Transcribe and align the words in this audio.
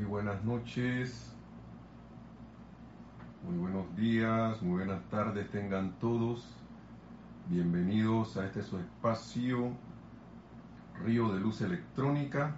Muy 0.00 0.08
buenas 0.08 0.42
noches, 0.44 1.30
muy 3.46 3.58
buenos 3.58 3.94
días, 3.96 4.62
muy 4.62 4.78
buenas 4.78 5.02
tardes 5.10 5.50
tengan 5.50 5.92
todos. 5.98 6.42
Bienvenidos 7.50 8.38
a 8.38 8.46
este 8.46 8.62
su 8.62 8.78
espacio, 8.78 9.72
Río 11.04 11.30
de 11.34 11.40
Luz 11.40 11.60
Electrónica. 11.60 12.56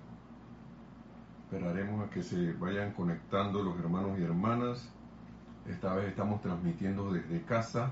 Esperaremos 1.43 2.07
a 2.07 2.11
que 2.11 2.23
se 2.23 2.53
vayan 2.53 2.93
conectando 2.93 3.61
los 3.61 3.77
hermanos 3.81 4.21
y 4.21 4.23
hermanas. 4.23 4.89
Esta 5.67 5.97
vez 5.97 6.11
estamos 6.11 6.43
transmitiendo 6.43 7.13
desde 7.13 7.43
casa 7.43 7.91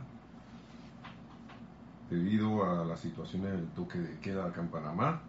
debido 2.09 2.71
a 2.71 2.85
las 2.85 3.01
situaciones 3.01 3.51
del 3.51 3.67
toque 3.71 3.98
de 3.98 4.17
queda 4.21 4.46
acá 4.46 4.61
en 4.61 4.69
Panamá. 4.69 5.23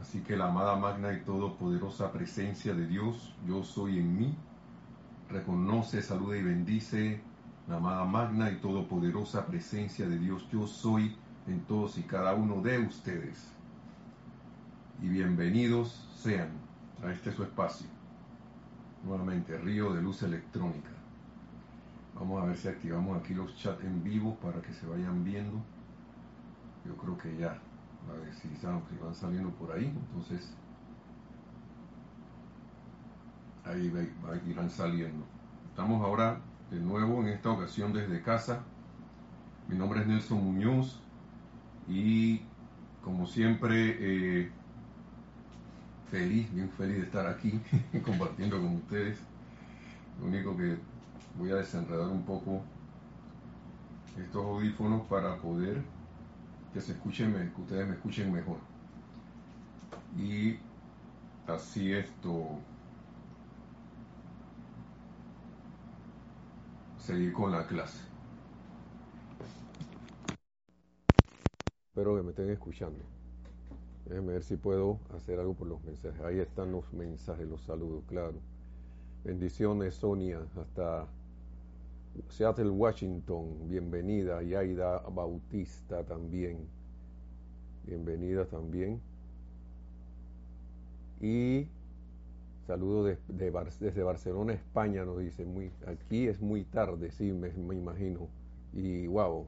Así 0.00 0.20
que 0.20 0.36
la 0.36 0.48
amada 0.48 0.76
magna 0.76 1.12
y 1.12 1.20
todopoderosa 1.20 2.12
presencia 2.12 2.74
de 2.74 2.86
Dios, 2.86 3.34
yo 3.46 3.64
soy 3.64 3.98
en 3.98 4.18
mí, 4.18 4.34
reconoce, 5.30 6.02
saluda 6.02 6.36
y 6.36 6.42
bendice 6.42 7.20
la 7.68 7.76
amada 7.76 8.04
magna 8.04 8.50
y 8.50 8.56
todopoderosa 8.56 9.46
presencia 9.46 10.08
de 10.08 10.18
Dios, 10.18 10.46
yo 10.52 10.66
soy 10.66 11.16
en 11.48 11.60
todos 11.62 11.98
y 11.98 12.02
cada 12.02 12.34
uno 12.34 12.60
de 12.62 12.78
ustedes. 12.78 13.50
Y 15.02 15.08
bienvenidos 15.08 16.08
sean 16.16 16.50
a 17.02 17.10
este 17.10 17.32
su 17.32 17.42
espacio. 17.42 17.86
Nuevamente, 19.04 19.58
Río 19.58 19.92
de 19.92 20.02
Luz 20.02 20.22
Electrónica. 20.22 20.90
Vamos 22.14 22.42
a 22.42 22.46
ver 22.46 22.56
si 22.56 22.68
activamos 22.68 23.18
aquí 23.18 23.34
los 23.34 23.54
chats 23.56 23.84
en 23.84 24.02
vivo 24.02 24.36
para 24.36 24.62
que 24.62 24.72
se 24.72 24.86
vayan 24.86 25.22
viendo. 25.22 25.60
Yo 26.84 26.96
creo 26.96 27.18
que 27.18 27.36
ya 27.36 27.58
a 28.08 28.20
ver 28.20 28.34
si, 28.34 28.48
van 28.66 29.14
saliendo 29.14 29.50
por 29.50 29.72
ahí, 29.72 29.84
entonces 29.84 30.52
ahí 33.64 33.92
irán 34.48 34.70
saliendo. 34.70 35.24
Estamos 35.70 36.02
ahora 36.02 36.40
de 36.70 36.80
nuevo 36.80 37.20
en 37.20 37.28
esta 37.28 37.50
ocasión 37.50 37.92
desde 37.92 38.22
casa. 38.22 38.62
Mi 39.68 39.76
nombre 39.76 40.00
es 40.00 40.06
Nelson 40.06 40.42
Muñoz 40.42 41.00
y 41.88 42.42
como 43.02 43.26
siempre 43.26 43.96
eh, 43.98 44.50
feliz, 46.10 46.52
bien 46.54 46.70
feliz 46.70 46.96
de 46.96 47.02
estar 47.02 47.26
aquí 47.26 47.60
compartiendo 48.04 48.58
con 48.58 48.76
ustedes. 48.76 49.18
Lo 50.20 50.26
único 50.28 50.56
que 50.56 50.76
voy 51.38 51.50
a 51.50 51.56
desenredar 51.56 52.08
un 52.08 52.22
poco 52.24 52.62
estos 54.18 54.44
audífonos 54.44 55.06
para 55.08 55.36
poder 55.36 55.82
que 56.76 56.82
se 56.82 56.92
escuchen, 56.92 57.32
que 57.54 57.62
ustedes 57.62 57.88
me 57.88 57.94
escuchen 57.94 58.30
mejor. 58.30 58.58
Y 60.14 60.58
así 61.46 61.90
esto 61.90 62.58
seguir 66.98 67.32
con 67.32 67.50
la 67.50 67.66
clase. 67.66 68.04
Espero 71.86 72.14
que 72.14 72.22
me 72.22 72.30
estén 72.32 72.50
escuchando. 72.50 73.02
Déjenme 74.04 74.34
ver 74.34 74.42
si 74.42 74.58
puedo 74.58 75.00
hacer 75.16 75.40
algo 75.40 75.54
por 75.54 75.68
los 75.68 75.82
mensajes. 75.82 76.20
Ahí 76.20 76.40
están 76.40 76.72
los 76.72 76.92
mensajes, 76.92 77.48
los 77.48 77.62
saludos, 77.62 78.04
claro. 78.06 78.38
Bendiciones, 79.24 79.94
Sonia, 79.94 80.40
hasta 80.60 81.06
Seattle, 82.28 82.70
Washington, 82.70 83.68
bienvenida. 83.68 84.42
Yaida 84.42 85.00
Bautista 85.10 86.04
también, 86.04 86.58
bienvenida 87.86 88.44
también. 88.46 89.00
Y 91.20 91.66
saludo 92.66 93.04
desde 93.04 93.50
Barcelona, 94.02 94.52
España, 94.52 95.04
nos 95.04 95.18
dice. 95.18 95.44
Muy, 95.44 95.70
aquí 95.86 96.26
es 96.26 96.40
muy 96.40 96.64
tarde, 96.64 97.10
sí, 97.10 97.32
me, 97.32 97.48
imagino. 97.74 98.28
Y 98.72 99.06
wow, 99.06 99.46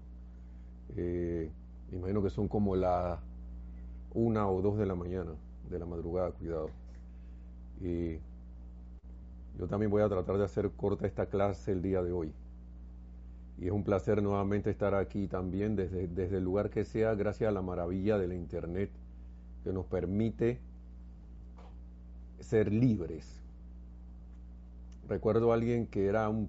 eh, 0.97 1.51
imagino 1.93 2.23
que 2.23 2.31
son 2.31 2.49
como 2.49 2.77
la 2.77 3.21
una 4.15 4.49
o 4.49 4.63
dos 4.63 4.79
de 4.79 4.87
la 4.87 4.95
mañana, 4.95 5.33
de 5.71 5.79
la 5.79 5.87
madrugada, 5.87 6.31
cuidado. 6.33 6.71
Y 7.81 8.19
yo 9.59 9.67
también 9.69 9.91
voy 9.91 10.03
a 10.03 10.09
tratar 10.09 10.39
de 10.39 10.45
hacer 10.45 10.71
corta 10.71 11.07
esta 11.07 11.27
clase 11.27 11.73
el 11.73 11.83
día 11.83 12.03
de 12.03 12.13
hoy. 12.13 12.33
Y 13.61 13.67
es 13.67 13.73
un 13.73 13.83
placer 13.83 14.23
nuevamente 14.23 14.71
estar 14.71 14.95
aquí 14.95 15.27
también 15.27 15.75
desde, 15.75 16.07
desde 16.07 16.37
el 16.37 16.45
lugar 16.45 16.71
que 16.71 16.85
sea, 16.85 17.15
gracias 17.15 17.49
a 17.49 17.53
la 17.53 17.63
maravilla 17.63 18.17
de 18.17 18.29
la 18.29 18.35
Internet 18.35 18.91
que 19.65 19.73
nos 19.73 19.87
permite 19.87 20.61
ser 22.41 22.73
libres. 22.73 23.43
Recuerdo 25.09 25.51
a 25.51 25.55
alguien 25.55 25.87
que 25.87 26.07
era 26.07 26.29
un, 26.29 26.49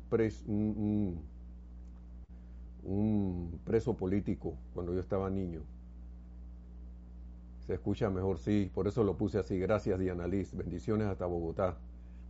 un, 2.84 3.60
preso 3.66 3.96
político 3.96 4.54
cuando 4.74 4.94
yo 4.94 5.00
estaba 5.00 5.30
niño. 5.30 5.62
Se 7.66 7.74
escucha 7.74 8.10
mejor, 8.10 8.38
sí, 8.38 8.70
por 8.74 8.88
eso 8.88 9.04
lo 9.04 9.16
puse 9.16 9.40
así. 9.40 9.58
Gracias, 9.58 9.98
Diana 10.00 10.28
Liz. 10.28 10.56
Bendiciones 10.56 11.08
hasta 11.08 11.26
Bogotá. 11.26 11.78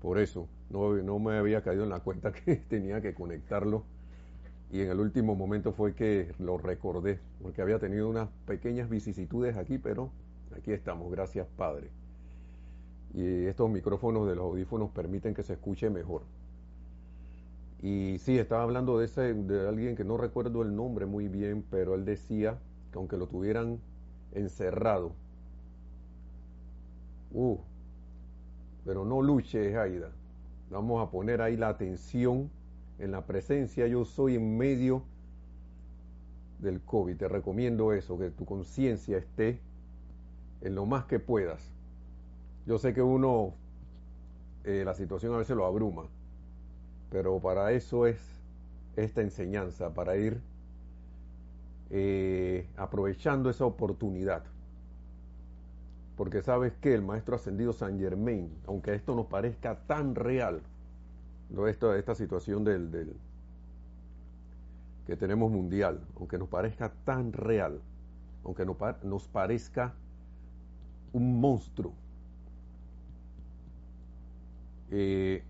Por 0.02 0.20
eso, 0.20 0.48
no, 0.70 0.96
no 0.96 1.20
me 1.20 1.38
había 1.38 1.62
caído 1.62 1.84
en 1.84 1.90
la 1.90 2.00
cuenta 2.00 2.32
que 2.46 2.56
tenía 2.56 3.02
que 3.02 3.14
conectarlo 3.14 3.84
y 4.72 4.82
en 4.82 4.90
el 4.90 5.00
último 5.00 5.36
momento 5.36 5.72
fue 5.72 5.96
que 5.96 6.34
lo 6.38 6.58
recordé, 6.58 7.20
porque 7.42 7.62
había 7.62 7.80
tenido 7.80 8.08
unas 8.08 8.30
pequeñas 8.46 8.90
vicisitudes 8.90 9.58
aquí, 9.58 9.80
pero 9.80 10.12
aquí 10.56 10.72
estamos, 10.72 11.12
gracias 11.12 11.48
Padre. 11.58 11.90
Y 13.14 13.46
estos 13.46 13.70
micrófonos 13.70 14.28
de 14.28 14.36
los 14.36 14.46
audífonos 14.46 14.92
permiten 14.92 15.34
que 15.34 15.42
se 15.42 15.54
escuche 15.54 15.90
mejor. 15.90 16.22
Y 17.82 18.18
sí, 18.20 18.38
estaba 18.38 18.64
hablando 18.64 19.00
de, 19.00 19.06
ese, 19.06 19.34
de 19.34 19.68
alguien 19.68 19.96
que 19.96 20.04
no 20.04 20.18
recuerdo 20.18 20.62
el 20.62 20.76
nombre 20.76 21.06
muy 21.08 21.28
bien, 21.28 21.64
pero 21.72 21.96
él 21.96 22.06
decía 22.06 22.60
que 22.92 22.98
aunque 23.00 23.18
lo 23.18 23.28
tuvieran 23.28 23.80
encerrado, 24.34 25.14
uh, 27.32 27.58
pero 28.86 29.06
no 29.06 29.22
luche, 29.22 29.78
Aida. 29.78 30.12
Vamos 30.70 31.06
a 31.06 31.10
poner 31.10 31.42
ahí 31.42 31.58
la 31.58 31.70
atención 31.70 32.52
en 33.00 33.12
la 33.12 33.26
presencia 33.26 33.88
yo 33.88 34.06
soy 34.06 34.36
en 34.36 34.58
medio 34.58 35.04
del 36.60 36.82
COVID. 36.82 37.18
Te 37.18 37.28
recomiendo 37.28 37.94
eso, 37.94 38.18
que 38.18 38.30
tu 38.30 38.46
conciencia 38.46 39.18
esté 39.18 39.60
en 40.62 40.76
lo 40.76 40.86
más 40.86 41.06
que 41.06 41.20
puedas. 41.20 41.72
Yo 42.66 42.78
sé 42.78 42.94
que 42.94 43.02
uno, 43.02 43.54
eh, 44.66 44.84
la 44.86 44.94
situación 44.94 45.34
a 45.34 45.38
veces 45.38 45.56
lo 45.56 45.66
abruma, 45.66 46.04
pero 47.10 47.40
para 47.40 47.72
eso 47.72 48.06
es 48.06 48.20
esta 48.96 49.22
enseñanza, 49.22 49.94
para 49.94 50.18
ir 50.18 50.42
eh, 51.90 52.68
aprovechando 52.76 53.50
esa 53.50 53.66
oportunidad. 53.66 54.44
Porque 56.18 56.42
sabes 56.42 56.74
que 56.82 56.94
el 56.94 57.02
Maestro 57.02 57.38
Ascendido 57.38 57.72
San 57.72 57.98
Germain, 57.98 58.52
aunque 58.68 58.94
esto 58.94 59.16
nos 59.16 59.28
parezca 59.28 59.80
tan 59.88 60.16
real, 60.16 60.62
esta, 61.68 61.98
esta 61.98 62.16
situación 62.16 62.64
del, 62.64 62.92
del, 62.92 63.16
que 65.10 65.16
tenemos 65.16 65.52
mundial, 65.52 66.02
aunque 66.18 66.38
nos 66.38 66.50
parezca 66.50 66.94
tan 67.04 67.34
real, 67.34 67.82
aunque 68.44 68.64
nos, 68.64 69.28
parezca 69.28 69.96
un 71.14 71.42
monstruo. 71.42 71.94
Eh, 74.92 75.44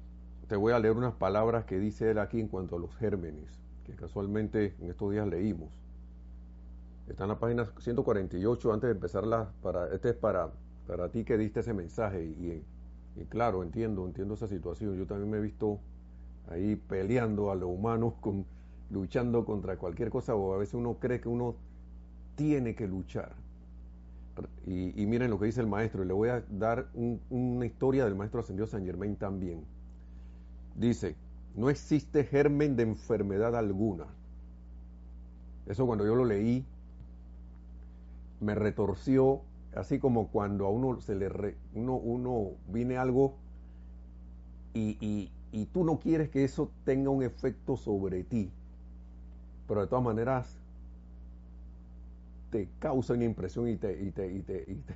te 0.47 0.55
voy 0.55 0.71
a 0.71 0.79
leer 0.79 0.95
unas 0.95 1.13
palabras 1.13 1.65
que 1.65 1.77
dice 1.77 2.09
él 2.11 2.19
aquí 2.19 2.39
en 2.39 2.47
cuanto 2.47 2.77
a 2.77 2.79
los 2.79 2.95
gérmenes, 2.95 3.59
que 3.85 3.93
casualmente 3.95 4.75
en 4.79 4.91
estos 4.91 5.11
días 5.11 5.27
leímos. 5.27 5.69
Está 7.09 7.25
en 7.25 7.29
la 7.31 7.39
página 7.39 7.65
148, 7.79 8.71
antes 8.71 8.87
de 8.87 8.93
empezarla, 8.93 9.51
para, 9.61 9.93
este 9.93 10.11
es 10.11 10.15
para, 10.15 10.51
para 10.87 11.09
ti 11.09 11.25
que 11.25 11.37
diste 11.37 11.59
ese 11.59 11.73
mensaje 11.73 12.23
y, 12.23 12.63
y 13.19 13.25
claro, 13.25 13.63
entiendo, 13.63 14.05
entiendo 14.05 14.35
esa 14.35 14.47
situación. 14.47 14.97
Yo 14.97 15.05
también 15.05 15.29
me 15.29 15.37
he 15.37 15.41
visto 15.41 15.79
ahí 16.49 16.75
peleando 16.75 17.51
a 17.51 17.55
lo 17.55 17.67
humano, 17.67 18.15
con, 18.21 18.45
luchando 18.89 19.45
contra 19.45 19.77
cualquier 19.77 20.09
cosa, 20.09 20.35
o 20.35 20.53
a 20.53 20.57
veces 20.57 20.75
uno 20.75 20.95
cree 20.99 21.19
que 21.19 21.27
uno 21.27 21.55
tiene 22.35 22.75
que 22.75 22.87
luchar. 22.87 23.33
Y, 24.65 25.05
miren 25.05 25.31
lo 25.31 25.39
que 25.39 25.47
dice 25.47 25.59
el 25.59 25.67
maestro, 25.67 26.03
y 26.03 26.07
le 26.07 26.13
voy 26.13 26.29
a 26.29 26.41
dar 26.49 26.87
una 27.29 27.65
historia 27.65 28.05
del 28.05 28.15
maestro 28.15 28.39
ascendido 28.39 28.67
San 28.67 28.85
Germain 28.85 29.17
también. 29.17 29.65
Dice, 30.75 31.17
no 31.55 31.69
existe 31.69 32.23
germen 32.23 32.77
de 32.77 32.83
enfermedad 32.83 33.53
alguna. 33.53 34.05
Eso 35.65 35.85
cuando 35.85 36.05
yo 36.05 36.15
lo 36.15 36.23
leí, 36.23 36.65
me 38.39 38.55
retorció, 38.55 39.41
así 39.79 39.99
como 39.99 40.27
cuando 40.27 40.65
a 40.65 40.69
uno 40.69 40.99
se 41.01 41.15
le 41.15 41.55
uno, 41.73 41.95
uno 41.95 42.51
viene 42.67 42.97
algo 42.97 43.35
y, 44.73 45.31
y 45.51 45.65
tú 45.65 45.83
no 45.83 45.99
quieres 45.99 46.29
que 46.29 46.43
eso 46.43 46.71
tenga 46.85 47.09
un 47.09 47.23
efecto 47.23 47.75
sobre 47.75 48.23
ti, 48.23 48.49
pero 49.67 49.81
de 49.81 49.87
todas 49.87 50.03
maneras 50.03 50.59
te 52.49 52.67
causa 52.79 53.13
una 53.13 53.25
impresión 53.25 53.67
y 53.67 53.77
te, 53.77 54.01
y 54.01 54.11
te, 54.11 54.27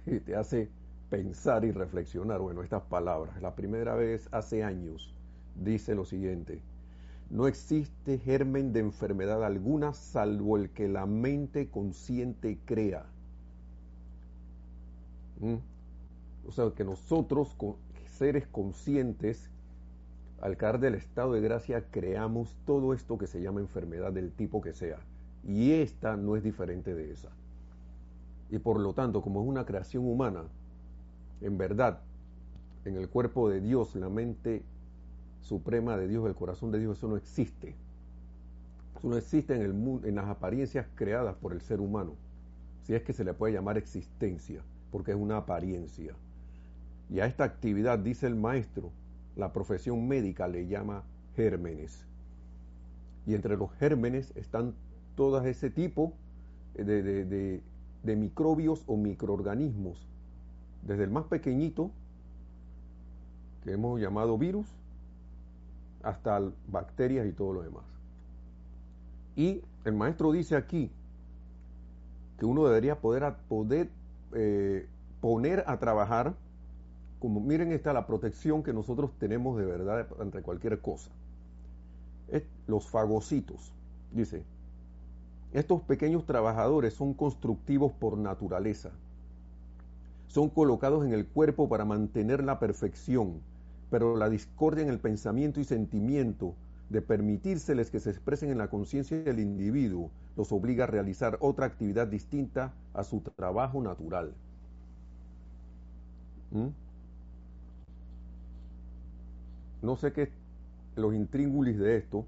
y 0.05 0.19
te, 0.19 0.35
hace 0.35 0.69
pensar 1.09 1.65
y 1.65 1.71
reflexionar, 1.71 2.41
bueno, 2.41 2.63
estas 2.63 2.83
palabras. 2.83 3.41
La 3.41 3.55
primera 3.55 3.95
vez 3.95 4.27
hace 4.31 4.63
años 4.63 5.13
dice 5.63 5.95
lo 5.95 6.05
siguiente, 6.05 6.59
no 7.29 7.47
existe 7.47 8.17
germen 8.19 8.73
de 8.73 8.79
enfermedad 8.79 9.43
alguna 9.43 9.93
salvo 9.93 10.57
el 10.57 10.69
que 10.71 10.87
la 10.87 11.05
mente 11.05 11.69
consciente 11.69 12.57
crea. 12.65 13.05
O 16.45 16.51
sea, 16.51 16.71
que 16.75 16.83
nosotros, 16.83 17.55
seres 18.11 18.47
conscientes, 18.47 19.49
al 20.41 20.57
caer 20.57 20.79
del 20.79 20.95
estado 20.95 21.33
de 21.33 21.41
gracia, 21.41 21.85
creamos 21.89 22.55
todo 22.65 22.93
esto 22.93 23.17
que 23.17 23.27
se 23.27 23.41
llama 23.41 23.61
enfermedad 23.61 24.11
del 24.11 24.31
tipo 24.31 24.61
que 24.61 24.73
sea. 24.73 24.99
Y 25.47 25.71
esta 25.71 26.17
no 26.17 26.35
es 26.35 26.43
diferente 26.43 26.93
de 26.93 27.11
esa. 27.11 27.29
Y 28.49 28.59
por 28.59 28.79
lo 28.79 28.93
tanto, 28.93 29.21
como 29.21 29.41
es 29.41 29.47
una 29.47 29.65
creación 29.65 30.05
humana, 30.05 30.43
en 31.41 31.57
verdad, 31.57 32.01
en 32.85 32.95
el 32.97 33.09
cuerpo 33.09 33.49
de 33.49 33.61
Dios, 33.61 33.95
la 33.95 34.09
mente 34.09 34.63
suprema 35.41 35.97
de 35.97 36.07
Dios, 36.07 36.25
el 36.27 36.35
corazón 36.35 36.71
de 36.71 36.79
Dios, 36.79 36.97
eso 36.97 37.07
no 37.07 37.17
existe. 37.17 37.75
Eso 38.97 39.07
no 39.07 39.17
existe 39.17 39.55
en, 39.55 39.61
el 39.61 40.07
en 40.07 40.15
las 40.15 40.27
apariencias 40.27 40.87
creadas 40.95 41.35
por 41.35 41.53
el 41.53 41.61
ser 41.61 41.79
humano, 41.79 42.15
si 42.83 42.93
es 42.93 43.03
que 43.03 43.13
se 43.13 43.23
le 43.23 43.33
puede 43.33 43.53
llamar 43.53 43.77
existencia, 43.77 44.61
porque 44.93 45.09
es 45.09 45.17
una 45.17 45.37
apariencia. 45.37 46.13
Y 47.09 47.19
a 47.19 47.25
esta 47.25 47.45
actividad, 47.45 47.97
dice 47.97 48.27
el 48.27 48.35
maestro, 48.35 48.91
la 49.35 49.51
profesión 49.51 50.07
médica 50.07 50.47
le 50.47 50.67
llama 50.67 51.03
gérmenes. 51.35 52.05
Y 53.25 53.33
entre 53.33 53.57
los 53.57 53.71
gérmenes 53.73 54.31
están 54.35 54.75
todas 55.15 55.47
ese 55.47 55.71
tipo 55.71 56.13
de, 56.75 57.63
de 58.03 58.15
microbios 58.15 58.83
o 58.85 58.95
microorganismos, 58.95 60.07
desde 60.83 61.05
el 61.05 61.09
más 61.09 61.25
pequeñito, 61.25 61.89
que 63.63 63.71
hemos 63.71 63.99
llamado 63.99 64.37
virus, 64.37 64.67
hasta 66.03 66.39
bacterias 66.67 67.25
y 67.25 67.31
todo 67.31 67.51
lo 67.51 67.63
demás. 67.63 67.85
Y 69.35 69.63
el 69.85 69.95
maestro 69.95 70.31
dice 70.31 70.55
aquí 70.55 70.91
que 72.37 72.45
uno 72.45 72.63
debería 72.65 72.99
poder 72.99 73.89
eh, 74.35 74.87
poner 75.21 75.63
a 75.67 75.77
trabajar, 75.79 76.33
como 77.19 77.39
miren 77.39 77.71
esta 77.71 77.93
la 77.93 78.05
protección 78.07 78.63
que 78.63 78.73
nosotros 78.73 79.11
tenemos 79.17 79.57
de 79.57 79.65
verdad 79.65 80.07
ante 80.19 80.41
cualquier 80.41 80.79
cosa. 80.79 81.11
Los 82.65 82.87
fagocitos, 82.87 83.71
dice, 84.11 84.43
estos 85.53 85.81
pequeños 85.81 86.25
trabajadores 86.25 86.93
son 86.93 87.13
constructivos 87.13 87.91
por 87.91 88.17
naturaleza. 88.17 88.89
Son 90.27 90.49
colocados 90.49 91.05
en 91.05 91.13
el 91.13 91.27
cuerpo 91.27 91.69
para 91.69 91.85
mantener 91.85 92.43
la 92.43 92.59
perfección 92.59 93.41
pero 93.93 94.17
la 94.17 94.27
discordia 94.27 94.81
en 94.81 94.89
el 94.89 94.97
pensamiento 94.97 95.59
y 95.59 95.65
sentimiento 95.65 96.55
de 96.89 97.01
permitírseles 97.01 97.89
que 97.89 97.99
se 97.99 98.09
expresen 98.09 98.51
en 98.51 98.57
la 98.57 98.69
conciencia 98.69 99.21
del 99.23 99.39
individuo 99.39 100.11
los 100.35 100.51
obliga 100.51 100.83
a 100.83 100.87
realizar 100.87 101.37
otra 101.41 101.65
actividad 101.65 102.07
distinta 102.07 102.73
a 102.93 103.03
su 103.03 103.21
trabajo 103.21 103.81
natural. 103.81 104.33
¿Mm? 106.51 106.67
No 109.81 109.95
sé 109.95 110.13
qué 110.13 110.29
los 110.95 111.13
intríngulis 111.13 111.77
de 111.79 111.97
esto, 111.97 112.25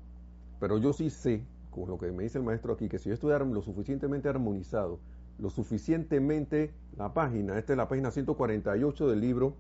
pero 0.60 0.78
yo 0.78 0.94
sí 0.94 1.10
sé, 1.10 1.44
con 1.72 1.88
lo 1.88 2.00
que 2.00 2.12
me 2.12 2.24
dice 2.24 2.40
el 2.40 2.44
maestro 2.44 2.74
aquí, 2.74 2.90
que 2.90 2.98
si 2.98 3.10
yo 3.10 3.14
estuviera 3.14 3.46
lo 3.46 3.62
suficientemente 3.62 4.28
armonizado, 4.28 5.00
lo 5.38 5.50
suficientemente 5.50 6.72
la 6.98 7.14
página, 7.14 7.58
esta 7.60 7.74
es 7.74 7.78
la 7.78 7.88
página 7.88 8.10
148 8.10 9.08
del 9.08 9.22
libro 9.22 9.54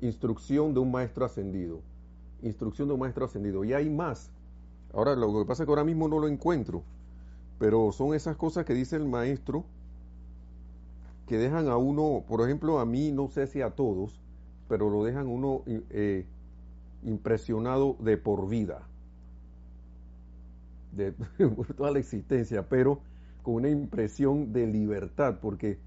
instrucción 0.00 0.74
de 0.74 0.80
un 0.80 0.90
maestro 0.90 1.24
ascendido. 1.24 1.80
Instrucción 2.44 2.88
de 2.88 2.94
un 2.94 3.00
maestro 3.00 3.24
ascendido. 3.24 3.64
Y 3.64 3.72
hay 3.72 3.90
más. 3.90 4.30
Ahora, 4.92 5.16
lo 5.16 5.32
que 5.40 5.44
pasa 5.46 5.64
es 5.64 5.66
que 5.66 5.72
ahora 5.72 5.84
mismo 5.84 6.06
no 6.06 6.20
lo 6.20 6.28
encuentro. 6.28 6.84
Pero 7.58 7.90
son 7.92 8.14
esas 8.14 8.36
cosas 8.36 8.64
que 8.64 8.74
dice 8.74 8.96
el 8.96 9.06
maestro 9.06 9.64
que 11.26 11.38
dejan 11.38 11.68
a 11.68 11.76
uno, 11.76 12.24
por 12.28 12.42
ejemplo, 12.42 12.78
a 12.78 12.84
mí, 12.84 13.10
no 13.10 13.28
sé 13.28 13.46
si 13.46 13.62
a 13.62 13.70
todos, 13.70 14.20
pero 14.68 14.90
lo 14.90 15.04
dejan 15.04 15.26
uno 15.26 15.62
eh, 15.66 16.26
impresionado 17.02 17.96
de 18.00 18.16
por 18.16 18.48
vida. 18.48 18.82
De 20.92 21.12
toda 21.76 21.90
la 21.90 21.98
existencia, 21.98 22.68
pero 22.68 23.00
con 23.42 23.54
una 23.54 23.68
impresión 23.68 24.52
de 24.52 24.66
libertad, 24.66 25.38
porque 25.40 25.78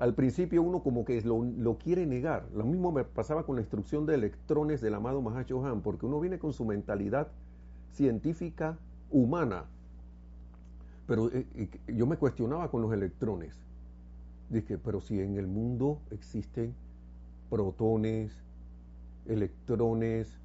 al 0.00 0.14
principio 0.14 0.62
uno 0.62 0.82
como 0.82 1.04
que 1.04 1.20
lo, 1.20 1.76
quiere 1.76 2.06
negar. 2.06 2.48
Lo 2.54 2.64
mismo 2.64 2.90
me 2.90 3.04
pasaba 3.04 3.44
con 3.44 3.56
la 3.56 3.60
instrucción 3.60 4.06
de 4.06 4.14
electrones 4.14 4.80
del 4.80 4.94
amado 4.94 5.20
Mahacho 5.20 5.64
Han, 5.66 5.82
porque 5.82 6.06
uno 6.06 6.18
viene 6.18 6.38
con 6.38 6.54
su 6.54 6.64
mentalidad 6.64 7.28
científica 7.90 8.78
humana. 9.10 9.66
Pero 11.06 11.28
eh, 11.30 11.68
yo 11.86 12.06
me 12.06 12.16
cuestionaba 12.16 12.70
con 12.70 12.80
los 12.80 12.94
electrones. 12.94 13.54
Dije, 14.48 14.78
pero 14.78 15.02
si 15.02 15.20
en 15.20 15.36
el 15.36 15.46
mundo 15.46 16.00
existen 16.10 16.74
protones, 17.50 18.32
electrones, 19.26 20.40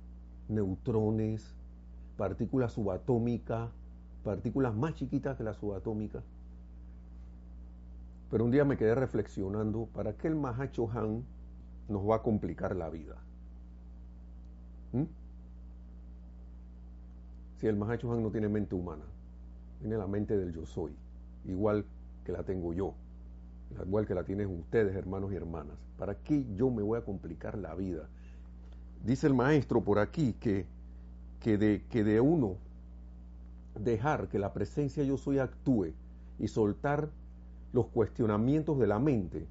neutrones, 0.50 1.56
partículas 2.18 2.74
subatómicas, 2.74 3.72
partículas 4.22 4.76
más 4.76 4.96
chiquitas 4.96 5.38
que 5.38 5.46
la 5.46 5.54
subatómica, 5.54 6.24
pero 8.36 8.44
un 8.44 8.52
día 8.52 8.66
me 8.66 8.76
quedé 8.76 8.94
reflexionando, 8.96 9.88
¿para 9.94 10.12
qué 10.18 10.28
el 10.28 10.36
Mahacho 10.36 10.92
Han 10.92 11.24
nos 11.88 12.06
va 12.06 12.18
a 12.18 12.22
complicar 12.22 12.76
la 12.76 12.90
vida? 12.90 13.16
¿Mm? 14.92 15.04
Si 17.56 17.68
el 17.68 17.78
Mahacho 17.78 18.12
Han 18.12 18.22
no 18.22 18.32
tiene 18.32 18.50
mente 18.50 18.76
humana, 18.76 19.06
tiene 19.80 19.98
la 19.98 20.06
mente 20.06 20.38
del 20.38 20.52
yo 20.52 20.66
soy, 20.66 20.92
igual 21.46 21.86
que 22.26 22.34
la 22.34 22.44
tengo 22.44 22.74
yo, 22.74 22.94
igual 23.88 24.06
que 24.06 24.14
la 24.14 24.26
tienen 24.26 24.54
ustedes, 24.60 24.94
hermanos 24.98 25.32
y 25.32 25.36
hermanas. 25.38 25.78
¿Para 25.98 26.16
qué 26.16 26.46
yo 26.56 26.70
me 26.70 26.84
voy 26.84 27.00
a 27.00 27.06
complicar 27.06 27.58
la 27.58 27.74
vida? 27.74 28.10
Dice 29.06 29.28
el 29.28 29.34
maestro 29.34 29.80
por 29.80 29.98
aquí 29.98 30.34
que, 30.34 30.66
que, 31.40 31.58
de, 31.58 31.86
que 31.90 32.04
de 32.04 32.20
uno 32.20 32.58
dejar 33.80 34.28
que 34.28 34.40
la 34.40 34.52
presencia 34.52 35.06
yo 35.06 35.16
soy 35.16 35.40
actúe 35.40 35.94
y 36.38 36.50
soltar 36.50 37.12
los 37.76 37.88
cuestionamientos 37.88 38.80
de 38.80 38.88
la 38.88 39.00
mente 39.00 39.46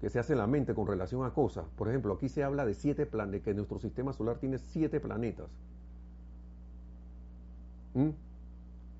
que 0.00 0.10
se 0.10 0.18
hace 0.18 0.32
en 0.32 0.40
la 0.40 0.48
mente 0.48 0.74
con 0.74 0.88
relación 0.88 1.24
a 1.24 1.30
cosas. 1.30 1.64
Por 1.76 1.88
ejemplo, 1.88 2.12
aquí 2.12 2.28
se 2.28 2.42
habla 2.42 2.66
de 2.66 2.74
siete 2.74 3.06
planetas, 3.06 3.44
que 3.44 3.54
nuestro 3.54 3.78
sistema 3.78 4.12
solar 4.12 4.38
tiene 4.38 4.58
siete 4.58 4.98
planetas. 4.98 5.46
¿Mm? 7.94 8.08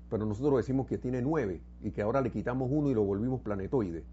Pero 0.09 0.25
nosotros 0.25 0.55
decimos 0.55 0.87
que 0.87 0.97
tiene 0.97 1.21
nueve 1.21 1.59
y 1.81 1.91
que 1.91 2.01
ahora 2.01 2.21
le 2.21 2.31
quitamos 2.31 2.69
uno 2.71 2.89
y 2.89 2.93
lo 2.93 3.03
volvimos 3.03 3.41
planetoide. 3.41 4.05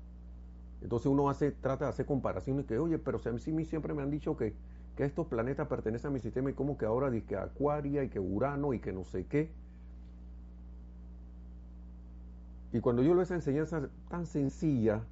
Entonces 0.83 1.07
uno 1.07 1.31
hace, 1.31 1.53
trata 1.53 1.85
de 1.85 1.91
hacer 1.91 2.07
comparaciones 2.07 2.67
que, 2.67 2.77
oye, 2.77 2.99
pero 2.99 3.21
a 3.25 3.31
mí 3.53 3.65
siempre 3.65 3.95
me 3.95 4.03
han 4.03 4.11
dicho 4.11 4.37
que, 4.37 4.53
que 4.97 5.05
estos 5.05 5.29
planetas 5.29 5.69
pertenecen 5.69 6.09
a 6.09 6.15
mi 6.15 6.19
sistema 6.19 6.51
y 6.51 6.55
como 6.55 6.77
que 6.77 6.87
ahora 6.87 7.09
dice 7.09 7.27
que 7.27 7.37
Acuaria 7.37 8.03
y 8.03 8.09
que 8.09 8.19
Urano 8.19 8.75
y 8.75 8.81
que 8.81 8.93
no 8.93 9.05
sé 9.05 9.27
qué. 9.27 9.53
Y 12.73 12.81
cuando 12.81 13.03
yo 13.03 13.15
leo 13.15 13.23
esa 13.23 13.35
enseñanza 13.35 13.89
tan 14.09 14.27
sencilla 14.27 15.03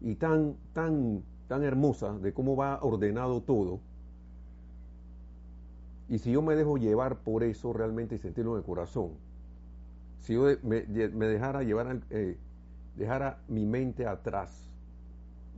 y 0.00 0.14
tan, 0.16 0.56
tan, 0.72 1.22
tan 1.48 1.62
hermosa 1.62 2.18
de 2.18 2.32
cómo 2.32 2.56
va 2.56 2.80
ordenado 2.82 3.42
todo, 3.42 3.80
y 6.08 6.18
si 6.18 6.32
yo 6.32 6.42
me 6.42 6.54
dejo 6.54 6.76
llevar 6.76 7.16
por 7.16 7.42
eso 7.42 7.72
realmente 7.72 8.14
y 8.14 8.18
sentirlo 8.18 8.52
en 8.52 8.58
el 8.58 8.64
corazón, 8.64 9.12
si 10.20 10.34
yo 10.34 10.44
me, 10.62 10.82
dejara 10.82 11.62
llevar, 11.62 12.00
eh, 12.10 12.36
dejara 12.96 13.38
mi 13.48 13.64
mente 13.66 14.06
atrás, 14.06 14.70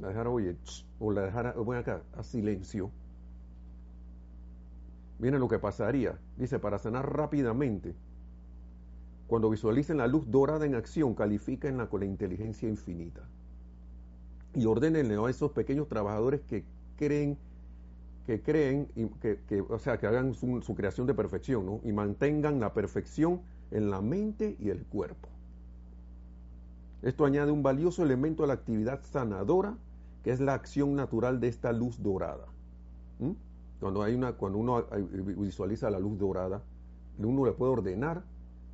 la 0.00 0.08
dejara, 0.08 0.30
oye, 0.30 0.56
o 1.00 1.10
la 1.12 1.22
dejara, 1.22 1.52
voy 1.52 1.76
acá, 1.76 2.02
a 2.16 2.22
silencio, 2.22 2.90
miren 5.18 5.40
lo 5.40 5.48
que 5.48 5.58
pasaría. 5.58 6.18
Dice, 6.36 6.58
para 6.58 6.78
sanar 6.78 7.12
rápidamente, 7.12 7.94
cuando 9.28 9.50
visualicen 9.50 9.98
la 9.98 10.06
luz 10.06 10.30
dorada 10.30 10.64
en 10.64 10.74
acción, 10.74 11.14
califíquenla 11.14 11.88
con 11.88 12.00
la 12.00 12.06
inteligencia 12.06 12.66
infinita. 12.66 13.20
Y 14.54 14.64
ordenenle 14.64 15.16
a 15.16 15.28
esos 15.28 15.52
pequeños 15.52 15.86
trabajadores 15.86 16.40
que 16.40 16.64
creen, 16.96 17.36
que 18.26 18.40
creen, 18.40 18.88
que, 19.20 19.60
o 19.68 19.78
sea, 19.78 19.98
que 19.98 20.06
hagan 20.06 20.32
su, 20.32 20.74
creación 20.74 21.06
de 21.06 21.12
perfección, 21.12 21.66
¿no? 21.66 21.80
Y 21.84 21.92
mantengan 21.92 22.58
la 22.58 22.72
perfección 22.72 23.42
en 23.70 23.90
la 23.90 24.00
mente 24.00 24.56
y 24.58 24.70
el 24.70 24.84
cuerpo. 24.86 25.28
Esto 27.02 27.26
añade 27.26 27.52
un 27.52 27.62
valioso 27.62 28.02
elemento 28.02 28.44
a 28.44 28.46
la 28.46 28.54
actividad 28.54 29.02
sanadora, 29.02 29.76
que 30.24 30.32
es 30.32 30.40
la 30.40 30.54
acción 30.54 30.96
natural 30.96 31.38
de 31.38 31.48
esta 31.48 31.70
luz 31.72 32.02
dorada. 32.02 32.46
Cuando, 33.78 34.02
hay 34.02 34.14
una, 34.14 34.32
cuando 34.32 34.58
uno 34.58 34.84
visualiza 35.36 35.90
la 35.90 35.98
luz 35.98 36.18
dorada, 36.18 36.62
uno 37.18 37.44
le 37.44 37.52
puede 37.52 37.72
ordenar 37.72 38.22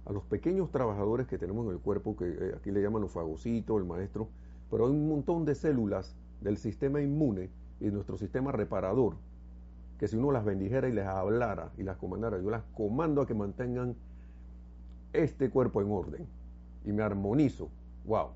a 0.06 0.12
los 0.12 0.24
pequeños 0.24 0.70
trabajadores 0.70 1.26
que 1.26 1.38
tenemos 1.38 1.66
en 1.66 1.72
el 1.72 1.78
cuerpo, 1.78 2.16
que 2.16 2.26
eh, 2.26 2.54
aquí 2.56 2.70
le 2.70 2.82
llaman 2.82 3.02
los 3.02 3.12
fagocitos, 3.12 3.78
el 3.78 3.86
maestro, 3.86 4.28
pero 4.70 4.86
hay 4.86 4.92
un 4.92 5.08
montón 5.08 5.44
de 5.44 5.54
células 5.54 6.14
del 6.40 6.58
sistema 6.58 7.00
inmune 7.00 7.50
y 7.80 7.86
nuestro 7.86 8.16
sistema 8.16 8.52
reparador, 8.52 9.16
que 9.98 10.08
si 10.08 10.16
uno 10.16 10.32
las 10.32 10.44
bendijera 10.44 10.88
y 10.88 10.92
les 10.92 11.06
hablara 11.06 11.72
y 11.78 11.82
las 11.82 11.96
comandara, 11.96 12.40
yo 12.40 12.50
las 12.50 12.64
comando 12.74 13.22
a 13.22 13.26
que 13.26 13.34
mantengan 13.34 13.94
este 15.12 15.48
cuerpo 15.50 15.80
en 15.80 15.90
orden 15.90 16.26
y 16.84 16.92
me 16.92 17.02
armonizo. 17.02 17.70
¡Wow! 18.04 18.30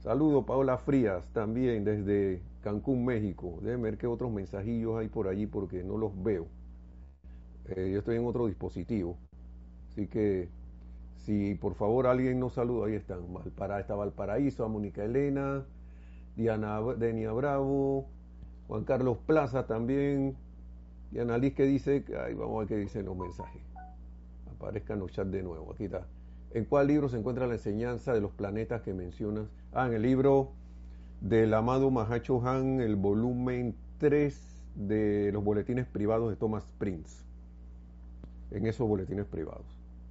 Saludo 0.00 0.46
Paola 0.46 0.78
Frías 0.78 1.28
también 1.32 1.84
desde 1.84 2.42
Cancún, 2.62 3.04
México. 3.04 3.58
Deben 3.62 3.82
ver 3.82 3.98
qué 3.98 4.06
otros 4.06 4.32
mensajillos 4.32 4.98
hay 4.98 5.08
por 5.08 5.28
allí 5.28 5.46
porque 5.46 5.84
no 5.84 5.96
los 5.96 6.12
veo. 6.22 6.46
Eh, 7.66 7.90
yo 7.92 7.98
estoy 7.98 8.16
en 8.16 8.26
otro 8.26 8.46
dispositivo. 8.46 9.16
Así 9.90 10.06
que 10.06 10.48
si 11.24 11.54
por 11.54 11.74
favor 11.74 12.06
alguien 12.06 12.38
nos 12.38 12.54
saluda, 12.54 12.86
ahí 12.86 12.94
están. 12.94 13.20
Está 13.78 13.94
Valparaíso, 13.94 14.64
a 14.64 14.68
Mónica 14.68 15.04
Elena, 15.04 15.64
Diana, 16.36 16.80
Denia 16.98 17.32
Bravo, 17.32 18.06
Juan 18.68 18.84
Carlos 18.84 19.18
Plaza 19.26 19.66
también. 19.66 20.36
Diana 21.10 21.38
Liz 21.38 21.54
que 21.54 21.64
dice, 21.64 22.04
ay, 22.24 22.34
vamos 22.34 22.56
a 22.56 22.58
ver 22.60 22.68
qué 22.68 22.76
dicen 22.76 23.06
los 23.06 23.16
mensajes. 23.16 23.62
Aparezcan 24.54 24.98
los 24.98 25.12
chats 25.12 25.30
de 25.30 25.42
nuevo. 25.42 25.72
Aquí 25.72 25.84
está. 25.84 26.06
¿En 26.52 26.64
cuál 26.64 26.86
libro 26.86 27.08
se 27.08 27.18
encuentra 27.18 27.46
la 27.46 27.54
enseñanza 27.54 28.12
de 28.12 28.20
los 28.20 28.32
planetas 28.32 28.82
que 28.82 28.94
mencionas? 28.94 29.46
Ah, 29.72 29.86
en 29.86 29.94
el 29.94 30.02
libro 30.02 30.52
del 31.20 31.54
amado 31.54 31.90
Mahacho 31.90 32.46
Han, 32.46 32.80
el 32.80 32.96
volumen 32.96 33.74
3 33.98 34.64
de 34.74 35.30
los 35.32 35.42
boletines 35.42 35.86
privados 35.86 36.30
de 36.30 36.36
Thomas 36.36 36.64
Prince. 36.78 37.24
En 38.50 38.66
esos 38.66 38.86
boletines 38.86 39.26
privados. 39.26 39.66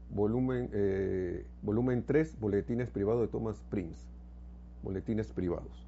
Volumen, 0.10 0.70
eh, 0.74 1.46
volumen 1.62 2.04
3, 2.06 2.40
boletines 2.40 2.90
privados 2.90 3.22
de 3.22 3.28
Thomas 3.28 3.62
Prince. 3.70 4.00
Boletines 4.84 5.32
privados. 5.32 5.88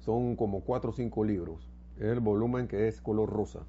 Son 0.00 0.36
como 0.36 0.60
4 0.60 0.90
o 0.90 0.92
5 0.92 1.24
libros. 1.24 1.70
Es 1.96 2.06
el 2.06 2.20
volumen 2.20 2.68
que 2.68 2.88
es 2.88 3.00
color 3.00 3.30
rosa. 3.30 3.60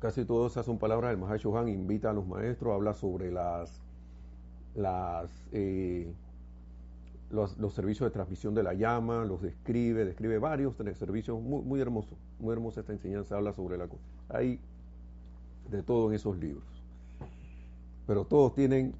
Casi 0.00 0.24
todas 0.24 0.52
esas 0.52 0.66
son 0.66 0.78
palabras 0.78 1.10
del 1.10 1.18
Mahacho 1.18 1.56
Han. 1.56 1.68
Invita 1.68 2.10
a 2.10 2.12
los 2.12 2.26
maestros, 2.26 2.74
habla 2.74 2.92
sobre 2.92 3.32
las, 3.32 3.80
las 4.74 5.30
eh, 5.52 6.12
los, 7.30 7.72
servicios 7.72 8.08
de 8.08 8.12
transmisión 8.12 8.54
de 8.54 8.62
la 8.62 8.74
llama, 8.74 9.24
los 9.24 9.42
describe, 9.42 10.04
describe 10.04 10.38
varios 10.38 10.76
servicios, 10.76 11.40
muy 11.40 11.80
hermoso, 11.80 12.16
muy 12.38 12.52
hermosa 12.52 12.80
esta 12.80 12.92
enseñanza, 12.92 13.36
habla 13.36 13.52
sobre 13.52 13.76
la 13.76 13.88
cosa. 13.88 14.04
Hay 14.28 14.60
de 15.70 15.82
todo 15.82 16.08
en 16.08 16.14
esos 16.14 16.36
libros. 16.38 16.75
Pero 18.06 18.24
todos 18.24 18.54
tienen, 18.54 18.94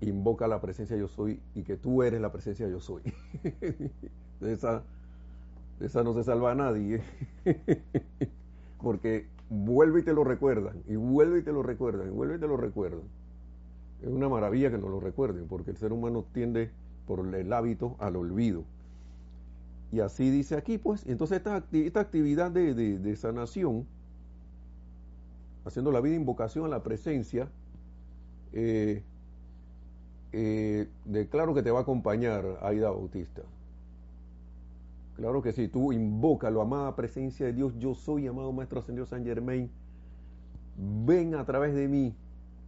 invoca 0.00 0.48
la 0.48 0.60
presencia 0.60 0.96
yo 0.96 1.08
soy 1.08 1.40
y 1.54 1.62
que 1.62 1.76
tú 1.76 2.02
eres 2.02 2.20
la 2.20 2.32
presencia 2.32 2.68
yo 2.68 2.80
soy. 2.80 3.02
de, 4.40 4.52
esa, 4.52 4.82
de 5.78 5.86
esa 5.86 6.02
no 6.02 6.14
se 6.14 6.24
salva 6.24 6.52
a 6.52 6.54
nadie. 6.54 7.02
Porque 8.82 9.26
vuelve 9.50 10.00
y 10.00 10.02
te 10.02 10.12
lo 10.12 10.24
recuerdan, 10.24 10.82
y 10.86 10.96
vuelve 10.96 11.40
y 11.40 11.42
te 11.42 11.52
lo 11.52 11.62
recuerdan, 11.62 12.08
y 12.08 12.10
vuelve 12.10 12.36
y 12.36 12.38
te 12.38 12.46
lo 12.46 12.56
recuerdan. 12.56 13.02
Es 14.02 14.08
una 14.08 14.28
maravilla 14.28 14.70
que 14.70 14.78
nos 14.78 14.90
lo 14.90 15.00
recuerden, 15.00 15.48
porque 15.48 15.72
el 15.72 15.76
ser 15.76 15.92
humano 15.92 16.24
tiende 16.32 16.70
por 17.06 17.34
el 17.34 17.52
hábito 17.52 17.96
al 17.98 18.16
olvido. 18.16 18.64
Y 19.90 20.00
así 20.00 20.30
dice 20.30 20.56
aquí, 20.56 20.78
pues, 20.78 21.04
entonces 21.06 21.38
esta, 21.38 21.64
esta 21.72 22.00
actividad 22.00 22.50
de, 22.50 23.16
sanación, 23.16 23.86
haciendo 25.64 25.90
la 25.90 26.00
vida 26.00 26.14
invocación 26.14 26.66
a 26.66 26.68
la 26.68 26.82
presencia, 26.82 27.48
eh, 28.52 29.02
eh, 30.32 30.88
que 31.04 31.62
te 31.62 31.70
va 31.70 31.80
a 31.80 31.82
acompañar 31.82 32.58
Aida 32.62 32.90
Bautista. 32.90 33.42
Claro 35.16 35.42
que 35.42 35.52
sí, 35.52 35.68
tú 35.68 35.92
invoca 35.92 36.50
la 36.50 36.62
amada 36.62 36.94
presencia 36.94 37.46
de 37.46 37.52
Dios, 37.52 37.74
yo 37.78 37.94
soy 37.94 38.28
amado 38.28 38.52
Maestro 38.52 38.80
Ascendido 38.80 39.04
San 39.04 39.24
Germain, 39.24 39.68
ven 40.76 41.34
a 41.34 41.44
través 41.44 41.74
de 41.74 41.88
mí, 41.88 42.14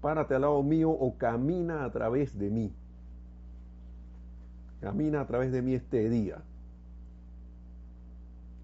párate 0.00 0.34
al 0.34 0.40
lado 0.40 0.62
mío 0.62 0.90
o 0.90 1.16
camina 1.16 1.84
a 1.84 1.92
través 1.92 2.36
de 2.36 2.50
mí. 2.50 2.72
Camina 4.80 5.20
a 5.20 5.26
través 5.26 5.52
de 5.52 5.62
mí 5.62 5.74
este 5.74 6.08
día. 6.08 6.38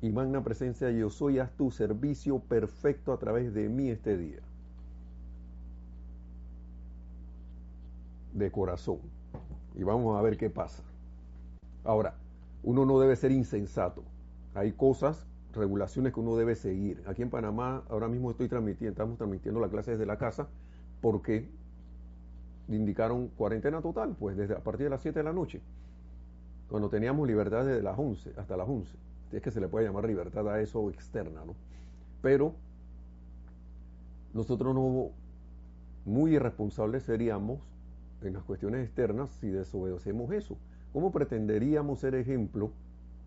Y 0.03 0.11
magna 0.11 0.43
presencia, 0.43 0.91
yo 0.91 1.11
soy, 1.11 1.39
haz 1.39 1.53
tu 1.53 1.71
servicio 1.71 2.39
perfecto 2.41 3.13
a 3.13 3.19
través 3.19 3.55
de 3.55 3.69
mí 3.69 3.91
este 3.91 4.17
día. 4.17 4.41
De 8.37 8.51
corazón. 8.51 8.99
Y 9.75 9.83
vamos 9.83 10.19
a 10.19 10.23
ver 10.23 10.37
qué 10.37 10.51
pasa. 10.51 10.83
Ahora, 11.85 12.15
uno 12.63 12.85
no 12.85 13.01
debe 13.01 13.17
ser 13.17 13.33
insensato. 13.33 14.03
Hay 14.55 14.73
cosas, 14.73 15.27
regulaciones 15.53 16.13
que 16.13 16.21
uno 16.21 16.37
debe 16.37 16.55
seguir. 16.55 17.03
Aquí 17.07 17.23
en 17.23 17.31
Panamá, 17.31 17.83
ahora 17.89 18.09
mismo 18.09 18.31
estoy 18.31 18.49
transmitiendo, 18.49 18.91
estamos 18.91 19.17
transmitiendo 19.17 19.61
la 19.61 19.69
clase 19.69 19.93
desde 19.93 20.07
la 20.07 20.19
casa 20.19 20.49
porque 21.01 21.49
indicaron 22.69 23.29
cuarentena 23.29 23.81
total, 23.81 24.17
pues 24.19 24.37
desde 24.37 24.55
a 24.55 24.61
partir 24.61 24.85
de 24.85 24.91
las 24.91 25.03
7 25.03 25.19
de 25.19 25.25
la 25.25 25.33
noche 25.33 25.63
cuando 26.69 26.89
teníamos 26.89 27.27
libertad 27.27 27.65
desde 27.65 27.83
las 27.83 27.99
11 27.99 28.33
hasta 28.37 28.57
las 28.57 28.69
11. 28.69 28.97
Es 29.33 29.43
que 29.43 29.51
se 29.51 29.61
le 29.61 29.69
puede 29.69 29.87
llamar 29.87 30.07
libertad 30.07 30.49
a 30.49 30.61
eso 30.61 30.91
externa, 30.91 31.45
¿no? 31.45 31.55
Pero 32.23 32.55
nosotros 34.35 34.75
no 34.75 35.11
muy 36.05 36.35
irresponsables 36.35 37.05
seríamos 37.05 37.61
en 38.23 38.33
las 38.33 38.43
cuestiones 38.45 38.85
externas 38.85 39.31
si 39.41 39.49
desobedecemos 39.49 40.31
eso. 40.33 40.57
¿Cómo 40.93 41.13
pretenderíamos 41.13 42.01
ser 42.01 42.15
ejemplo? 42.15 42.73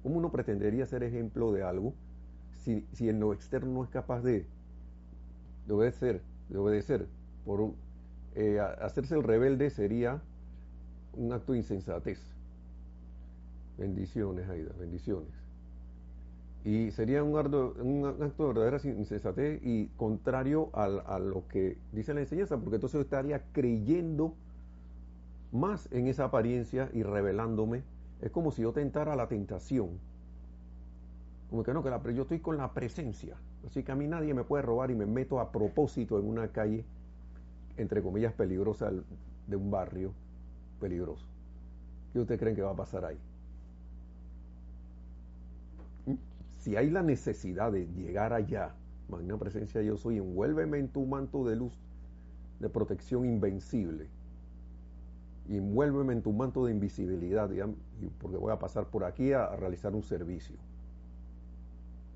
¿Cómo 0.03 0.17
uno 0.17 0.31
pretendería 0.31 0.85
ser 0.85 1.03
ejemplo 1.03 1.51
de 1.51 1.63
algo 1.63 1.93
si, 2.57 2.85
si 2.93 3.09
en 3.09 3.19
lo 3.19 3.33
externo 3.33 3.71
no 3.71 3.83
es 3.83 3.89
capaz 3.89 4.21
de, 4.21 4.45
de 5.67 5.73
obedecer? 5.73 6.21
De 6.49 6.57
obedecer. 6.57 7.07
Por, 7.45 7.73
eh, 8.35 8.59
hacerse 8.59 9.15
el 9.15 9.23
rebelde 9.23 9.69
sería 9.69 10.21
un 11.13 11.33
acto 11.33 11.53
de 11.53 11.59
insensatez. 11.59 12.19
Bendiciones, 13.77 14.49
Aida, 14.49 14.71
bendiciones. 14.79 15.29
Y 16.65 16.91
sería 16.91 17.23
un 17.23 17.37
acto 17.37 17.73
de 17.73 18.53
verdadera 18.53 18.79
insensatez 18.83 19.61
y 19.63 19.87
contrario 19.95 20.69
a 20.73 21.19
lo 21.19 21.47
que 21.47 21.77
dice 21.93 22.13
la 22.13 22.19
enseñanza, 22.19 22.57
porque 22.57 22.75
entonces 22.75 23.01
estaría 23.01 23.43
creyendo 23.53 24.35
más 25.51 25.87
en 25.91 26.07
esa 26.07 26.25
apariencia 26.25 26.89
y 26.93 27.03
revelándome. 27.03 27.83
Es 28.21 28.31
como 28.31 28.51
si 28.51 28.61
yo 28.61 28.73
tentara 28.73 29.15
la 29.15 29.27
tentación. 29.27 29.99
Como 31.49 31.63
que 31.63 31.73
no, 31.73 31.83
que 31.83 31.89
la, 31.89 32.01
yo 32.11 32.23
estoy 32.23 32.39
con 32.39 32.57
la 32.57 32.73
presencia. 32.73 33.35
Así 33.65 33.83
que 33.83 33.91
a 33.91 33.95
mí 33.95 34.07
nadie 34.07 34.33
me 34.33 34.43
puede 34.43 34.63
robar 34.63 34.91
y 34.91 34.95
me 34.95 35.05
meto 35.05 35.39
a 35.39 35.51
propósito 35.51 36.19
en 36.19 36.27
una 36.27 36.49
calle, 36.49 36.85
entre 37.77 38.01
comillas, 38.01 38.33
peligrosa 38.33 38.91
de 39.47 39.55
un 39.55 39.71
barrio 39.71 40.13
peligroso. 40.79 41.25
¿Qué 42.13 42.19
ustedes 42.19 42.39
creen 42.39 42.55
que 42.55 42.61
va 42.61 42.71
a 42.71 42.75
pasar 42.75 43.05
ahí? 43.05 43.17
si 46.59 46.75
hay 46.75 46.89
la 46.89 47.01
necesidad 47.01 47.71
de 47.71 47.87
llegar 47.87 48.33
allá, 48.33 48.75
magna 49.07 49.37
presencia 49.37 49.81
yo 49.81 49.97
soy, 49.97 50.17
envuélveme 50.17 50.77
en 50.77 50.89
tu 50.89 51.05
manto 51.05 51.45
de 51.45 51.55
luz 51.55 51.73
de 52.59 52.69
protección 52.69 53.25
invencible. 53.25 54.07
Envuélveme 55.57 56.13
en 56.13 56.21
tu 56.21 56.31
manto 56.31 56.65
de 56.65 56.71
invisibilidad, 56.71 57.49
porque 58.19 58.37
voy 58.37 58.51
a 58.51 58.59
pasar 58.59 58.87
por 58.87 59.03
aquí 59.03 59.33
a, 59.33 59.55
realizar 59.55 59.93
un 59.93 60.03
servicio. 60.03 60.55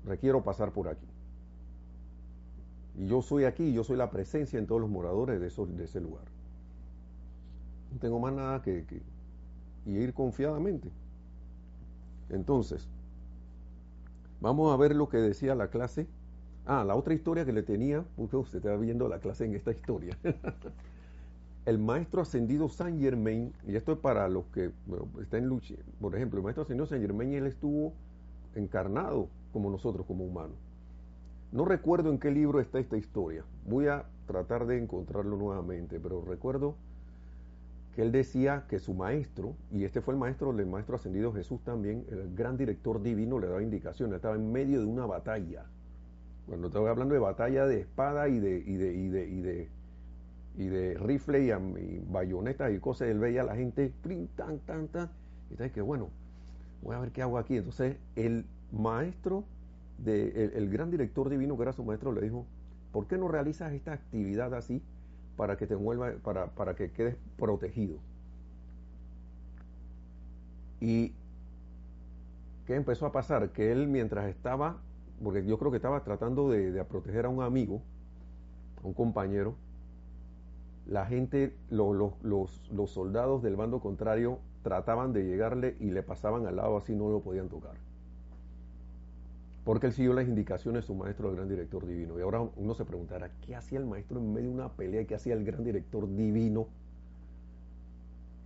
Requiero 0.04 0.42
pasar 0.42 0.72
por 0.72 0.88
aquí. 0.88 1.06
Y 2.96 3.06
yo 3.06 3.22
soy 3.22 3.44
aquí, 3.44 3.72
yo 3.72 3.82
soy 3.82 3.96
la 3.96 4.10
presencia 4.10 4.58
en 4.58 4.66
todos 4.66 4.80
los 4.80 4.90
moradores 4.90 5.40
de, 5.40 5.84
ese 5.84 6.00
lugar. 6.00 6.24
No 7.92 7.98
tengo 7.98 8.20
más 8.20 8.32
nada 8.32 8.62
que, 8.62 8.84
que 8.84 9.00
ir 9.86 10.14
confiadamente. 10.14 10.90
Entonces, 12.28 12.88
Vamos 14.44 14.74
a 14.74 14.76
ver 14.76 14.94
lo 14.94 15.08
que 15.08 15.16
decía 15.16 15.54
la 15.54 15.68
clase. 15.68 16.06
Ah, 16.66 16.84
la 16.84 16.96
otra 16.96 17.14
historia 17.14 17.46
que 17.46 17.52
le 17.54 17.62
tenía, 17.62 18.04
porque 18.14 18.36
usted 18.36 18.58
está 18.58 18.76
viendo 18.76 19.08
la 19.08 19.18
clase 19.18 19.46
en 19.46 19.54
esta 19.54 19.70
historia. 19.70 20.18
el 21.66 21.78
maestro 21.78 22.20
ascendido 22.20 22.68
Saint 22.68 23.00
Germain, 23.00 23.52
y 23.66 23.76
esto 23.76 23.92
es 23.92 23.98
para 23.98 24.28
los 24.28 24.44
que 24.46 24.70
están 25.22 25.44
en 25.44 25.48
lucha, 25.48 25.74
por 26.00 26.14
ejemplo, 26.14 26.38
el 26.38 26.44
maestro 26.44 26.62
ascendido 26.62 26.86
Saint 26.86 27.04
Germain, 27.04 27.32
él 27.32 27.46
estuvo 27.46 27.94
encarnado 28.54 29.28
como 29.52 29.70
nosotros, 29.70 30.06
como 30.06 30.24
humanos. 30.24 30.56
No 31.52 31.64
recuerdo 31.64 32.10
en 32.10 32.18
qué 32.18 32.30
libro 32.30 32.60
está 32.60 32.80
esta 32.80 32.96
historia. 32.96 33.44
Voy 33.66 33.86
a 33.86 34.04
tratar 34.26 34.66
de 34.66 34.76
encontrarlo 34.76 35.36
nuevamente, 35.36 36.00
pero 36.00 36.22
recuerdo 36.22 36.74
que 37.94 38.02
él 38.02 38.10
decía 38.10 38.64
que 38.68 38.80
su 38.80 38.92
maestro, 38.92 39.54
y 39.70 39.84
este 39.84 40.00
fue 40.00 40.14
el 40.14 40.20
maestro 40.20 40.52
del 40.52 40.66
maestro 40.66 40.96
ascendido 40.96 41.32
Jesús 41.32 41.62
también, 41.62 42.04
el 42.10 42.34
gran 42.34 42.56
director 42.56 43.00
divino 43.00 43.38
le 43.38 43.46
daba 43.46 43.62
indicaciones, 43.62 44.16
estaba 44.16 44.34
en 44.34 44.50
medio 44.50 44.80
de 44.80 44.86
una 44.86 45.06
batalla. 45.06 45.64
Cuando 46.46 46.66
estaba 46.66 46.90
hablando 46.90 47.14
de 47.14 47.20
batalla 47.20 47.66
de 47.66 47.80
espada 47.80 48.28
y 48.28 48.40
de, 48.40 48.58
y 48.66 48.76
de, 48.76 48.94
y 48.94 49.40
de, 49.40 49.68
y 50.56 50.66
de 50.66 50.94
rifle 50.94 51.44
y, 51.44 52.04
bayonetas 52.10 52.72
y 52.72 52.78
cosas, 52.78 53.08
él 53.08 53.18
veía 53.18 53.42
a 53.42 53.44
la 53.44 53.56
gente, 53.56 53.92
tan, 54.36 54.58
tan, 54.60 54.88
tan, 54.88 55.10
y 55.50 55.56
tal, 55.56 55.70
que 55.72 55.80
bueno, 55.80 56.10
voy 56.82 56.94
a 56.94 57.00
ver 57.00 57.10
qué 57.10 57.22
hago 57.22 57.38
aquí. 57.38 57.56
Entonces 57.56 57.96
el 58.16 58.44
maestro, 58.72 59.44
de, 59.98 60.52
el, 60.54 60.68
gran 60.70 60.90
director 60.90 61.28
divino 61.28 61.56
que 61.56 61.62
era 61.62 61.72
su 61.72 61.84
maestro 61.84 62.12
le 62.12 62.20
dijo, 62.20 62.46
¿por 62.92 63.06
qué 63.06 63.18
no 63.18 63.28
realizas 63.28 63.72
esta 63.72 63.92
actividad 63.92 64.54
así 64.54 64.82
para 65.36 65.56
que 65.56 65.66
te 65.66 65.74
vuelva, 65.74 66.12
para, 66.22 66.46
para 66.46 66.74
que 66.74 66.90
quedes 66.90 67.16
protegido? 67.36 67.98
Y 70.80 71.14
¿qué 72.66 72.74
empezó 72.74 73.06
a 73.06 73.12
pasar? 73.12 73.50
Que 73.50 73.72
él 73.72 73.88
mientras 73.88 74.28
estaba, 74.28 74.78
porque 75.22 75.44
yo 75.44 75.58
creo 75.58 75.70
que 75.70 75.78
estaba 75.78 76.02
tratando 76.04 76.50
de, 76.50 76.84
proteger 76.84 77.26
a 77.26 77.28
un 77.28 77.42
amigo, 77.42 77.82
a 78.82 78.86
un 78.86 78.94
compañero, 78.94 79.54
la 80.86 81.06
gente, 81.06 81.54
los, 81.70 81.96
los 82.22 82.90
soldados 82.90 83.42
del 83.42 83.56
bando 83.56 83.80
contrario 83.80 84.38
trataban 84.62 85.12
de 85.12 85.24
llegarle 85.24 85.76
y 85.80 85.90
le 85.90 86.02
pasaban 86.02 86.46
al 86.46 86.56
lado 86.56 86.76
así, 86.76 86.94
no 86.94 87.10
lo 87.10 87.20
podían 87.20 87.48
tocar. 87.48 87.76
Porque 89.64 89.86
él 89.86 89.92
siguió 89.92 90.12
las 90.12 90.28
indicaciones 90.28 90.82
de 90.82 90.86
su 90.86 90.94
maestro, 90.94 91.30
el 91.30 91.36
gran 91.36 91.48
director 91.48 91.86
divino. 91.86 92.18
Y 92.18 92.22
ahora 92.22 92.40
uno 92.56 92.74
se 92.74 92.84
preguntará, 92.84 93.30
¿qué 93.46 93.56
hacía 93.56 93.78
el 93.78 93.86
maestro 93.86 94.18
en 94.18 94.32
medio 94.32 94.48
de 94.48 94.54
una 94.54 94.68
pelea? 94.68 95.00
¿Y 95.00 95.06
qué 95.06 95.14
hacía 95.14 95.34
el 95.34 95.44
gran 95.44 95.64
director 95.64 96.06
divino? 96.14 96.66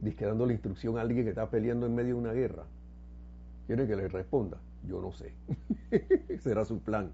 Dice 0.00 0.26
dando 0.26 0.46
la 0.46 0.52
instrucción 0.52 0.96
a 0.96 1.00
alguien 1.00 1.24
que 1.24 1.30
está 1.30 1.50
peleando 1.50 1.86
en 1.86 1.94
medio 1.94 2.14
de 2.14 2.20
una 2.20 2.32
guerra. 2.32 2.64
¿Quiere 3.66 3.88
que 3.88 3.96
le 3.96 4.06
responda? 4.06 4.58
Yo 4.86 5.00
no 5.00 5.10
sé. 5.12 5.32
será 6.40 6.64
su 6.64 6.78
plan. 6.78 7.10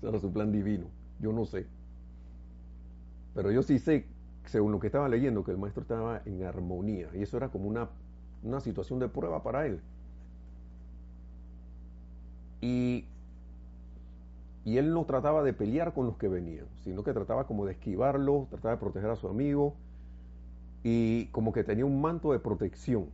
Será 0.00 0.18
su 0.18 0.32
plan 0.32 0.50
divino. 0.50 0.86
Yo 1.20 1.32
no 1.32 1.44
sé. 1.44 1.66
Pero 3.34 3.52
yo 3.52 3.62
sí 3.62 3.78
sé, 3.78 4.06
según 4.46 4.72
lo 4.72 4.80
que 4.80 4.88
estaba 4.88 5.08
leyendo, 5.08 5.44
que 5.44 5.50
el 5.50 5.58
maestro 5.58 5.82
estaba 5.82 6.22
en 6.24 6.44
armonía. 6.44 7.08
Y 7.14 7.22
eso 7.22 7.36
era 7.36 7.48
como 7.48 7.68
una 7.68 7.88
una 8.44 8.60
situación 8.60 8.98
de 8.98 9.08
prueba 9.08 9.42
para 9.42 9.66
él. 9.66 9.80
Y, 12.60 13.04
y 14.64 14.78
él 14.78 14.92
no 14.92 15.04
trataba 15.04 15.42
de 15.42 15.52
pelear 15.52 15.92
con 15.92 16.06
los 16.06 16.16
que 16.16 16.28
venían, 16.28 16.66
sino 16.82 17.02
que 17.02 17.12
trataba 17.12 17.46
como 17.46 17.66
de 17.66 17.72
esquivarlos, 17.72 18.48
trataba 18.48 18.74
de 18.74 18.80
proteger 18.80 19.10
a 19.10 19.16
su 19.16 19.28
amigo 19.28 19.74
y 20.82 21.26
como 21.26 21.52
que 21.52 21.64
tenía 21.64 21.84
un 21.86 22.00
manto 22.00 22.32
de 22.32 22.38
protección, 22.38 23.06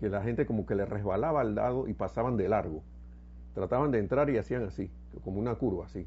que 0.00 0.08
la 0.08 0.22
gente 0.22 0.46
como 0.46 0.66
que 0.66 0.74
le 0.74 0.86
resbalaba 0.86 1.42
al 1.42 1.54
lado 1.54 1.86
y 1.88 1.94
pasaban 1.94 2.36
de 2.36 2.48
largo. 2.48 2.82
Trataban 3.54 3.90
de 3.90 3.98
entrar 3.98 4.30
y 4.30 4.38
hacían 4.38 4.64
así, 4.64 4.90
como 5.24 5.40
una 5.40 5.54
curva 5.56 5.86
así. 5.86 6.06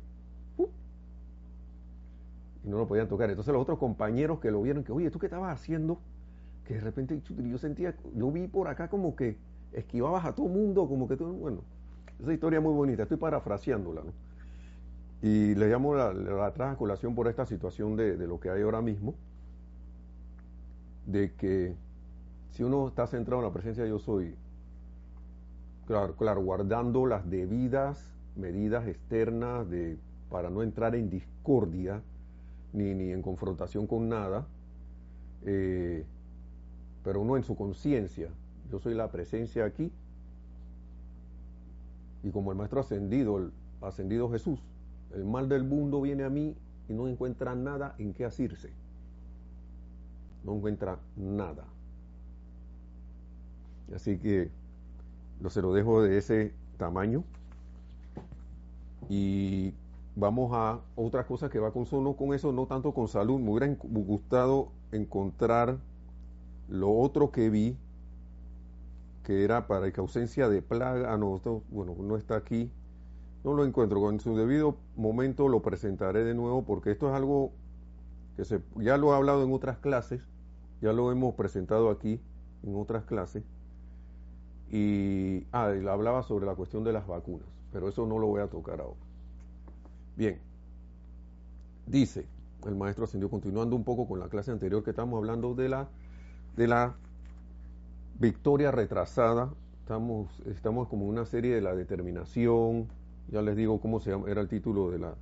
Y 2.63 2.69
no 2.69 2.77
lo 2.77 2.87
podían 2.87 3.07
tocar. 3.07 3.29
Entonces 3.29 3.53
los 3.53 3.61
otros 3.61 3.79
compañeros 3.79 4.39
que 4.39 4.51
lo 4.51 4.61
vieron, 4.61 4.83
que, 4.83 4.91
oye, 4.91 5.11
¿tú 5.11 5.19
qué 5.19 5.27
estabas 5.27 5.53
haciendo? 5.53 5.99
que 6.65 6.75
de 6.75 6.81
repente 6.81 7.21
yo 7.21 7.57
sentía, 7.57 7.95
yo 8.15 8.31
vi 8.31 8.47
por 8.47 8.67
acá 8.67 8.87
como 8.87 9.15
que 9.15 9.37
esquivabas 9.73 10.25
a 10.25 10.33
todo 10.33 10.47
mundo, 10.47 10.87
como 10.87 11.07
que 11.07 11.17
todo, 11.17 11.33
bueno, 11.33 11.61
esa 12.21 12.33
historia 12.33 12.57
es 12.57 12.63
muy 12.63 12.73
bonita, 12.73 13.03
estoy 13.03 13.17
parafraseándola, 13.17 14.01
¿no? 14.01 14.11
Y 15.21 15.55
le 15.55 15.67
llamo 15.69 15.95
la, 15.95 16.13
la 16.13 16.75
colación 16.77 17.15
por 17.15 17.27
esta 17.27 17.45
situación 17.45 17.95
de, 17.95 18.17
lo 18.27 18.39
que 18.39 18.49
hay 18.49 18.61
ahora 18.61 18.81
mismo, 18.81 19.15
de 21.05 21.33
que 21.33 21.75
si 22.51 22.63
uno 22.63 22.87
está 22.89 23.07
centrado 23.07 23.41
en 23.41 23.47
la 23.47 23.53
presencia 23.53 23.83
de 23.83 23.89
yo 23.89 23.99
soy, 23.99 24.35
claro, 25.87 26.15
claro, 26.15 26.41
guardando 26.41 27.05
las 27.05 27.29
debidas 27.29 28.13
medidas 28.35 28.85
externas 28.85 29.69
de, 29.69 29.97
para 30.29 30.49
no 30.49 30.61
entrar 30.61 30.93
en 30.95 31.09
discordia 31.09 32.01
ni, 32.73 32.93
ni 32.93 33.11
en 33.11 33.21
confrontación 33.21 33.87
con 33.87 34.09
nada, 34.09 34.45
eh, 35.45 36.03
pero 37.03 37.21
uno 37.21 37.37
en 37.37 37.43
su 37.43 37.55
conciencia, 37.55 38.29
yo 38.71 38.79
soy 38.79 38.93
la 38.93 39.11
presencia 39.11 39.65
aquí, 39.65 39.91
y 42.23 42.31
como 42.31 42.51
el 42.51 42.57
Maestro 42.57 42.79
ascendido, 42.79 43.37
el 43.37 43.51
ascendido 43.81 44.29
Jesús, 44.29 44.59
el 45.13 45.25
mal 45.25 45.49
del 45.49 45.63
mundo 45.63 46.01
viene 46.01 46.23
a 46.23 46.29
mí 46.29 46.55
y 46.89 46.93
no 46.93 47.07
encuentra 47.07 47.55
nada 47.55 47.95
en 47.97 48.13
qué 48.13 48.25
asirse. 48.25 48.71
No 50.43 50.55
encuentra 50.55 50.99
nada. 51.15 51.65
Así 53.93 54.17
que 54.17 54.49
lo 55.41 55.49
se 55.49 55.61
lo 55.61 55.73
dejo 55.73 56.01
de 56.01 56.17
ese 56.17 56.53
tamaño. 56.77 57.23
Y 59.09 59.73
vamos 60.15 60.51
a 60.53 60.79
otra 60.95 61.25
cosa 61.25 61.49
que 61.49 61.59
va 61.59 61.71
con, 61.71 61.85
solo 61.85 62.15
con 62.15 62.33
eso, 62.33 62.51
no 62.51 62.65
tanto 62.67 62.93
con 62.93 63.07
salud. 63.07 63.39
Me 63.39 63.51
hubiera 63.51 63.67
gustado 63.81 64.69
encontrar 64.91 65.77
lo 66.69 66.91
otro 66.91 67.31
que 67.31 67.49
vi, 67.49 67.77
que 69.23 69.43
era 69.43 69.67
para 69.67 69.91
que 69.91 69.99
ausencia 69.99 70.49
de 70.49 70.61
plaga, 70.61 71.13
ah, 71.13 71.17
no, 71.17 71.39
bueno, 71.69 71.95
no 71.99 72.17
está 72.17 72.35
aquí, 72.35 72.71
no 73.43 73.53
lo 73.53 73.65
encuentro. 73.65 73.99
Con 74.01 74.19
su 74.19 74.35
debido 74.35 74.77
momento 74.95 75.47
lo 75.47 75.61
presentaré 75.61 76.23
de 76.23 76.33
nuevo 76.33 76.63
porque 76.63 76.91
esto 76.91 77.09
es 77.09 77.15
algo 77.15 77.51
que 78.37 78.45
se, 78.45 78.61
ya 78.77 78.97
lo 78.97 79.13
he 79.13 79.15
hablado 79.15 79.43
en 79.43 79.53
otras 79.53 79.77
clases, 79.77 80.21
ya 80.81 80.93
lo 80.93 81.11
hemos 81.11 81.35
presentado 81.35 81.89
aquí 81.89 82.21
en 82.63 82.75
otras 82.75 83.05
clases. 83.05 83.43
Y, 84.69 85.45
ah, 85.51 85.71
y 85.75 85.85
hablaba 85.87 86.23
sobre 86.23 86.45
la 86.47 86.55
cuestión 86.55 86.83
de 86.83 86.93
las 86.93 87.05
vacunas, 87.07 87.47
pero 87.71 87.87
eso 87.89 88.07
no 88.07 88.17
lo 88.19 88.27
voy 88.27 88.41
a 88.41 88.47
tocar 88.47 88.81
ahora. 88.81 89.02
Bien, 90.15 90.39
dice 91.87 92.25
el 92.67 92.75
maestro 92.75 93.05
ascendió, 93.05 93.29
continuando 93.29 93.75
un 93.75 93.83
poco 93.83 94.07
con 94.07 94.19
la 94.19 94.29
clase 94.29 94.51
anterior 94.51 94.83
que 94.83 94.91
estamos 94.91 95.17
hablando 95.17 95.53
de 95.53 95.69
la 95.69 95.87
de 96.55 96.67
la 96.67 96.95
victoria 98.19 98.71
retrasada. 98.71 99.51
Estamos, 99.81 100.29
estamos 100.45 100.87
como 100.87 101.07
una 101.07 101.25
serie 101.25 101.55
de 101.55 101.61
la 101.61 101.75
determinación. 101.75 102.87
Ya 103.29 103.41
les 103.41 103.55
digo 103.55 103.81
cómo 103.81 103.99
se 103.99 104.11
llama, 104.11 104.29
era 104.29 104.41
el 104.41 104.47
título 104.47 104.91
de 104.91 104.99
la, 104.99 105.15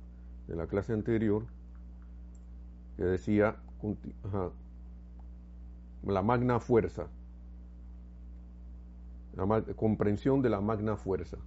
de 0.46 0.56
la 0.56 0.66
clase 0.66 0.92
anterior, 0.92 1.44
que 2.96 3.04
decía 3.04 3.56
la 6.04 6.22
magna 6.22 6.60
fuerza. 6.60 7.06
La 9.34 9.62
comprensión 9.74 10.42
de 10.42 10.50
la 10.50 10.60
magna 10.60 10.96
fuerza. 10.96 11.38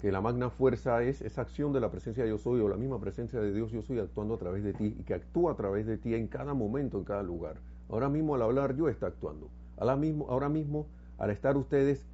Que 0.00 0.12
la 0.12 0.20
magna 0.20 0.50
fuerza 0.50 1.02
es 1.02 1.22
esa 1.22 1.42
acción 1.42 1.72
de 1.72 1.80
la 1.80 1.90
presencia 1.90 2.22
de 2.22 2.30
yo 2.30 2.38
soy 2.38 2.60
o 2.60 2.68
la 2.68 2.76
misma 2.76 3.00
presencia 3.00 3.40
de 3.40 3.52
Dios 3.52 3.72
yo 3.72 3.82
soy 3.82 3.98
actuando 3.98 4.34
a 4.34 4.38
través 4.38 4.62
de 4.62 4.72
ti 4.72 4.94
y 4.98 5.02
que 5.02 5.14
actúa 5.14 5.52
a 5.52 5.56
través 5.56 5.86
de 5.86 5.98
ti 5.98 6.14
en 6.14 6.28
cada 6.28 6.54
momento, 6.54 6.98
en 6.98 7.04
cada 7.04 7.22
lugar. 7.22 7.56
Ahora 7.88 8.08
mismo 8.08 8.34
al 8.34 8.42
hablar 8.42 8.76
yo 8.76 8.88
está 8.88 9.08
actuando. 9.08 9.48
Ahora 9.76 9.96
mismo, 9.96 10.26
ahora 10.28 10.48
mismo 10.48 10.86
al 11.18 11.30
estar 11.30 11.56
ustedes, 11.56 12.04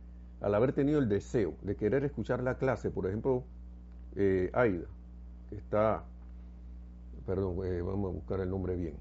al 0.41 0.55
haber 0.55 0.73
tenido 0.73 0.99
el 0.99 1.09
deseo 1.09 1.55
de 1.63 1.77
querer 1.77 2.05
escuchar 2.05 2.43
la 2.43 2.57
clase, 2.57 2.91
por 2.91 3.07
ejemplo, 3.07 3.45
eh, 4.17 4.51
Aida, 4.55 4.87
que 5.51 5.57
está, 5.57 6.05
perdón, 7.27 7.59
eh, 7.65 7.83
vamos 7.83 8.11
a 8.11 8.15
buscar 8.15 8.41
el 8.41 8.51
nombre 8.51 8.77
bien, 8.77 8.95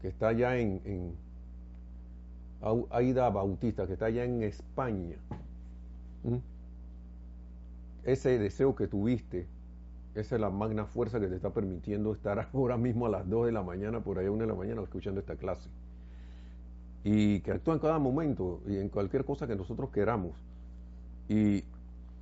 que 0.00 0.08
está 0.08 0.28
allá 0.28 0.56
en, 0.58 0.80
en 0.84 1.12
Aida 2.90 3.28
Bautista, 3.30 3.86
que 3.86 3.92
está 3.92 4.06
allá 4.06 4.24
en 4.24 4.42
España. 4.42 5.16
Ese 8.06 8.38
deseo 8.38 8.74
que 8.74 8.86
tuviste, 8.86 9.46
esa 10.14 10.36
es 10.36 10.40
la 10.40 10.48
magna 10.48 10.86
fuerza 10.86 11.20
que 11.20 11.26
te 11.26 11.36
está 11.36 11.50
permitiendo 11.50 12.14
estar 12.14 12.48
ahora 12.54 12.78
mismo 12.78 13.04
a 13.04 13.10
las 13.10 13.28
2 13.28 13.46
de 13.46 13.52
la 13.52 13.62
mañana, 13.62 14.00
por 14.00 14.18
allá 14.18 14.30
1 14.30 14.40
de 14.40 14.46
la 14.46 14.54
mañana, 14.54 14.82
escuchando 14.82 15.20
esta 15.20 15.36
clase 15.36 15.68
y 17.08 17.38
que 17.38 17.52
actúa 17.52 17.74
en 17.74 17.78
cada 17.78 18.00
momento 18.00 18.60
y 18.66 18.78
en 18.78 18.88
cualquier 18.88 19.24
cosa 19.24 19.46
que 19.46 19.54
nosotros 19.54 19.90
queramos. 19.90 20.32
Y 21.28 21.62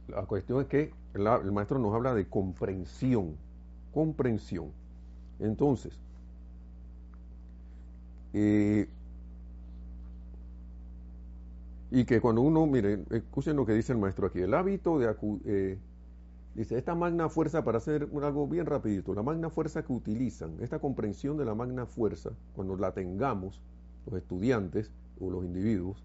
la 0.09 0.27
cuestión 0.27 0.61
es 0.61 0.67
que 0.67 0.93
el 1.15 1.53
maestro 1.53 1.79
nos 1.79 1.95
habla 1.95 2.13
de 2.13 2.29
comprensión, 2.29 3.35
comprensión. 3.95 4.73
Entonces, 5.39 5.99
eh, 8.35 8.87
y 11.95 12.05
que 12.07 12.21
cuando 12.21 12.41
uno, 12.41 12.67
miren, 12.67 13.07
escuchen 13.11 13.55
lo 13.55 13.65
que 13.65 13.73
dice 13.73 13.93
el 13.93 13.99
maestro 13.99 14.27
aquí, 14.27 14.41
el 14.41 14.53
hábito 14.53 14.99
de 14.99 15.15
eh, 15.45 15.79
dice, 16.57 16.77
esta 16.77 16.97
magna 16.97 17.29
fuerza, 17.29 17.63
para 17.63 17.79
hacer 17.79 18.09
algo 18.21 18.49
bien 18.49 18.67
rapidito, 18.67 19.15
la 19.15 19.23
magna 19.23 19.49
fuerza 19.49 19.85
que 19.85 19.93
utilizan, 19.93 20.57
esta 20.61 20.81
comprensión 20.81 21.37
de 21.37 21.45
la 21.45 21.55
magna 21.55 21.87
fuerza, 21.87 22.33
cuando 22.57 22.75
la 22.77 22.91
tengamos, 22.91 23.63
los 24.07 24.17
estudiantes 24.17 24.91
o 25.21 25.31
los 25.31 25.45
individuos, 25.45 26.05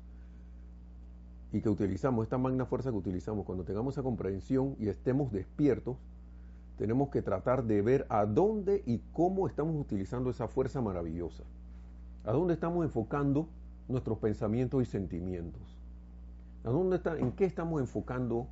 y 1.51 1.59
que 1.59 1.69
utilizamos 1.69 2.21
esta 2.21 2.37
magna 2.37 2.67
fuerza 2.67 2.91
que 2.91 2.97
utilizamos, 2.97 3.43
cuando 3.43 3.63
tengamos 3.63 3.95
esa 3.95 4.03
comprensión 4.03 4.75
y 4.77 4.89
estemos 4.89 5.31
despiertos, 5.31 5.97
tenemos 6.77 7.09
que 7.09 7.23
tratar 7.23 7.63
de 7.63 7.81
ver 7.81 8.05
a 8.09 8.27
dónde 8.27 8.83
y 8.85 9.01
cómo 9.11 9.47
estamos 9.47 9.75
utilizando 9.75 10.29
esa 10.29 10.47
fuerza 10.47 10.81
maravillosa, 10.81 11.45
a 12.25 12.31
dónde 12.31 12.53
estamos 12.53 12.85
enfocando 12.85 13.47
nuestros 13.89 14.19
pensamientos 14.19 14.83
y 14.83 14.85
sentimientos, 14.85 15.78
en 16.63 17.31
qué 17.33 17.45
estamos 17.45 17.81
enfocando. 17.81 18.47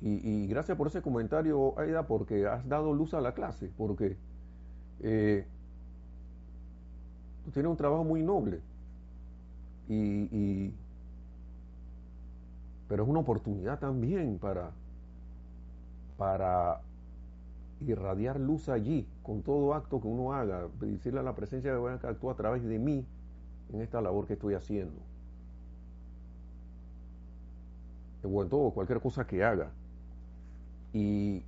Y, 0.00 0.46
gracias 0.46 0.78
por 0.78 0.86
ese 0.86 1.02
comentario, 1.02 1.76
Aida, 1.78 2.06
porque 2.06 2.46
has 2.46 2.66
dado 2.68 2.94
luz 2.94 3.14
a 3.14 3.20
la 3.20 3.34
clase, 3.34 3.68
porque 3.76 4.16
eh, 5.00 5.44
tiene 7.52 7.68
un 7.68 7.76
trabajo 7.76 8.04
muy 8.04 8.22
noble. 8.22 8.60
Y, 9.88 10.72
pero 12.88 13.02
es 13.02 13.08
una 13.08 13.20
oportunidad 13.20 13.78
también 13.78 14.38
para, 14.38 14.70
para 16.16 16.80
irradiar 17.80 18.38
luz 18.38 18.68
allí, 18.68 19.06
con 19.22 19.42
todo 19.42 19.74
acto 19.74 20.00
que 20.00 20.06
uno 20.06 20.32
haga, 20.32 20.68
decirle 20.80 21.20
a 21.20 21.22
la 21.22 21.34
presencia 21.34 21.74
de 21.74 21.98
que 21.98 22.06
actúa 22.06 22.32
a 22.32 22.36
través 22.36 22.62
de 22.62 22.78
mí 22.78 23.04
en 23.72 23.80
esta 23.80 24.00
labor 24.00 24.26
que 24.26 24.34
estoy 24.34 24.54
haciendo. 24.54 25.00
O 28.30 28.42
en 28.42 28.48
todo, 28.48 28.70
cualquier 28.70 29.00
cosa 29.00 29.26
que 29.26 29.42
haga. 29.42 29.70
Y 30.92 31.42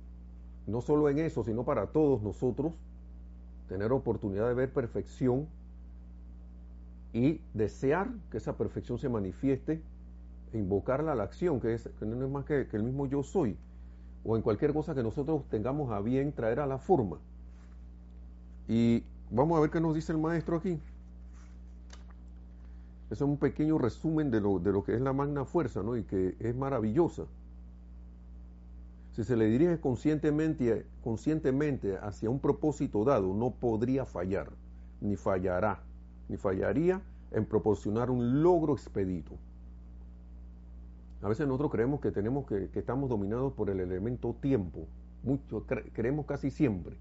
no 0.67 0.81
solo 0.81 1.09
en 1.09 1.19
eso, 1.19 1.43
sino 1.43 1.63
para 1.63 1.87
todos 1.87 2.21
nosotros, 2.21 2.73
tener 3.67 3.91
oportunidad 3.91 4.47
de 4.47 4.53
ver 4.53 4.71
perfección 4.71 5.47
y 7.13 7.41
desear 7.53 8.09
que 8.31 8.37
esa 8.37 8.57
perfección 8.57 8.97
se 8.97 9.09
manifieste 9.09 9.81
e 10.53 10.57
invocarla 10.57 11.11
a 11.11 11.15
la 11.15 11.23
acción, 11.23 11.59
que, 11.59 11.73
es, 11.73 11.89
no 12.01 12.25
es 12.25 12.31
más 12.31 12.45
que, 12.45 12.67
que 12.67 12.77
el 12.77 12.83
mismo 12.83 13.05
yo 13.05 13.23
soy 13.23 13.57
o 14.23 14.35
en 14.35 14.41
cualquier 14.41 14.73
cosa 14.73 14.93
que 14.93 15.03
nosotros 15.03 15.43
tengamos 15.49 15.91
a 15.91 15.99
bien 15.99 16.31
traer 16.31 16.59
a 16.59 16.67
la 16.67 16.77
forma. 16.77 17.17
Y 18.67 19.03
vamos 19.29 19.57
a 19.57 19.61
ver 19.61 19.69
qué 19.69 19.81
nos 19.81 19.95
dice 19.95 20.11
el 20.11 20.19
maestro 20.19 20.57
aquí. 20.57 20.79
Ese 23.11 23.25
es 23.25 23.29
un 23.29 23.35
pequeño 23.35 23.77
resumen 23.77 24.31
de 24.31 24.39
lo, 24.39 24.57
de 24.59 24.71
lo 24.71 24.85
que 24.85 24.95
es 24.95 25.01
la 25.01 25.11
magna 25.11 25.43
fuerza, 25.43 25.83
¿no? 25.83 25.97
Y 25.97 26.03
que 26.03 26.37
es 26.39 26.55
maravillosa. 26.55 27.25
Si 29.11 29.25
se 29.25 29.35
le 29.35 29.47
dirige 29.47 29.81
conscientemente, 29.81 30.85
conscientemente 31.03 31.97
hacia 31.97 32.29
un 32.29 32.39
propósito 32.39 33.03
dado, 33.03 33.33
no 33.33 33.51
podría 33.51 34.05
fallar, 34.05 34.49
ni 35.01 35.17
fallará, 35.17 35.83
ni 36.29 36.37
fallaría 36.37 37.01
en 37.31 37.45
proporcionar 37.45 38.09
un 38.09 38.41
logro 38.43 38.71
expedito. 38.71 39.33
A 41.21 41.27
veces 41.27 41.45
nosotros 41.45 41.69
creemos 41.69 41.99
que 41.99 42.11
tenemos 42.11 42.47
que, 42.47 42.69
que 42.69 42.79
estamos 42.79 43.09
dominados 43.09 43.51
por 43.51 43.69
el 43.69 43.81
elemento 43.81 44.37
tiempo. 44.39 44.87
Mucho, 45.23 45.65
creemos 45.93 46.25
casi 46.25 46.49
siempre. 46.49 46.95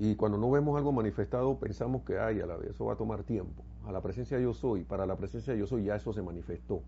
Y 0.00 0.14
cuando 0.14 0.38
no 0.38 0.50
vemos 0.50 0.76
algo 0.76 0.92
manifestado, 0.92 1.58
pensamos 1.58 2.02
que 2.02 2.18
ay, 2.18 2.40
a 2.40 2.46
la 2.46 2.56
vez 2.56 2.70
eso 2.70 2.84
va 2.84 2.92
a 2.92 2.96
tomar 2.96 3.24
tiempo. 3.24 3.64
A 3.84 3.92
la 3.92 4.00
presencia 4.00 4.38
yo 4.38 4.54
soy, 4.54 4.84
para 4.84 5.06
la 5.06 5.16
presencia 5.16 5.54
yo 5.54 5.66
soy 5.66 5.84
ya 5.84 5.96
eso 5.96 6.12
se 6.12 6.22
manifestó. 6.22 6.82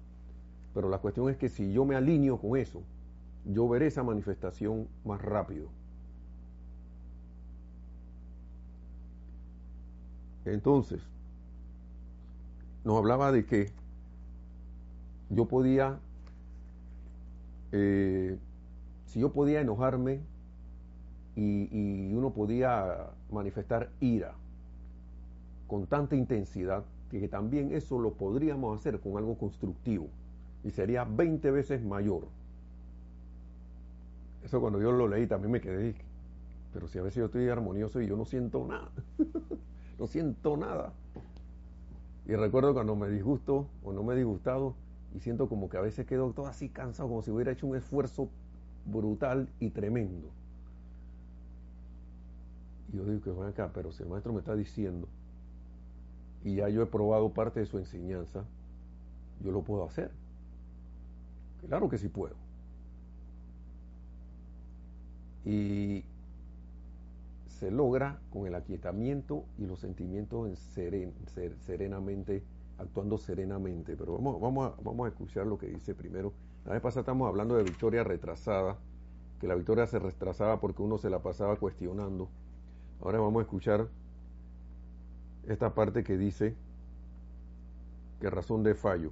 Pero 0.74 0.88
la 0.88 0.98
cuestión 0.98 1.28
es 1.28 1.36
que 1.36 1.48
si 1.48 1.72
yo 1.72 1.84
me 1.84 1.96
alineo 1.96 2.38
con 2.38 2.56
eso, 2.56 2.82
yo 3.44 3.68
veré 3.68 3.86
esa 3.86 4.04
manifestación 4.04 4.86
más 5.04 5.20
rápido. 5.20 5.68
Entonces, 10.44 11.00
nos 12.84 12.96
hablaba 12.96 13.32
de 13.32 13.44
que 13.44 13.72
yo 15.30 15.46
podía, 15.46 15.98
eh, 17.72 18.38
si 19.04 19.20
yo 19.20 19.32
podía 19.32 19.60
enojarme 19.60 20.20
y, 21.36 22.12
uno 22.12 22.30
podía 22.30 23.06
manifestar 23.30 23.90
ira 24.00 24.34
con 25.66 25.86
tanta 25.86 26.16
intensidad, 26.16 26.84
que, 27.10 27.28
también 27.28 27.72
eso 27.72 27.98
lo 27.98 28.12
podríamos 28.12 28.78
hacer 28.78 29.00
con 29.00 29.16
algo 29.16 29.36
constructivo 29.36 30.08
y 30.64 30.70
sería 30.70 31.04
20 31.04 31.50
veces 31.50 31.82
mayor. 31.82 32.26
Eso 34.44 34.60
cuando 34.60 34.80
yo 34.80 34.92
lo 34.92 35.08
leí 35.08 35.26
también 35.26 35.52
me 35.52 35.60
quedé, 35.60 35.94
pero 36.72 36.88
si 36.88 36.98
a 36.98 37.02
veces 37.02 37.16
yo 37.16 37.26
estoy 37.26 37.48
armonioso 37.48 38.00
y 38.00 38.06
yo 38.06 38.16
no 38.16 38.24
siento 38.24 38.66
nada, 38.66 38.90
no 39.98 40.06
siento 40.06 40.56
nada. 40.56 40.92
Y 42.26 42.34
recuerdo 42.34 42.74
cuando 42.74 42.96
me 42.96 43.08
disgusto 43.08 43.66
o 43.84 43.92
no 43.92 44.02
me 44.02 44.14
he 44.14 44.16
disgustado, 44.16 44.74
y 45.14 45.20
siento 45.20 45.48
como 45.48 45.68
que 45.68 45.76
a 45.76 45.80
veces 45.80 46.06
quedo 46.06 46.30
todo 46.32 46.46
así 46.46 46.68
cansado, 46.68 47.08
como 47.08 47.22
si 47.22 47.30
hubiera 47.30 47.52
hecho 47.52 47.66
un 47.66 47.76
esfuerzo 47.76 48.28
brutal 48.86 49.48
y 49.58 49.70
tremendo. 49.70 50.28
Yo 52.92 53.04
digo 53.04 53.20
que 53.22 53.30
van 53.30 53.48
acá, 53.48 53.70
pero 53.72 53.92
si 53.92 54.02
el 54.02 54.08
maestro 54.08 54.32
me 54.32 54.40
está 54.40 54.54
diciendo, 54.54 55.08
y 56.44 56.56
ya 56.56 56.68
yo 56.68 56.82
he 56.82 56.86
probado 56.86 57.30
parte 57.30 57.60
de 57.60 57.66
su 57.66 57.78
enseñanza, 57.78 58.44
yo 59.44 59.52
lo 59.52 59.62
puedo 59.62 59.84
hacer. 59.84 60.10
Claro 61.66 61.88
que 61.88 61.98
sí 61.98 62.08
puedo. 62.08 62.34
Y 65.44 66.04
se 67.48 67.70
logra 67.70 68.18
con 68.32 68.46
el 68.46 68.54
aquietamiento 68.54 69.44
y 69.58 69.66
los 69.66 69.80
sentimientos 69.80 70.48
en 70.48 71.56
serenamente 71.58 72.42
actuando 72.78 73.18
serenamente. 73.18 73.96
Pero 73.96 74.14
vamos, 74.14 74.40
vamos, 74.40 74.72
a, 74.72 74.82
vamos 74.82 75.06
a 75.06 75.08
escuchar 75.10 75.46
lo 75.46 75.58
que 75.58 75.66
dice 75.66 75.94
primero. 75.94 76.32
La 76.64 76.72
vez 76.72 76.80
pasada 76.80 77.00
estamos 77.00 77.28
hablando 77.28 77.56
de 77.56 77.62
victoria 77.62 78.04
retrasada, 78.04 78.76
que 79.40 79.46
la 79.46 79.54
victoria 79.54 79.86
se 79.86 79.98
retrasaba 79.98 80.60
porque 80.60 80.82
uno 80.82 80.98
se 80.98 81.10
la 81.10 81.20
pasaba 81.20 81.56
cuestionando. 81.56 82.28
Ahora 83.02 83.18
vamos 83.18 83.40
a 83.40 83.42
escuchar 83.44 83.88
esta 85.48 85.74
parte 85.74 86.04
que 86.04 86.18
dice 86.18 86.54
que 88.20 88.28
razón 88.28 88.62
de 88.62 88.74
fallo, 88.74 89.10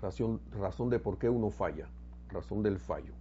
razón, 0.00 0.40
razón 0.50 0.90
de 0.90 0.98
por 0.98 1.18
qué 1.18 1.28
uno 1.28 1.50
falla, 1.50 1.86
razón 2.30 2.62
del 2.62 2.78
fallo. 2.78 3.12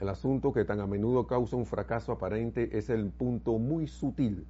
El 0.00 0.08
asunto 0.08 0.52
que 0.52 0.64
tan 0.64 0.80
a 0.80 0.88
menudo 0.88 1.28
causa 1.28 1.54
un 1.54 1.66
fracaso 1.66 2.10
aparente 2.10 2.76
es 2.76 2.90
el 2.90 3.10
punto 3.10 3.58
muy 3.58 3.86
sutil 3.86 4.44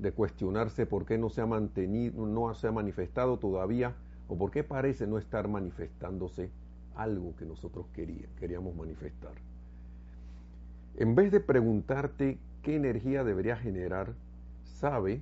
de 0.00 0.12
cuestionarse 0.12 0.86
por 0.86 1.06
qué 1.06 1.18
no 1.18 1.30
se 1.30 1.40
ha 1.40 1.46
mantenido, 1.46 2.26
no 2.26 2.52
se 2.54 2.66
ha 2.66 2.72
manifestado 2.72 3.38
todavía 3.38 3.94
o 4.28 4.36
por 4.36 4.50
qué 4.50 4.64
parece 4.64 5.06
no 5.06 5.18
estar 5.18 5.46
manifestándose 5.46 6.50
algo 6.96 7.36
que 7.36 7.46
nosotros 7.46 7.86
queríamos 7.94 8.74
manifestar. 8.74 9.32
En 10.96 11.14
vez 11.14 11.30
de 11.30 11.40
preguntarte 11.40 12.38
qué 12.62 12.76
energía 12.76 13.24
debería 13.24 13.56
generar, 13.56 14.14
sabe, 14.64 15.20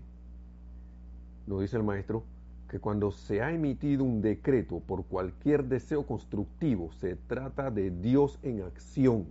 nos 1.46 1.60
dice 1.60 1.76
el 1.76 1.82
maestro, 1.82 2.24
que 2.68 2.78
cuando 2.78 3.10
se 3.10 3.42
ha 3.42 3.52
emitido 3.52 4.04
un 4.04 4.22
decreto 4.22 4.80
por 4.80 5.04
cualquier 5.04 5.64
deseo 5.64 6.06
constructivo, 6.06 6.92
se 6.92 7.16
trata 7.16 7.70
de 7.70 7.90
Dios 7.90 8.38
en 8.42 8.62
acción 8.62 9.26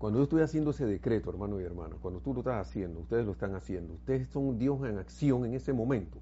cuando 0.00 0.18
yo 0.18 0.22
estoy 0.22 0.40
haciendo 0.40 0.70
ese 0.70 0.86
decreto, 0.86 1.28
hermano 1.28 1.60
y 1.60 1.64
hermana, 1.64 1.94
cuando 2.00 2.20
tú 2.20 2.32
lo 2.32 2.40
estás 2.40 2.66
haciendo, 2.66 3.00
ustedes 3.00 3.26
lo 3.26 3.32
están 3.32 3.54
haciendo, 3.54 3.92
ustedes 3.92 4.30
son 4.30 4.58
Dios 4.58 4.82
en 4.88 4.96
acción 4.96 5.44
en 5.44 5.52
ese 5.52 5.74
momento. 5.74 6.16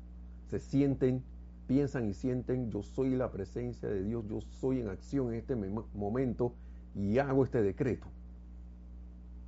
Se 0.51 0.59
sienten, 0.59 1.23
piensan 1.69 2.09
y 2.09 2.13
sienten, 2.13 2.73
yo 2.73 2.83
soy 2.83 3.11
la 3.11 3.31
presencia 3.31 3.89
de 3.89 4.03
Dios, 4.03 4.25
yo 4.29 4.41
soy 4.41 4.81
en 4.81 4.89
acción 4.89 5.29
en 5.29 5.35
este 5.35 5.55
momento 5.55 6.55
y 6.99 7.19
hago 7.19 7.45
este 7.45 7.63
decreto. 7.63 8.07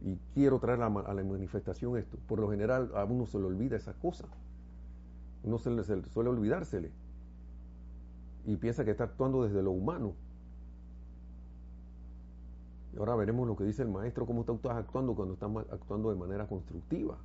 Y 0.02 0.16
quiero 0.32 0.58
traer 0.58 0.80
a 0.80 1.14
la 1.14 1.24
manifestación 1.24 1.98
esto. 1.98 2.16
Por 2.26 2.38
lo 2.38 2.50
general 2.50 2.90
a 2.94 3.04
uno 3.04 3.26
se 3.26 3.38
le 3.38 3.44
olvida 3.44 3.76
esa 3.76 3.92
cosa. 3.92 4.26
Uno 5.42 5.58
se 5.58 5.70
le 5.70 5.82
suele 5.82 6.30
olvidársele. 6.30 6.90
Y 8.46 8.56
piensa 8.56 8.84
que 8.84 8.92
está 8.92 9.04
actuando 9.04 9.44
desde 9.44 9.62
lo 9.62 9.72
humano 9.72 10.14
y 12.92 12.98
ahora 12.98 13.14
veremos 13.14 13.46
lo 13.46 13.56
que 13.56 13.64
dice 13.64 13.82
el 13.82 13.88
maestro, 13.88 14.26
cómo 14.26 14.40
estás 14.40 14.76
actuando 14.76 15.14
cuando 15.14 15.34
estás 15.34 15.50
actuando 15.70 16.10
de 16.10 16.16
manera 16.16 16.46
constructiva. 16.46 17.16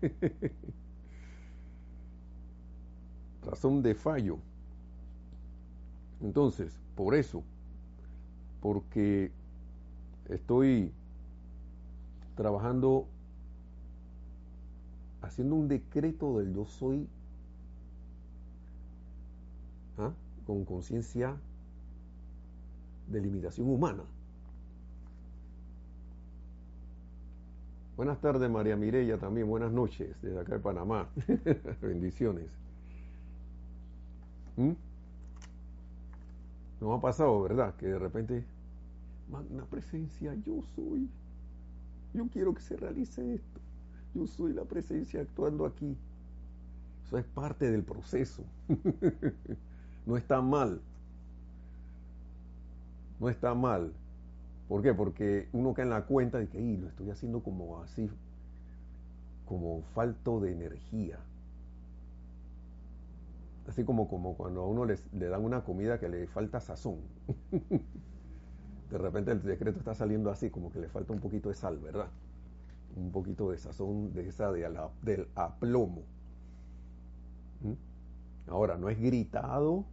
Razón 3.44 3.82
de 3.82 3.94
fallo. 3.94 4.38
Entonces, 6.20 6.78
por 6.94 7.14
eso, 7.14 7.42
porque 8.60 9.30
estoy 10.28 10.92
trabajando, 12.36 13.06
haciendo 15.22 15.54
un 15.56 15.68
decreto 15.68 16.38
del 16.38 16.54
yo 16.54 16.64
soy 16.66 17.08
¿ah? 19.98 20.12
con 20.46 20.64
conciencia 20.64 21.36
de 23.08 23.20
limitación 23.20 23.68
humana. 23.68 24.04
Buenas 27.96 28.20
tardes, 28.20 28.48
María 28.48 28.76
Mireya, 28.76 29.18
también 29.18 29.48
buenas 29.48 29.72
noches 29.72 30.14
desde 30.22 30.38
acá 30.38 30.52
de 30.54 30.60
Panamá. 30.60 31.08
Bendiciones. 31.82 32.46
¿Mm? 34.56 34.70
Nos 36.80 36.96
ha 36.96 37.00
pasado, 37.00 37.42
¿verdad? 37.42 37.74
Que 37.76 37.86
de 37.86 37.98
repente, 37.98 38.44
magna 39.30 39.64
presencia, 39.64 40.34
yo 40.46 40.62
soy. 40.76 41.08
Yo 42.14 42.28
quiero 42.28 42.54
que 42.54 42.62
se 42.62 42.76
realice 42.76 43.34
esto. 43.34 43.60
Yo 44.14 44.26
soy 44.26 44.52
la 44.52 44.64
presencia 44.64 45.20
actuando 45.20 45.66
aquí. 45.66 45.96
Eso 47.06 47.18
es 47.18 47.24
parte 47.24 47.70
del 47.70 47.82
proceso. 47.82 48.42
no 50.06 50.16
está 50.16 50.40
mal. 50.40 50.80
No 53.18 53.28
está 53.28 53.54
mal. 53.54 53.92
¿Por 54.68 54.82
qué? 54.82 54.94
Porque 54.94 55.48
uno 55.52 55.74
cae 55.74 55.84
en 55.84 55.90
la 55.90 56.04
cuenta 56.04 56.38
de 56.38 56.48
que 56.48 56.60
lo 56.60 56.88
estoy 56.88 57.10
haciendo 57.10 57.40
como 57.40 57.80
así, 57.80 58.08
como 59.46 59.82
falto 59.94 60.40
de 60.40 60.52
energía. 60.52 61.18
Así 63.68 63.84
como, 63.84 64.08
como 64.08 64.34
cuando 64.34 64.62
a 64.62 64.66
uno 64.66 64.86
le 64.86 65.28
dan 65.28 65.44
una 65.44 65.62
comida 65.62 66.00
que 66.00 66.08
le 66.08 66.26
falta 66.26 66.58
sazón. 66.58 66.96
de 68.90 68.98
repente 68.98 69.32
el 69.32 69.42
decreto 69.42 69.78
está 69.78 69.94
saliendo 69.94 70.30
así, 70.30 70.50
como 70.50 70.72
que 70.72 70.80
le 70.80 70.88
falta 70.88 71.12
un 71.12 71.20
poquito 71.20 71.50
de 71.50 71.54
sal, 71.54 71.78
¿verdad? 71.78 72.08
Un 72.96 73.12
poquito 73.12 73.50
de 73.50 73.58
sazón 73.58 74.12
de 74.14 74.28
esa 74.28 74.50
de 74.50 74.68
del 75.02 75.28
aplomo. 75.34 76.02
¿Mm? 77.60 78.50
Ahora, 78.50 78.78
no 78.78 78.88
es 78.88 78.98
gritado, 78.98 79.84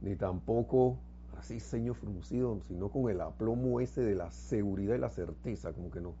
ni 0.00 0.14
tampoco 0.14 0.98
así 1.36 1.58
ceño 1.58 1.94
fruncido, 1.94 2.60
sino 2.62 2.90
con 2.90 3.10
el 3.10 3.20
aplomo 3.20 3.80
ese 3.80 4.02
de 4.02 4.14
la 4.14 4.30
seguridad 4.30 4.94
y 4.94 4.98
la 4.98 5.10
certeza, 5.10 5.72
como 5.72 5.90
que 5.90 6.00
no, 6.00 6.14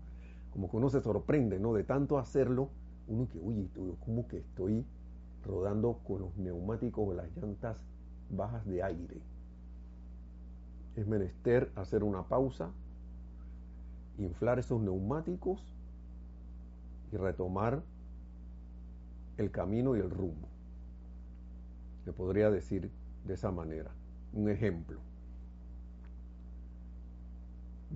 como 0.50 0.68
que 0.68 0.76
uno 0.76 0.90
se 0.90 1.00
sorprende, 1.00 1.60
¿no? 1.60 1.72
De 1.72 1.84
tanto 1.84 2.18
hacerlo, 2.18 2.70
uno 3.06 3.28
que, 3.28 3.38
uy, 3.38 3.70
como 4.04 4.26
que 4.26 4.38
estoy 4.38 4.84
rodando 5.46 6.00
con 6.06 6.20
los 6.20 6.36
neumáticos 6.36 7.08
o 7.08 7.14
las 7.14 7.34
llantas 7.36 7.76
bajas 8.30 8.66
de 8.66 8.82
aire. 8.82 9.20
Es 10.96 11.06
menester 11.06 11.70
hacer 11.76 12.02
una 12.02 12.22
pausa, 12.22 12.70
inflar 14.18 14.58
esos 14.58 14.80
neumáticos 14.80 15.62
y 17.12 17.16
retomar 17.16 17.82
el 19.36 19.50
camino 19.50 19.96
y 19.96 20.00
el 20.00 20.10
rumbo. 20.10 20.48
Se 22.04 22.12
podría 22.12 22.50
decir 22.50 22.90
de 23.26 23.34
esa 23.34 23.50
manera. 23.50 23.90
Un 24.32 24.48
ejemplo. 24.48 24.98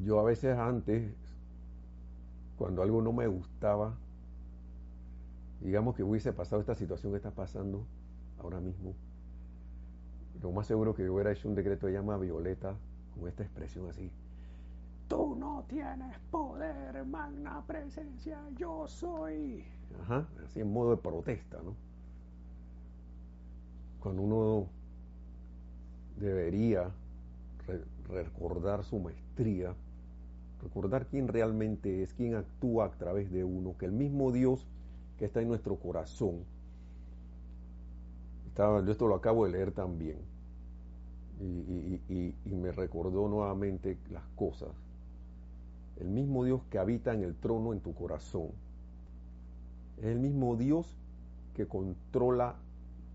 Yo 0.05 0.21
a 0.21 0.25
veces 0.25 0.57
antes, 0.57 1.13
cuando 2.59 2.83
algo 2.83 3.03
no 3.03 3.13
me 3.13 3.27
gustaba, 3.27 3.95
digamos 5.61 5.95
que 5.95 6.03
hubiese 6.03 6.33
pasado 6.33 6.61
esta 6.61 6.75
situación 6.75 7.13
que 7.13 7.17
está 7.19 7.31
pasando 7.31 7.87
ahora 8.39 8.61
mismo, 8.61 8.95
lo 10.43 10.53
más 10.53 10.67
seguro 10.67 10.95
que 10.95 11.09
hubiera 11.09 11.33
hecho 11.33 11.49
un 11.49 11.55
decreto 11.55 11.87
de 11.87 11.93
llama 11.93 12.17
violeta 12.17 12.75
con 13.19 13.29
esta 13.29 13.43
expresión 13.43 13.89
así. 13.89 14.11
Tú 15.09 15.35
no 15.37 15.65
tienes 15.69 16.19
poder, 16.31 17.05
magna 17.05 17.63
presencia, 17.67 18.39
yo 18.57 18.87
soy. 18.87 19.65
Ajá, 20.03 20.27
así 20.45 20.61
en 20.61 20.73
modo 20.73 20.93
de 20.93 20.97
protesta, 20.99 21.59
¿no? 21.63 21.75
Cuando 24.01 24.23
uno 24.23 24.67
debería 26.19 26.91
recordar 28.09 28.85
su 28.85 28.99
maestría, 28.99 29.75
recordar 30.63 31.07
quién 31.07 31.29
realmente 31.29 32.03
es, 32.03 32.15
quién 32.15 32.35
actúa 32.35 32.87
a 32.87 32.91
través 32.93 33.31
de 33.31 33.45
uno, 33.45 33.77
que 33.79 33.87
el 33.87 33.93
mismo 33.93 34.33
Dios 34.33 34.67
que 35.21 35.27
está 35.27 35.43
en 35.43 35.49
nuestro 35.49 35.77
corazón, 35.77 36.39
estaba, 38.49 38.83
yo 38.83 38.91
esto 38.91 39.07
lo 39.07 39.15
acabo 39.15 39.45
de 39.45 39.53
leer 39.53 39.71
también, 39.71 40.17
y, 41.41 42.35
y 42.45 42.55
me 42.55 42.73
recordó 42.73 43.29
nuevamente 43.29 43.99
las 44.11 44.25
cosas, 44.35 44.71
el 46.01 46.09
mismo 46.09 46.45
Dios 46.45 46.63
que 46.71 46.79
habita 46.79 47.13
en 47.13 47.23
el 47.23 47.35
trono 47.35 47.75
en 47.75 47.81
tu 47.81 47.95
corazón, 47.95 48.49
es 49.99 50.07
el 50.07 50.19
mismo 50.19 50.57
Dios 50.57 50.97
que 51.55 51.67
controla 51.67 52.57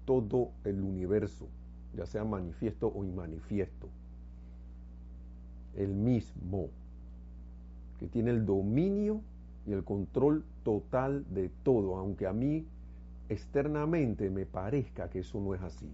todo 0.05 0.51
el 0.63 0.83
universo, 0.83 1.47
ya 1.95 2.05
sea 2.05 2.23
manifiesto 2.23 2.93
o 2.95 3.03
inmanifiesto. 3.03 3.89
El 5.75 5.95
mismo, 5.95 6.69
que 7.99 8.07
tiene 8.07 8.29
el 8.29 8.45
dominio 8.45 9.21
y 9.65 9.71
el 9.71 9.83
control 9.83 10.43
total 10.65 11.23
de 11.30 11.49
todo, 11.63 11.95
aunque 11.95 12.25
a 12.28 12.34
mí 12.34 12.65
externamente 13.30 14.30
me 14.30 14.45
parezca 14.45 15.10
que 15.10 15.19
eso 15.19 15.39
no 15.39 15.54
es 15.54 15.62
así. 15.62 15.89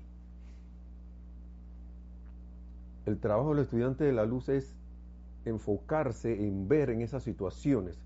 El 3.05 3.19
trabajo 3.19 3.53
del 3.53 3.65
estudiante 3.65 4.05
de 4.05 4.13
la 4.13 4.25
luz 4.25 4.47
es 4.47 4.73
enfocarse 5.45 6.47
en 6.47 6.67
ver 6.67 6.89
en 6.89 7.01
esas 7.01 7.23
situaciones 7.23 7.97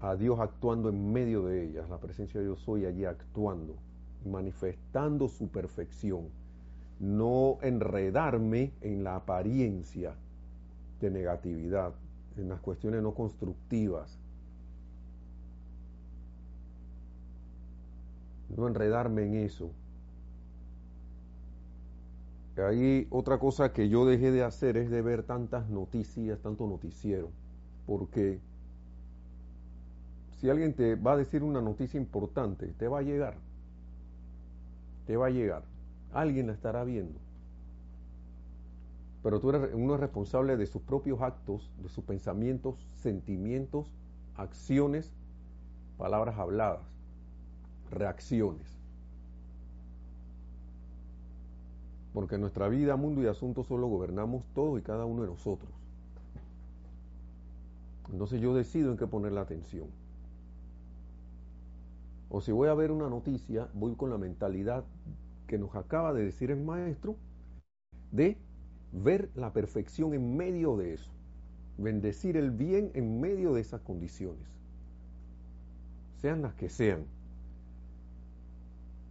a 0.00 0.16
Dios 0.16 0.40
actuando 0.40 0.88
en 0.88 1.12
medio 1.12 1.44
de 1.44 1.62
ellas, 1.62 1.88
la 1.88 1.98
presencia 1.98 2.40
de 2.40 2.46
Dios 2.46 2.58
soy 2.60 2.86
allí 2.86 3.04
actuando, 3.04 3.76
manifestando 4.24 5.28
su 5.28 5.48
perfección, 5.48 6.28
no 6.98 7.58
enredarme 7.60 8.72
en 8.80 9.04
la 9.04 9.16
apariencia 9.16 10.14
de 11.00 11.10
negatividad, 11.10 11.92
en 12.40 12.48
las 12.48 12.60
cuestiones 12.60 13.02
no 13.02 13.14
constructivas, 13.14 14.18
no 18.56 18.66
enredarme 18.66 19.26
en 19.26 19.34
eso. 19.34 19.70
Ahí 22.56 23.06
otra 23.10 23.38
cosa 23.38 23.72
que 23.72 23.88
yo 23.88 24.04
dejé 24.04 24.30
de 24.32 24.42
hacer 24.42 24.76
es 24.76 24.90
de 24.90 25.00
ver 25.00 25.22
tantas 25.22 25.70
noticias, 25.70 26.40
tanto 26.40 26.66
noticiero, 26.66 27.30
porque 27.86 28.38
si 30.40 30.50
alguien 30.50 30.74
te 30.74 30.94
va 30.94 31.12
a 31.12 31.16
decir 31.16 31.42
una 31.42 31.62
noticia 31.62 31.98
importante, 31.98 32.66
te 32.78 32.88
va 32.88 32.98
a 32.98 33.02
llegar, 33.02 33.34
te 35.06 35.16
va 35.16 35.28
a 35.28 35.30
llegar, 35.30 35.62
alguien 36.12 36.48
la 36.48 36.52
estará 36.52 36.84
viendo. 36.84 37.18
Pero 39.22 39.40
tú 39.40 39.50
eres, 39.50 39.74
uno 39.74 39.94
es 39.94 40.00
responsable 40.00 40.56
de 40.56 40.66
sus 40.66 40.82
propios 40.82 41.20
actos, 41.20 41.70
de 41.82 41.88
sus 41.88 42.04
pensamientos, 42.04 42.88
sentimientos, 42.96 43.92
acciones, 44.36 45.12
palabras 45.98 46.38
habladas, 46.38 46.80
reacciones. 47.90 48.66
Porque 52.14 52.38
nuestra 52.38 52.68
vida, 52.68 52.96
mundo 52.96 53.22
y 53.22 53.26
asuntos 53.26 53.66
solo 53.66 53.86
gobernamos 53.86 54.44
todos 54.54 54.78
y 54.80 54.82
cada 54.82 55.04
uno 55.04 55.22
de 55.22 55.28
nosotros. 55.28 55.70
Entonces 58.10 58.40
yo 58.40 58.54
decido 58.54 58.90
en 58.90 58.96
qué 58.96 59.06
poner 59.06 59.32
la 59.32 59.42
atención. 59.42 59.86
O 62.30 62.40
si 62.40 62.52
voy 62.52 62.68
a 62.68 62.74
ver 62.74 62.90
una 62.90 63.08
noticia, 63.08 63.68
voy 63.74 63.94
con 63.94 64.10
la 64.10 64.18
mentalidad 64.18 64.84
que 65.46 65.58
nos 65.58 65.74
acaba 65.74 66.12
de 66.12 66.24
decir 66.24 66.50
el 66.50 66.62
maestro 66.62 67.16
de 68.12 68.38
ver 68.92 69.30
la 69.34 69.52
perfección 69.52 70.14
en 70.14 70.36
medio 70.36 70.76
de 70.76 70.94
eso, 70.94 71.10
bendecir 71.78 72.36
el 72.36 72.50
bien 72.50 72.90
en 72.94 73.20
medio 73.20 73.54
de 73.54 73.60
esas 73.60 73.80
condiciones, 73.80 74.46
sean 76.20 76.42
las 76.42 76.54
que 76.54 76.68
sean, 76.68 77.04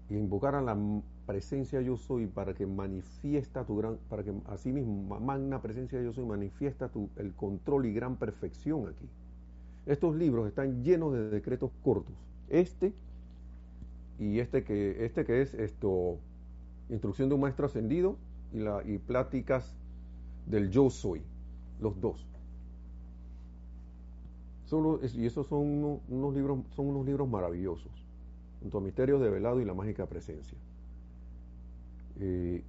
y 0.10 0.16
invocar 0.16 0.56
a 0.56 0.62
la 0.62 0.78
presencia 1.26 1.82
yo 1.82 1.96
soy 1.96 2.26
para 2.26 2.56
que 2.56 2.66
manifiesta 2.66 3.64
tu 3.64 3.78
gran, 3.78 3.98
para 4.10 4.24
que 4.24 4.34
así 4.48 4.72
mismo, 4.72 5.20
magna 5.20 5.62
presencia 5.62 6.02
yo 6.02 6.12
soy, 6.12 6.26
manifiesta 6.26 6.90
tu, 6.90 7.10
el 7.18 7.34
control 7.34 7.86
y 7.86 7.94
gran 7.94 8.16
perfección 8.16 8.88
aquí. 8.88 9.08
Estos 9.86 10.16
libros 10.16 10.48
están 10.48 10.84
llenos 10.84 11.14
de 11.14 11.30
decretos 11.30 11.72
cortos. 11.84 12.16
Este 12.50 12.94
y 14.18 14.40
este 14.40 14.64
que, 14.64 15.06
este 15.06 15.24
que 15.24 15.42
es 15.42 15.54
esto, 15.54 16.18
instrucción 16.90 17.30
de 17.30 17.36
un 17.36 17.42
maestro 17.42 17.68
ascendido 17.68 18.18
y, 18.54 18.60
la, 18.60 18.82
y 18.86 18.98
pláticas 18.98 19.76
del 20.46 20.70
yo 20.72 20.90
soy, 20.90 21.22
los 21.80 22.00
dos. 22.02 22.26
y 25.14 25.26
esos 25.26 25.48
son 25.48 26.02
unos, 26.08 26.34
libros, 26.34 26.60
son 26.76 26.88
unos 26.88 27.06
libros 27.06 27.30
maravillosos, 27.30 27.92
junto 28.62 28.78
a 28.80 28.82
Misterios 28.82 29.22
de 29.22 29.30
Velado 29.30 29.62
y 29.62 29.66
la 29.66 29.74
Mágica 29.74 30.06
Presencia. 30.06 30.58
Eh, 32.20 32.64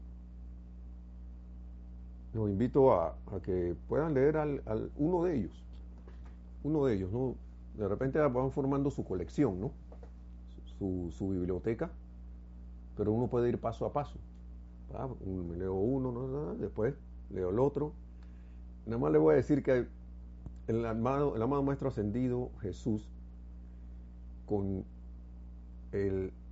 los 2.33 2.49
invito 2.49 2.93
a, 2.93 3.17
que 3.43 3.75
puedan 3.89 4.15
leer 4.15 4.37
al, 4.37 4.91
uno 4.97 5.25
de 5.25 5.37
ellos, 5.37 5.65
uno 6.63 6.85
de 6.85 6.95
ellos, 6.95 7.11
¿no? 7.13 7.35
De 7.77 7.89
repente 7.89 8.19
van 8.19 8.53
formando 8.53 8.91
su 8.91 9.05
colección, 9.05 9.61
¿no? 9.61 9.73
Su, 10.79 11.11
su 11.11 11.31
biblioteca, 11.31 11.91
pero 12.97 13.13
uno 13.13 13.27
puede 13.27 13.49
ir 13.49 13.59
paso 13.59 13.87
a 13.87 13.93
paso. 13.93 14.19
Ah, 14.95 15.09
me 15.25 15.57
leo 15.57 15.75
uno, 15.75 16.13
¿no? 16.13 16.55
después 16.57 16.95
leo 17.31 17.51
el 17.51 17.59
otro. 17.59 17.93
Nada 18.87 18.99
más 18.99 19.13
le 19.13 19.19
voy 19.19 19.35
a 19.35 19.37
decir 19.37 19.63
que 19.63 19.87
el 20.67 20.87
amado, 20.87 21.37
el 21.37 21.43
amado 21.43 21.63
Maestro 21.63 21.89
Ascendido, 21.89 22.51
Jesús, 22.61 23.09
con 24.47 24.85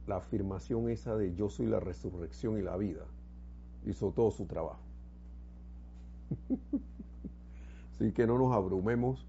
la 0.07 0.17
afirmación 0.17 0.89
esa 0.89 1.17
de 1.17 1.35
yo 1.35 1.49
soy 1.49 1.67
la 1.67 1.81
resurrección 1.81 2.59
y 2.59 2.63
la 2.63 2.77
vida, 2.77 3.05
hizo 3.87 4.11
todo 4.13 4.31
su 4.31 4.47
trabajo. 4.47 4.81
Así 7.95 8.13
que 8.13 8.27
no 8.27 8.39
nos 8.39 8.55
abrumemos 8.55 9.27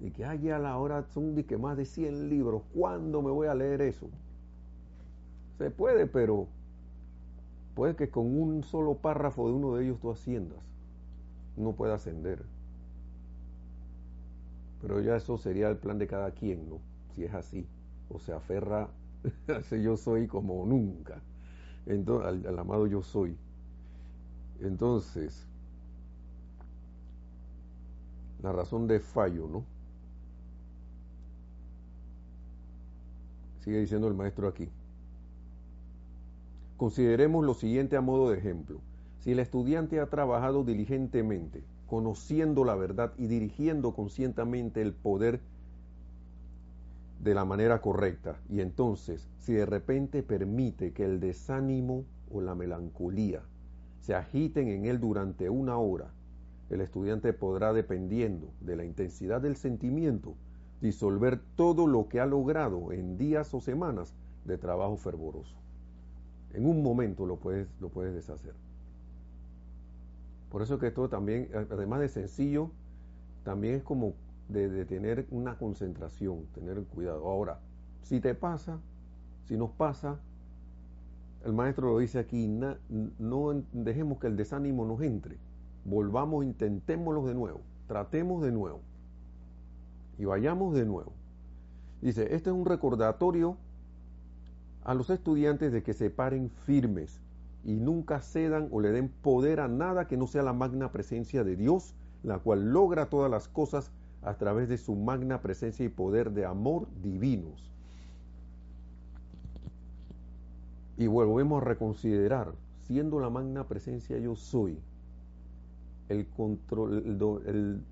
y 0.00 0.10
que 0.10 0.24
haya 0.24 0.56
a 0.56 0.58
la 0.58 0.76
hora 0.76 1.04
son 1.04 1.34
que 1.44 1.56
más 1.56 1.76
de 1.76 1.84
100 1.84 2.28
libros, 2.28 2.62
¿cuándo 2.74 3.22
me 3.22 3.30
voy 3.30 3.48
a 3.48 3.54
leer 3.54 3.80
eso? 3.80 4.08
Se 5.58 5.70
puede, 5.70 6.06
pero 6.06 6.46
Puede 7.78 7.94
que 7.94 8.10
con 8.10 8.26
un 8.26 8.64
solo 8.64 8.96
párrafo 8.96 9.46
de 9.46 9.54
uno 9.54 9.76
de 9.76 9.84
ellos 9.84 10.00
tú 10.00 10.10
asciendas, 10.10 10.58
no 11.56 11.74
puede 11.74 11.92
ascender. 11.92 12.44
Pero 14.82 15.00
ya 15.00 15.14
eso 15.14 15.38
sería 15.38 15.68
el 15.68 15.76
plan 15.76 15.96
de 15.96 16.08
cada 16.08 16.32
quien, 16.32 16.68
¿no? 16.68 16.80
Si 17.14 17.22
es 17.22 17.32
así, 17.32 17.68
o 18.08 18.18
se 18.18 18.32
aferra 18.32 18.88
ese 19.46 19.80
yo 19.80 19.96
soy 19.96 20.26
como 20.26 20.66
nunca, 20.66 21.22
entonces, 21.86 22.44
al, 22.46 22.58
amado 22.58 22.88
yo 22.88 23.00
soy. 23.00 23.36
Entonces, 24.58 25.46
la 28.42 28.50
razón 28.50 28.88
de 28.88 28.98
fallo, 28.98 29.46
¿no? 29.46 29.64
Sigue 33.60 33.78
diciendo 33.78 34.08
el 34.08 34.14
maestro 34.14 34.48
aquí. 34.48 34.68
Consideremos 36.78 37.44
lo 37.44 37.54
siguiente 37.54 37.96
a 37.96 38.00
modo 38.00 38.30
de 38.30 38.38
ejemplo. 38.38 38.80
Si 39.18 39.32
el 39.32 39.40
estudiante 39.40 39.98
ha 39.98 40.06
trabajado 40.06 40.62
diligentemente, 40.62 41.64
conociendo 41.88 42.64
la 42.64 42.76
verdad 42.76 43.14
y 43.18 43.26
dirigiendo 43.26 43.94
conscientemente 43.94 44.80
el 44.80 44.92
poder 44.92 45.40
de 47.20 47.34
la 47.34 47.44
manera 47.44 47.80
correcta, 47.80 48.36
y 48.48 48.60
entonces, 48.60 49.28
si 49.40 49.54
de 49.54 49.66
repente 49.66 50.22
permite 50.22 50.92
que 50.92 51.04
el 51.04 51.18
desánimo 51.18 52.04
o 52.30 52.40
la 52.42 52.54
melancolía 52.54 53.42
se 53.98 54.14
agiten 54.14 54.68
en 54.68 54.84
él 54.84 55.00
durante 55.00 55.50
una 55.50 55.78
hora, 55.78 56.12
el 56.70 56.80
estudiante 56.80 57.32
podrá, 57.32 57.72
dependiendo 57.72 58.52
de 58.60 58.76
la 58.76 58.84
intensidad 58.84 59.40
del 59.40 59.56
sentimiento, 59.56 60.36
disolver 60.80 61.40
todo 61.56 61.88
lo 61.88 62.08
que 62.08 62.20
ha 62.20 62.26
logrado 62.26 62.92
en 62.92 63.18
días 63.18 63.52
o 63.52 63.60
semanas 63.60 64.14
de 64.44 64.58
trabajo 64.58 64.96
fervoroso. 64.96 65.56
En 66.54 66.66
un 66.66 66.82
momento 66.82 67.26
lo 67.26 67.36
puedes, 67.36 67.68
lo 67.80 67.88
puedes 67.88 68.14
deshacer. 68.14 68.54
Por 70.50 70.62
eso 70.62 70.78
que 70.78 70.86
esto 70.88 71.08
también, 71.08 71.48
además 71.70 72.00
de 72.00 72.08
sencillo, 72.08 72.70
también 73.44 73.74
es 73.74 73.82
como 73.82 74.14
de, 74.48 74.84
tener 74.86 75.26
una 75.30 75.58
concentración, 75.58 76.46
tener 76.54 76.82
cuidado. 76.84 77.26
Ahora, 77.28 77.60
si 78.02 78.20
te 78.20 78.34
pasa, 78.34 78.78
si 79.44 79.56
nos 79.56 79.70
pasa, 79.70 80.18
el 81.44 81.52
maestro 81.52 81.92
lo 81.92 81.98
dice 81.98 82.18
aquí, 82.18 82.48
no 82.48 83.62
dejemos 83.72 84.18
que 84.18 84.26
el 84.26 84.36
desánimo 84.36 84.86
nos 84.86 85.02
entre. 85.02 85.36
Volvamos, 85.84 86.44
intentémoslo 86.44 87.26
de 87.26 87.34
nuevo, 87.34 87.60
tratemos 87.86 88.42
de 88.42 88.52
nuevo 88.52 88.80
y 90.18 90.24
vayamos 90.24 90.74
de 90.74 90.84
nuevo. 90.84 91.12
Dice, 92.00 92.34
este 92.34 92.50
es 92.50 92.56
un 92.56 92.64
recordatorio 92.64 93.56
a 94.88 94.94
los 94.94 95.10
estudiantes 95.10 95.70
de 95.70 95.82
que 95.82 95.92
se 95.92 96.08
paren 96.08 96.48
firmes 96.48 97.20
y 97.62 97.74
nunca 97.74 98.22
cedan 98.22 98.68
o 98.70 98.80
le 98.80 98.90
den 98.90 99.10
poder 99.10 99.60
a 99.60 99.68
nada 99.68 100.06
que 100.06 100.16
no 100.16 100.26
sea 100.26 100.42
la 100.42 100.54
magna 100.54 100.92
presencia 100.92 101.44
de 101.44 101.56
Dios, 101.56 101.94
la 102.22 102.38
cual 102.38 102.72
logra 102.72 103.10
todas 103.10 103.30
las 103.30 103.48
cosas 103.48 103.92
a 104.22 104.38
través 104.38 104.70
de 104.70 104.78
su 104.78 104.96
magna 104.96 105.42
presencia 105.42 105.84
y 105.84 105.90
poder 105.90 106.30
de 106.30 106.46
amor 106.46 106.88
divinos. 107.02 107.70
Y 110.96 111.06
volvemos 111.06 111.60
a 111.60 111.66
reconsiderar, 111.66 112.54
siendo 112.86 113.20
la 113.20 113.28
magna 113.28 113.68
presencia 113.68 114.16
yo 114.16 114.36
soy, 114.36 114.78
el, 116.08 116.26
control, 116.28 117.42
el 117.44 117.82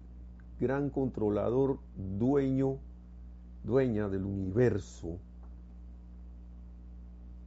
gran 0.59 0.89
controlador, 0.89 1.79
dueño, 1.95 2.79
dueña 3.65 4.09
del 4.09 4.25
universo, 4.25 5.19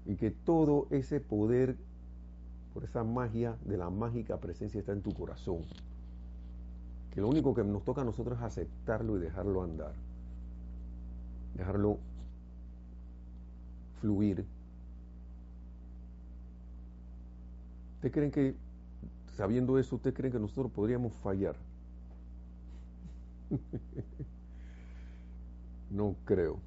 y 0.09 0.15
que 0.15 0.31
todo 0.31 0.87
ese 0.89 1.19
poder, 1.19 1.75
por 2.73 2.83
esa 2.83 3.03
magia 3.03 3.55
de 3.63 3.77
la 3.77 3.91
mágica 3.91 4.37
presencia 4.37 4.79
está 4.79 4.91
en 4.91 5.03
tu 5.03 5.13
corazón. 5.13 5.59
Que 7.13 7.21
lo 7.21 7.27
único 7.27 7.53
que 7.53 7.63
nos 7.63 7.85
toca 7.85 8.01
a 8.01 8.05
nosotros 8.05 8.39
es 8.39 8.43
aceptarlo 8.43 9.17
y 9.17 9.19
dejarlo 9.19 9.61
andar. 9.61 9.93
Dejarlo 11.55 11.99
fluir. 14.01 14.43
¿Ustedes 17.97 18.11
creen 18.11 18.31
que, 18.31 18.55
sabiendo 19.37 19.77
eso, 19.77 19.97
ustedes 19.97 20.15
creen 20.15 20.33
que 20.33 20.39
nosotros 20.39 20.71
podríamos 20.71 21.13
fallar? 21.21 21.55
no 25.91 26.15
creo. 26.25 26.57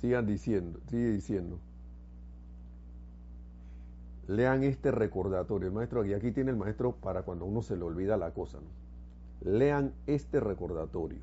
Sigan 0.00 0.26
diciendo, 0.26 0.80
sigue 0.88 1.10
diciendo 1.10 1.60
lean 4.26 4.64
este 4.64 4.90
recordatorio. 4.90 5.68
El 5.68 5.74
maestro 5.74 6.02
aquí, 6.02 6.32
tiene 6.32 6.50
el 6.50 6.56
maestro 6.56 6.92
para 6.92 7.22
cuando 7.22 7.44
uno 7.44 7.62
se 7.62 7.76
le 7.76 7.84
olvida 7.84 8.16
la 8.16 8.32
cosa. 8.32 8.58
Lean 9.40 9.92
este 10.06 10.40
recordatorio. 10.40 11.18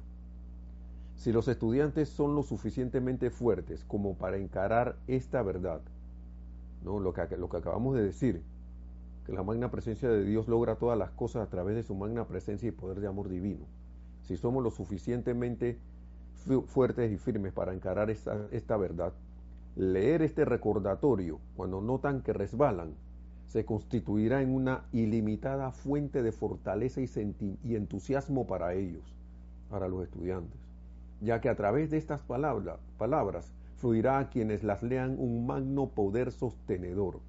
Si 1.15 1.31
los 1.31 1.47
estudiantes 1.47 2.09
son 2.09 2.35
lo 2.35 2.43
suficientemente 2.43 3.29
fuertes 3.29 3.83
como 3.85 4.15
para 4.15 4.37
encarar 4.37 4.95
esta 5.07 5.41
verdad, 5.43 5.81
¿no? 6.83 6.99
lo, 6.99 7.13
que, 7.13 7.37
lo 7.37 7.49
que 7.49 7.57
acabamos 7.57 7.95
de 7.95 8.03
decir, 8.03 8.41
que 9.25 9.33
la 9.33 9.43
magna 9.43 9.69
presencia 9.69 10.09
de 10.09 10.23
Dios 10.23 10.47
logra 10.47 10.75
todas 10.75 10.97
las 10.97 11.11
cosas 11.11 11.45
a 11.45 11.49
través 11.49 11.75
de 11.75 11.83
su 11.83 11.93
magna 11.93 12.25
presencia 12.25 12.69
y 12.69 12.71
poder 12.71 12.99
de 12.99 13.07
amor 13.07 13.27
divino. 13.27 13.65
Si 14.23 14.37
somos 14.37 14.63
lo 14.63 14.71
suficientemente 14.71 15.77
fuertes 16.67 17.11
y 17.11 17.17
firmes 17.17 17.51
para 17.51 17.73
encarar 17.73 18.09
esta, 18.09 18.47
esta 18.51 18.77
verdad, 18.77 19.13
Leer 19.79 20.23
este 20.23 20.43
recordatorio 20.43 21.39
cuando 21.55 21.79
notan 21.79 22.21
que 22.21 22.33
resbalan 22.33 22.95
se 23.45 23.63
constituirá 23.63 24.41
en 24.41 24.53
una 24.53 24.83
ilimitada 24.91 25.71
fuente 25.71 26.21
de 26.21 26.33
fortaleza 26.33 26.99
y, 26.99 27.09
y 27.63 27.75
entusiasmo 27.75 28.45
para 28.45 28.73
ellos, 28.73 29.15
para 29.69 29.87
los 29.87 30.03
estudiantes, 30.03 30.59
ya 31.21 31.39
que 31.39 31.47
a 31.47 31.55
través 31.55 31.91
de 31.91 31.97
estas 31.97 32.21
palabras, 32.23 33.53
fluirá 33.77 34.19
a 34.19 34.29
quienes 34.29 34.65
las 34.65 34.83
lean 34.83 35.15
un 35.17 35.47
magno 35.47 35.87
poder 35.87 36.33
sostenedor. 36.33 37.21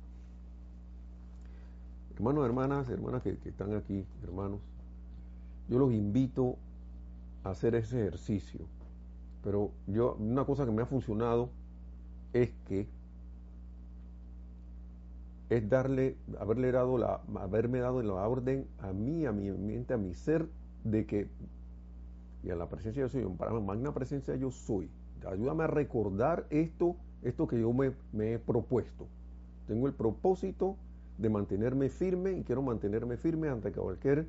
Hermanos, 2.17 2.45
hermanas, 2.45 2.89
hermanas 2.89 3.23
que, 3.23 3.39
que 3.39 3.51
están 3.51 3.77
aquí, 3.77 4.05
hermanos, 4.25 4.59
yo 5.69 5.79
los 5.79 5.93
invito 5.93 6.57
a 7.45 7.51
hacer 7.51 7.77
ese 7.77 8.01
ejercicio. 8.01 8.67
Pero 9.45 9.71
yo, 9.87 10.17
una 10.19 10.45
cosa 10.45 10.67
que 10.67 10.73
me 10.73 10.83
ha 10.83 10.87
funcionado 10.87 11.60
es 12.33 12.51
que 12.66 12.87
es 15.51 15.69
darle, 15.69 16.16
haberle 16.38 16.71
dado 16.71 16.97
la, 16.97 17.21
haberme 17.35 17.81
dado 17.81 18.03
la 18.03 18.29
orden 18.29 18.66
a 18.79 18.93
mí, 18.93 19.27
a 19.27 19.33
mi 19.33 19.51
mente, 19.51 19.95
a 19.95 19.97
mi 19.97 20.14
ser, 20.14 20.47
de 20.85 21.05
que, 21.07 21.29
y 22.45 22.51
a 22.51 22.57
la 22.57 22.69
presencia 22.69 23.03
yo 23.03 23.09
soy, 23.09 23.25
para 23.37 23.53
la 23.53 23.61
magna 23.61 23.93
presencia 23.93 24.37
yo 24.37 24.51
soy. 24.51 24.88
Ayúdame 25.29 25.64
a 25.64 25.66
recordar 25.66 26.47
esto, 26.51 26.97
esto 27.23 27.49
que 27.49 27.61
yo 27.61 27.73
me, 27.73 27.93
me 28.12 28.35
he 28.35 28.38
propuesto. 28.38 29.07
Tengo 29.66 29.88
el 29.88 29.93
propósito 29.93 30.77
de 31.19 31.29
mantenerme 31.29 31.88
firme 31.88 32.33
y 32.33 32.45
quiero 32.45 32.62
mantenerme 32.62 33.16
firme 33.16 33.49
ante 33.49 33.73
cualquier 33.73 34.27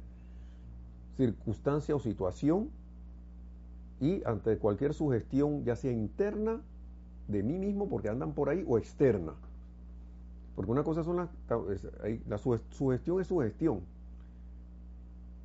circunstancia 1.17 1.95
o 1.95 1.99
situación 1.99 2.69
y 3.99 4.23
ante 4.25 4.57
cualquier 4.57 4.93
sugestión, 4.95 5.63
ya 5.63 5.75
sea 5.75 5.91
interna 5.91 6.61
de 7.31 7.43
mí 7.43 7.57
mismo 7.57 7.89
porque 7.89 8.09
andan 8.09 8.33
por 8.33 8.49
ahí 8.49 8.63
o 8.67 8.77
externa. 8.77 9.33
Porque 10.55 10.71
una 10.71 10.83
cosa 10.83 11.03
son 11.03 11.17
las, 11.17 11.29
la 12.27 12.37
sugestión 12.37 13.21
es 13.21 13.27
sugestión. 13.27 13.81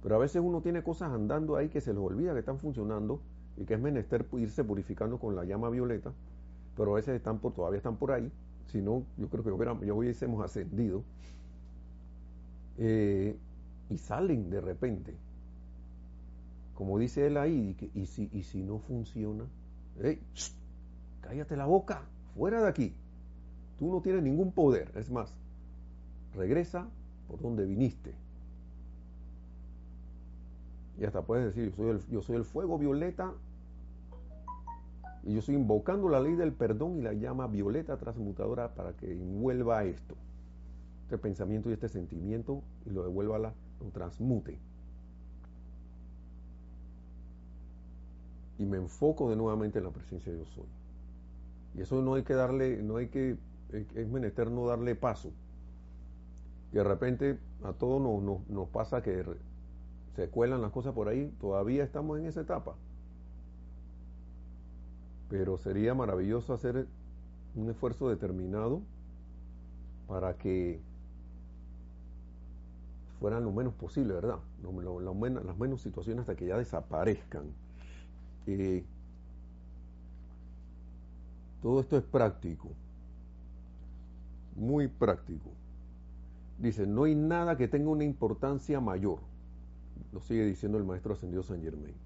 Pero 0.03 0.17
a 0.17 0.19
veces 0.19 0.43
uno 0.45 0.61
tiene 0.61 0.83
cosas 0.83 1.13
andando 1.13 1.57
ahí 1.57 1.69
que 1.69 1.81
se 1.81 1.93
les 1.93 2.03
olvida 2.03 2.33
que 2.33 2.41
están 2.41 2.59
funcionando 2.59 3.21
y 3.57 3.65
que 3.65 3.75
es 3.75 3.81
menester 3.81 4.27
irse 4.35 4.63
purificando 4.65 5.19
con 5.19 5.35
la 5.35 5.45
llama 5.45 5.71
violeta, 5.71 6.13
pero 6.77 6.93
a 6.93 6.97
veces 6.97 7.17
están 7.17 7.39
por, 7.39 7.55
todavía 7.55 7.79
están 7.79 7.97
por 7.97 8.13
ahí, 8.13 8.31
si 8.67 8.83
no, 8.83 9.03
yo 9.17 9.29
creo 9.29 9.43
que 9.43 9.87
ya 9.87 9.95
hubiésemos 9.95 10.45
ascendido, 10.45 11.03
eh, 12.79 13.37
y 13.89 13.99
salen 13.99 14.51
de 14.51 14.61
repente. 14.61 15.15
Como 16.75 16.99
dice 16.99 17.27
él 17.27 17.39
ahí, 17.39 17.75
y, 17.95 18.07
si, 18.07 18.29
y 18.33 18.43
si 18.43 18.63
no 18.63 18.79
funciona, 18.81 19.45
cállate 21.27 21.57
la 21.57 21.67
boca, 21.67 22.03
fuera 22.35 22.63
de 22.63 22.69
aquí. 22.69 22.95
Tú 23.79 23.91
no 23.91 24.01
tienes 24.01 24.23
ningún 24.23 24.53
poder. 24.53 24.93
Es 24.95 25.11
más, 25.11 25.35
regresa 26.35 26.87
por 27.29 27.41
donde 27.41 27.67
viniste. 27.67 28.15
Y 30.99 31.05
hasta 31.05 31.23
puedes 31.23 31.47
decir, 31.47 31.71
yo 31.71 31.77
soy, 31.77 31.91
el, 31.91 32.07
yo 32.07 32.23
soy 32.23 32.37
el 32.37 32.45
fuego 32.45 32.79
violeta 32.79 33.35
y 35.25 35.33
yo 35.33 35.41
estoy 35.41 35.57
invocando 35.57 36.09
la 36.09 36.21
ley 36.21 36.37
del 36.37 36.53
perdón 36.53 36.97
y 36.97 37.03
la 37.03 37.13
llama 37.13 37.49
violeta 37.49 37.99
transmutadora 37.99 38.75
para 38.75 38.93
que 38.93 39.13
envuelva 39.13 39.85
esto, 39.85 40.15
este 41.03 41.19
pensamiento 41.19 41.69
y 41.69 41.73
este 41.73 41.89
sentimiento 41.89 42.63
y 42.87 42.91
lo 42.91 43.03
devuelva, 43.03 43.39
la, 43.39 43.53
lo 43.81 43.91
transmute. 43.91 44.59
Y 48.59 48.65
me 48.65 48.79
enfoco 48.79 49.29
de 49.29 49.37
nuevamente 49.37 49.79
en 49.79 49.85
la 49.85 49.91
presencia 49.91 50.33
de 50.33 50.39
Dios 50.39 50.49
soy. 50.51 50.76
Y 51.77 51.83
eso 51.83 52.01
no 52.01 52.15
hay 52.15 52.23
que 52.23 52.35
darle, 52.35 52.83
no 52.83 52.97
hay 52.97 53.09
que, 53.09 53.37
es 53.73 54.09
menester 54.09 54.51
no 54.51 54.67
darle 54.67 54.95
paso. 54.95 55.31
Y 56.73 56.77
de 56.77 56.85
repente 56.85 57.39
a 57.65 57.73
todos 57.73 58.01
nos, 58.01 58.49
nos, 58.49 58.69
pasa 58.69 59.03
que 59.03 59.25
se 60.15 60.29
cuelan 60.29 60.63
las 60.63 60.71
cosas 60.71 60.95
por 60.95 61.09
ahí, 61.09 61.33
todavía 61.41 61.85
estamos 61.85 62.19
en 62.19 62.27
esa 62.27 62.41
etapa. 62.41 62.75
Pero 65.29 65.59
sería 65.59 65.95
maravilloso 65.95 66.55
hacer 66.55 66.87
un 67.55 67.71
esfuerzo 67.71 68.09
determinado 68.09 68.81
para 70.07 70.35
que 70.35 70.81
fueran 73.21 73.45
lo 73.45 73.53
menos 73.53 73.75
posible, 73.75 74.15
¿verdad? 74.15 74.39
las 75.45 75.59
menos 75.59 75.83
situaciones 75.83 76.23
hasta 76.23 76.37
que 76.37 76.47
ya 76.47 76.57
desaparezcan. 76.57 77.45
Eh, 78.47 78.85
todo 81.67 81.81
esto 81.81 81.97
es 81.97 82.05
práctico, 82.05 82.69
muy 84.55 84.87
práctico. 84.87 85.51
Dice, 86.61 86.87
no 86.87 87.03
hay 87.03 87.17
nada 87.17 87.57
que 87.57 87.67
tenga 87.67 87.91
una 87.91 88.05
importancia 88.05 88.81
mayor, 88.81 89.19
lo 90.13 90.21
sigue 90.21 90.47
diciendo 90.47 90.79
el 90.79 90.85
maestro 90.85 91.15
ascendido 91.15 91.43
San 91.43 91.61
Germain. 91.61 91.97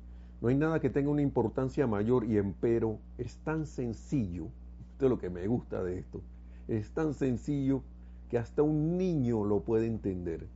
No 0.40 0.48
hay 0.48 0.54
nada 0.54 0.80
que 0.80 0.88
tenga 0.88 1.10
una 1.10 1.20
importancia 1.20 1.86
mayor 1.86 2.24
y 2.24 2.38
empero 2.38 3.00
es 3.18 3.36
tan 3.44 3.66
sencillo, 3.66 4.46
esto 4.92 5.04
es 5.04 5.10
lo 5.10 5.18
que 5.18 5.28
me 5.28 5.46
gusta 5.46 5.84
de 5.84 5.98
esto, 5.98 6.22
es 6.66 6.92
tan 6.92 7.12
sencillo 7.12 7.82
que 8.30 8.38
hasta 8.38 8.62
un 8.62 8.96
niño 8.96 9.44
lo 9.44 9.60
puede 9.60 9.88
entender 9.88 10.46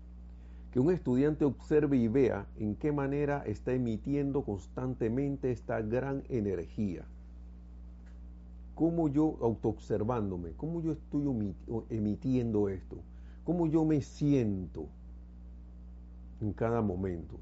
que 0.73 0.81
un 0.81 0.91
estudiante 0.91 1.45
observe 1.45 1.99
y 1.99 2.09
vea 2.09 2.47
en 2.57 2.75
qué 2.75 2.91
manera 2.91 3.45
está 3.45 3.75
emitiendo 3.75 4.45
constantemente 4.45 5.53
esta 5.53 5.83
gran 5.83 6.23
energía. 6.31 7.05
Cómo 8.75 9.09
yo, 9.09 9.37
autoobservándome, 9.41 10.53
cómo 10.57 10.83
yo 10.83 10.93
estoy 10.93 11.55
emitiendo 11.91 12.69
esto, 12.69 12.97
cómo 13.45 13.67
yo 13.67 13.85
me 13.85 14.01
siento 14.01 14.87
en 16.41 16.53
cada 16.53 16.83
momento. 16.83 17.37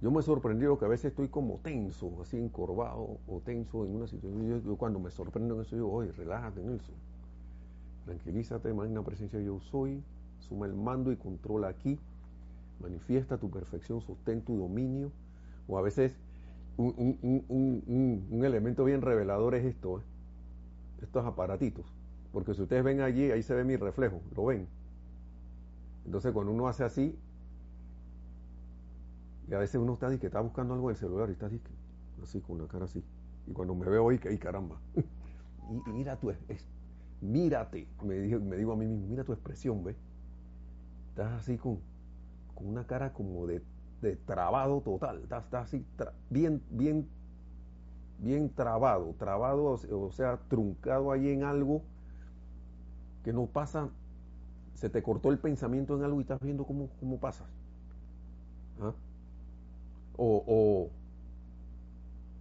Yo 0.00 0.10
me 0.10 0.20
he 0.20 0.22
sorprendido 0.22 0.78
que 0.78 0.84
a 0.84 0.88
veces 0.88 1.06
estoy 1.06 1.28
como 1.28 1.58
tenso, 1.62 2.12
así 2.20 2.36
encorvado 2.36 3.18
o 3.26 3.40
tenso 3.44 3.84
en 3.84 3.96
una 3.96 4.06
situación. 4.06 4.62
Yo, 4.62 4.76
cuando 4.76 5.00
me 5.00 5.10
sorprendo 5.10 5.54
en 5.56 5.62
eso, 5.62 5.74
digo, 5.74 5.90
oye, 5.90 6.12
relájate, 6.12 6.62
Nelson. 6.62 6.94
Tranquilízate, 8.04 8.72
magna 8.72 9.02
presencia 9.02 9.40
yo 9.40 9.58
soy 9.58 10.02
suma 10.40 10.66
el 10.66 10.74
mando 10.74 11.12
y 11.12 11.16
controla 11.16 11.68
aquí, 11.68 11.98
manifiesta 12.80 13.38
tu 13.38 13.50
perfección, 13.50 14.00
sostén 14.00 14.42
tu 14.42 14.56
dominio, 14.56 15.10
o 15.68 15.78
a 15.78 15.82
veces 15.82 16.16
un, 16.76 18.42
elemento 18.44 18.84
bien 18.84 19.02
revelador 19.02 19.54
es 19.54 19.64
esto, 19.64 19.98
¿eh? 19.98 20.02
estos 21.02 21.24
aparatitos, 21.24 21.86
porque 22.32 22.54
si 22.54 22.62
ustedes 22.62 22.84
ven 22.84 23.00
allí, 23.00 23.30
ahí 23.30 23.42
se 23.42 23.54
ve 23.54 23.64
mi 23.64 23.76
reflejo, 23.76 24.20
lo 24.34 24.46
ven. 24.46 24.66
Entonces 26.04 26.32
cuando 26.32 26.52
uno 26.52 26.68
hace 26.68 26.84
así, 26.84 27.18
y 29.48 29.54
a 29.54 29.58
veces 29.58 29.80
uno 29.80 29.94
está, 29.94 30.16
que 30.18 30.26
está 30.26 30.40
buscando 30.40 30.74
algo 30.74 30.90
en 30.90 30.94
el 30.94 31.00
celular 31.00 31.28
y 31.28 31.32
está 31.32 31.48
así, 32.22 32.40
con 32.40 32.56
una 32.60 32.68
cara 32.68 32.84
así. 32.86 33.02
Y 33.46 33.52
cuando 33.52 33.74
me 33.74 33.88
veo 33.88 34.08
ahí, 34.08 34.20
¡ay 34.28 34.38
caramba! 34.38 34.80
y, 35.86 35.90
mira 35.90 36.18
tu, 36.18 36.32
mírate, 37.20 37.86
me 38.02 38.14
digo, 38.14 38.40
me 38.40 38.56
digo 38.56 38.72
a 38.72 38.76
mí 38.76 38.86
mismo, 38.86 39.06
mira 39.06 39.24
tu 39.24 39.32
expresión, 39.32 39.84
¿ves? 39.84 39.96
estás 41.16 41.32
así 41.32 41.56
con, 41.56 41.78
una 42.56 42.86
cara 42.86 43.14
como 43.14 43.46
de, 43.46 43.62
trabado 44.26 44.80
total, 44.80 45.20
estás, 45.22 45.52
así 45.54 45.84
bien, 46.30 46.62
bien, 46.70 47.06
bien 48.18 48.50
trabado, 48.50 49.14
trabado, 49.18 49.78
o 49.90 50.12
sea, 50.12 50.38
truncado 50.48 51.12
ahí 51.12 51.30
en 51.30 51.44
algo 51.44 51.82
que 53.24 53.32
no 53.32 53.46
pasa, 53.46 53.88
se 54.74 54.90
te 54.90 55.02
cortó 55.02 55.30
el 55.30 55.38
pensamiento 55.38 55.96
en 55.96 56.04
algo 56.04 56.18
y 56.18 56.22
estás 56.22 56.40
viendo 56.40 56.64
cómo, 56.64 56.88
cómo 57.00 57.18
pasas. 57.18 57.48
¿Ah? 58.80 58.92
O, 60.18 60.90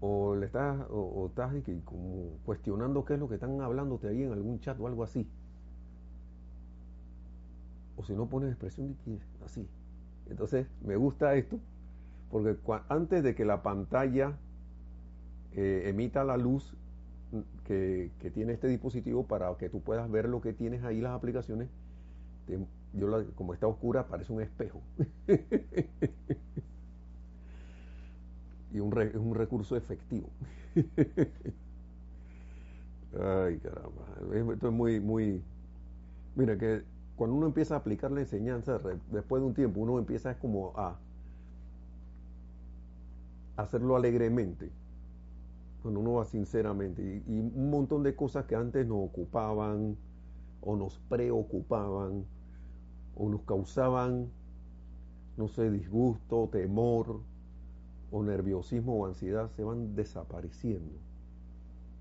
o, 0.01 0.35
le 0.35 0.45
estás, 0.45 0.85
o, 0.89 1.27
estás 1.27 1.53
como 1.83 2.37
cuestionando 2.45 3.03
qué 3.05 3.15
es 3.15 3.19
lo 3.19 3.27
que 3.27 3.35
están 3.35 3.59
hablándote 3.61 4.07
ahí 4.07 4.23
en 4.23 4.31
algún 4.33 4.59
chat 4.59 4.79
o 4.79 4.87
algo 4.87 5.03
así 5.03 5.27
o 7.97 8.03
si 8.03 8.13
no 8.13 8.27
pones 8.27 8.49
expresión 8.49 8.95
de 9.05 9.19
así. 9.45 9.67
Entonces, 10.29 10.67
me 10.83 10.95
gusta 10.95 11.35
esto, 11.35 11.59
porque 12.31 12.55
antes 12.89 13.23
de 13.23 13.35
que 13.35 13.45
la 13.45 13.61
pantalla 13.61 14.37
eh, 15.53 15.83
emita 15.85 16.23
la 16.23 16.37
luz 16.37 16.75
que, 17.65 18.11
tiene 18.33 18.53
este 18.53 18.67
dispositivo 18.67 19.25
para 19.25 19.55
que 19.57 19.69
tú 19.69 19.81
puedas 19.81 20.09
ver 20.09 20.27
lo 20.27 20.41
que 20.41 20.53
tienes 20.53 20.83
ahí, 20.83 21.01
las 21.01 21.13
aplicaciones, 21.13 21.69
yo 22.93 23.33
como 23.35 23.53
está 23.53 23.67
oscura 23.67 24.07
parece 24.07 24.33
un 24.33 24.41
espejo. 24.41 24.81
y 28.73 28.79
un 28.79 29.01
es 29.01 29.15
un 29.15 29.35
recurso 29.35 29.75
efectivo. 29.77 30.29
Ay, 33.17 33.57
caramba. 33.59 34.03
Esto 34.53 34.67
es 34.67 34.73
muy, 34.73 34.99
muy... 34.99 35.41
Mira, 36.35 36.57
que 36.57 36.83
cuando 37.15 37.35
uno 37.35 37.45
empieza 37.45 37.75
a 37.75 37.77
aplicar 37.77 38.11
la 38.11 38.21
enseñanza, 38.21 38.79
después 39.11 39.41
de 39.41 39.47
un 39.47 39.53
tiempo, 39.53 39.79
uno 39.79 39.97
empieza 39.99 40.37
como 40.37 40.73
a 40.75 40.97
hacerlo 43.55 43.95
alegremente, 43.95 44.69
cuando 45.81 46.01
uno 46.01 46.13
va 46.13 46.25
sinceramente, 46.25 47.23
y, 47.27 47.39
un 47.39 47.69
montón 47.69 48.03
de 48.03 48.15
cosas 48.15 48.45
que 48.45 48.55
antes 48.55 48.85
nos 48.85 49.05
ocupaban 49.05 49.95
o 50.61 50.75
nos 50.75 50.97
preocupaban 51.07 52.25
o 53.15 53.29
nos 53.29 53.41
causaban, 53.43 54.29
no 55.37 55.47
sé, 55.47 55.71
disgusto, 55.71 56.49
temor 56.51 57.21
o 58.11 58.23
nerviosismo 58.23 58.99
o 58.99 59.05
ansiedad, 59.05 59.49
se 59.51 59.63
van 59.63 59.95
desapareciendo. 59.95 60.97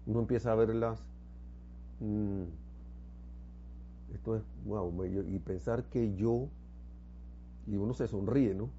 Uno 0.07 0.21
empieza 0.21 0.51
a 0.51 0.55
verlas 0.57 1.05
mm, 2.01 2.45
esto 4.15 4.37
es, 4.37 4.43
wow, 4.65 5.05
y 5.05 5.39
pensar 5.41 5.85
que 5.85 6.15
yo, 6.15 6.49
y 7.67 7.77
uno 7.77 7.95
se 7.95 8.07
sonríe, 8.07 8.55
¿no? 8.55 8.71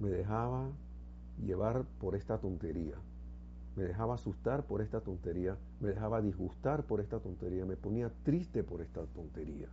Me 0.00 0.08
dejaba 0.08 0.68
llevar 1.44 1.84
por 2.00 2.14
esta 2.14 2.38
tontería, 2.38 2.96
me 3.76 3.84
dejaba 3.84 4.14
asustar 4.14 4.64
por 4.64 4.82
esta 4.82 5.00
tontería, 5.00 5.56
me 5.80 5.88
dejaba 5.88 6.20
disgustar 6.20 6.84
por 6.84 7.00
esta 7.00 7.18
tontería, 7.20 7.64
me 7.64 7.76
ponía 7.76 8.10
triste 8.24 8.62
por 8.62 8.80
esta 8.80 9.04
tontería. 9.06 9.68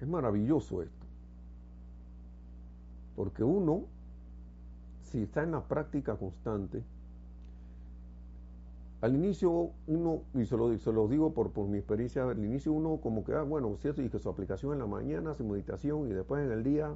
Es 0.00 0.08
maravilloso 0.08 0.82
esto, 0.82 1.06
porque 3.16 3.44
uno, 3.44 3.84
si 5.02 5.22
está 5.22 5.42
en 5.42 5.50
la 5.50 5.62
práctica 5.62 6.16
constante, 6.16 6.82
al 9.00 9.14
inicio 9.14 9.70
uno, 9.86 10.22
y 10.34 10.44
se 10.44 10.56
lo, 10.56 10.76
se 10.76 10.92
lo 10.92 11.08
digo 11.08 11.32
por, 11.32 11.52
por 11.52 11.66
mi 11.66 11.78
experiencia, 11.78 12.28
al 12.28 12.44
inicio 12.44 12.72
uno 12.72 12.98
como 13.02 13.24
que, 13.24 13.32
ah, 13.32 13.42
bueno, 13.42 13.74
cierto, 13.80 14.02
y 14.02 14.10
que 14.10 14.18
su 14.18 14.28
aplicación 14.28 14.74
en 14.74 14.78
la 14.80 14.86
mañana, 14.86 15.34
su 15.34 15.44
meditación, 15.44 16.08
y 16.08 16.12
después 16.12 16.44
en 16.44 16.52
el 16.52 16.62
día 16.62 16.94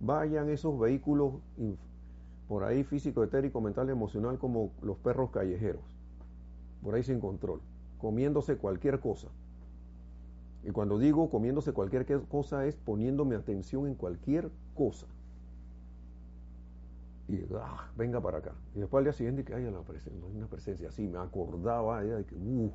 vayan 0.00 0.48
esos 0.48 0.78
vehículos 0.78 1.34
por 2.48 2.64
ahí 2.64 2.84
físico, 2.84 3.22
etérico, 3.22 3.60
mental, 3.60 3.90
emocional, 3.90 4.38
como 4.38 4.70
los 4.82 4.96
perros 4.96 5.30
callejeros, 5.30 5.82
por 6.82 6.94
ahí 6.94 7.02
sin 7.02 7.20
control, 7.20 7.60
comiéndose 7.98 8.56
cualquier 8.56 9.00
cosa. 9.00 9.28
Y 10.62 10.70
cuando 10.70 10.98
digo 10.98 11.28
comiéndose 11.28 11.72
cualquier 11.72 12.06
cosa 12.28 12.64
es 12.64 12.76
poniéndome 12.76 13.36
atención 13.36 13.86
en 13.86 13.94
cualquier 13.94 14.50
cosa 14.74 15.06
y 17.28 17.40
ah, 17.54 17.90
venga 17.96 18.20
para 18.20 18.38
acá. 18.38 18.52
Y 18.74 18.80
después 18.80 19.00
al 19.00 19.04
día 19.04 19.12
siguiente 19.12 19.44
que 19.44 19.54
hay 19.54 19.64
una 19.64 19.80
presencia, 20.48 20.88
así, 20.88 21.06
me 21.06 21.18
acordaba 21.18 22.02
de 22.02 22.24
que, 22.24 22.34
uh, 22.36 22.72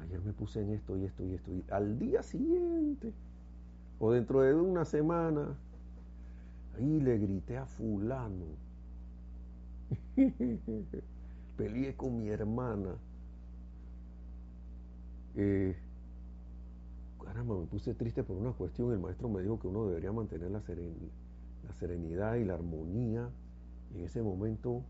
ayer 0.00 0.20
me 0.22 0.32
puse 0.32 0.62
en 0.62 0.70
esto 0.70 0.96
y 0.96 1.04
esto 1.04 1.24
y 1.24 1.34
esto. 1.34 1.52
Y 1.52 1.64
al 1.70 1.98
día 1.98 2.22
siguiente, 2.22 3.12
o 4.00 4.12
dentro 4.12 4.42
de 4.42 4.54
una 4.54 4.84
semana, 4.84 5.56
ahí 6.76 7.00
le 7.00 7.18
grité 7.18 7.56
a 7.56 7.66
fulano. 7.66 8.46
Peleé 11.56 11.94
con 11.94 12.18
mi 12.18 12.28
hermana. 12.28 12.96
Eh, 15.36 15.76
caramba, 17.22 17.56
me 17.58 17.66
puse 17.66 17.94
triste 17.94 18.24
por 18.24 18.36
una 18.36 18.52
cuestión. 18.52 18.92
El 18.92 18.98
maestro 18.98 19.28
me 19.28 19.40
dijo 19.40 19.60
que 19.60 19.68
uno 19.68 19.86
debería 19.86 20.10
mantener 20.10 20.50
la 20.50 20.60
serenidad 20.62 21.25
la 21.66 21.74
serenidad 21.74 22.36
y 22.36 22.44
la 22.44 22.54
armonía 22.54 23.28
en 23.94 24.04
ese 24.04 24.22
momento 24.22 24.82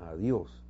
a 0.00 0.14
Dios. 0.14 0.62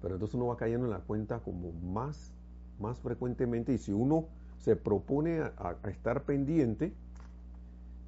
Pero 0.00 0.14
entonces 0.14 0.34
uno 0.34 0.46
va 0.46 0.56
cayendo 0.56 0.86
en 0.86 0.92
la 0.92 1.00
cuenta 1.00 1.40
como 1.40 1.72
más, 1.72 2.34
más 2.80 2.98
frecuentemente 3.00 3.72
y 3.72 3.78
si 3.78 3.92
uno 3.92 4.26
se 4.58 4.76
propone 4.76 5.40
a, 5.40 5.76
estar 5.88 6.22
pendiente, 6.22 6.92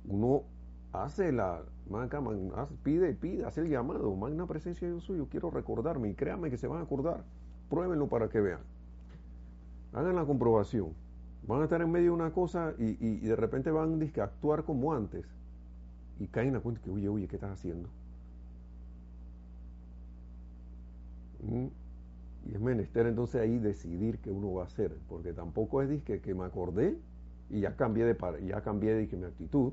uno 0.08 0.42
hace 0.92 1.32
la 1.32 1.62
pide, 2.82 3.14
pide, 3.14 3.44
hace 3.44 3.60
el 3.60 3.68
llamado, 3.68 4.14
magna 4.16 4.46
presencia 4.46 4.88
de 4.88 4.94
Dios 4.94 5.06
yo 5.06 5.28
quiero 5.28 5.50
recordarme 5.50 6.08
y 6.08 6.14
créanme 6.14 6.50
que 6.50 6.56
se 6.56 6.66
van 6.66 6.80
a 6.80 6.82
acordar, 6.82 7.24
pruébenlo 7.68 8.08
para 8.08 8.28
que 8.28 8.40
vean, 8.40 8.60
hagan 9.92 10.16
la 10.16 10.24
comprobación 10.24 10.94
Van 11.47 11.61
a 11.61 11.64
estar 11.64 11.80
en 11.80 11.90
medio 11.90 12.07
de 12.07 12.11
una 12.11 12.32
cosa 12.32 12.74
y, 12.78 12.97
y, 13.01 13.18
de 13.20 13.36
repente 13.36 13.70
van 13.70 14.01
a 14.01 14.22
actuar 14.22 14.64
como 14.64 14.92
antes. 14.92 15.24
Y 16.18 16.26
caen 16.26 16.49
en 16.49 16.55
la 16.55 16.61
cuenta 16.61 16.80
que, 16.82 16.90
oye, 16.90 17.09
oye, 17.09 17.28
¿qué 17.28 17.36
estás 17.36 17.53
haciendo? 17.53 17.88
Mm. 21.42 21.66
Y 22.49 22.55
es 22.55 22.61
menester 22.61 23.07
entonces 23.07 23.40
ahí 23.40 23.59
decidir 23.59 24.18
qué 24.18 24.30
uno 24.30 24.53
va 24.55 24.62
a 24.62 24.66
hacer, 24.66 24.97
porque 25.09 25.32
tampoco 25.32 25.82
es 25.82 25.88
disque 25.88 26.20
que 26.20 26.34
me 26.34 26.44
acordé 26.44 26.97
y 27.51 27.61
ya 27.61 27.76
cambié 27.76 28.05
de 28.05 28.16
ya 28.47 28.62
cambié 28.62 28.94
de 28.94 29.16
mi 29.16 29.24
actitud. 29.24 29.72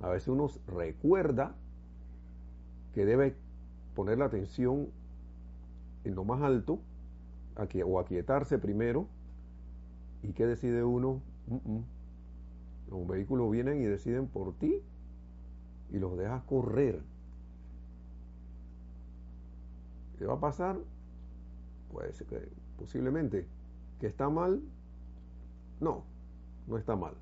A 0.00 0.08
veces 0.08 0.28
uno 0.28 0.48
recuerda 0.66 1.54
que 2.94 3.04
debe 3.04 3.34
poner 3.94 4.18
la 4.18 4.26
atención 4.26 4.88
en 6.04 6.14
lo 6.14 6.24
más 6.24 6.42
alto, 6.42 6.78
aquí, 7.56 7.82
o 7.82 7.98
aquietarse 7.98 8.58
primero, 8.58 9.06
y 10.22 10.32
qué 10.32 10.46
decide 10.46 10.84
uno 10.84 11.20
los 12.90 13.06
vehículos 13.06 13.50
vienen 13.50 13.82
y 13.82 13.84
deciden 13.84 14.28
por 14.28 14.54
ti 14.54 14.82
y 15.90 15.98
los 15.98 16.16
dejas 16.16 16.42
correr. 16.44 17.02
¿qué 20.18 20.26
va 20.26 20.34
a 20.34 20.40
pasar? 20.40 20.78
pues 21.90 22.22
que 22.22 22.48
posiblemente. 22.78 23.46
Que 24.00 24.06
está 24.06 24.28
mal 24.28 24.62
no 25.80 26.04
no 26.66 26.78
está 26.78 26.96
mal. 26.96 27.14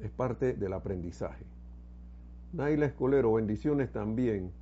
Es 0.00 0.10
parte 0.10 0.54
del 0.54 0.72
aprendizaje. 0.72 1.44
Naila 2.52 2.86
Escolero, 2.86 3.34
bendiciones 3.34 3.92
también. 3.92 4.52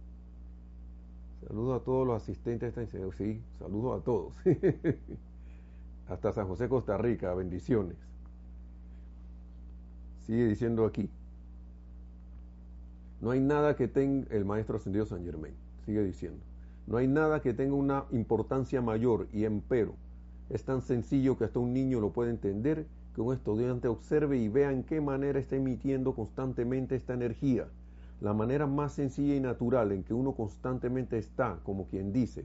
Saludos 1.46 1.80
a 1.80 1.84
todos 1.84 2.06
los 2.06 2.22
asistentes 2.22 2.74
de 2.74 2.82
esta 2.84 3.12
Sí, 3.16 3.42
saludos 3.58 4.00
a 4.00 4.04
todos. 4.04 4.34
Hasta 6.08 6.32
San 6.32 6.46
José, 6.46 6.68
Costa 6.68 6.96
Rica, 6.96 7.34
bendiciones. 7.34 7.96
Sigue 10.26 10.46
diciendo 10.46 10.84
aquí. 10.84 11.10
No 13.20 13.30
hay 13.30 13.40
nada 13.40 13.76
que 13.76 13.88
tenga, 13.88 14.26
el 14.34 14.44
maestro 14.44 14.76
ascendido 14.76 15.06
San 15.06 15.24
Germain, 15.24 15.54
sigue 15.84 16.02
diciendo. 16.02 16.40
No 16.86 16.96
hay 16.96 17.08
nada 17.08 17.40
que 17.40 17.52
tenga 17.52 17.74
una 17.74 18.04
importancia 18.12 18.80
mayor 18.80 19.28
y 19.32 19.44
empero. 19.44 19.94
Es 20.48 20.64
tan 20.64 20.82
sencillo 20.82 21.36
que 21.36 21.44
hasta 21.44 21.58
un 21.58 21.74
niño 21.74 22.00
lo 22.00 22.12
puede 22.12 22.30
entender, 22.30 22.86
que 23.14 23.20
un 23.20 23.34
estudiante 23.34 23.88
observe 23.88 24.38
y 24.38 24.48
vea 24.48 24.72
en 24.72 24.84
qué 24.84 25.00
manera 25.00 25.38
está 25.38 25.56
emitiendo 25.56 26.14
constantemente 26.14 26.94
esta 26.94 27.14
energía 27.14 27.66
la 28.20 28.34
manera 28.34 28.66
más 28.66 28.92
sencilla 28.92 29.34
y 29.34 29.40
natural 29.40 29.92
en 29.92 30.02
que 30.02 30.14
uno 30.14 30.32
constantemente 30.32 31.18
está, 31.18 31.60
como 31.62 31.86
quien 31.86 32.12
dice, 32.12 32.44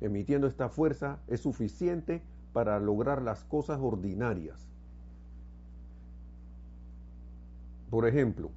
emitiendo 0.00 0.46
esta 0.46 0.68
fuerza 0.68 1.18
es 1.26 1.40
suficiente 1.40 2.22
para 2.52 2.78
lograr 2.80 3.22
las 3.22 3.44
cosas 3.44 3.78
ordinarias. 3.80 4.68
Por 7.90 8.06
ejemplo, 8.06 8.50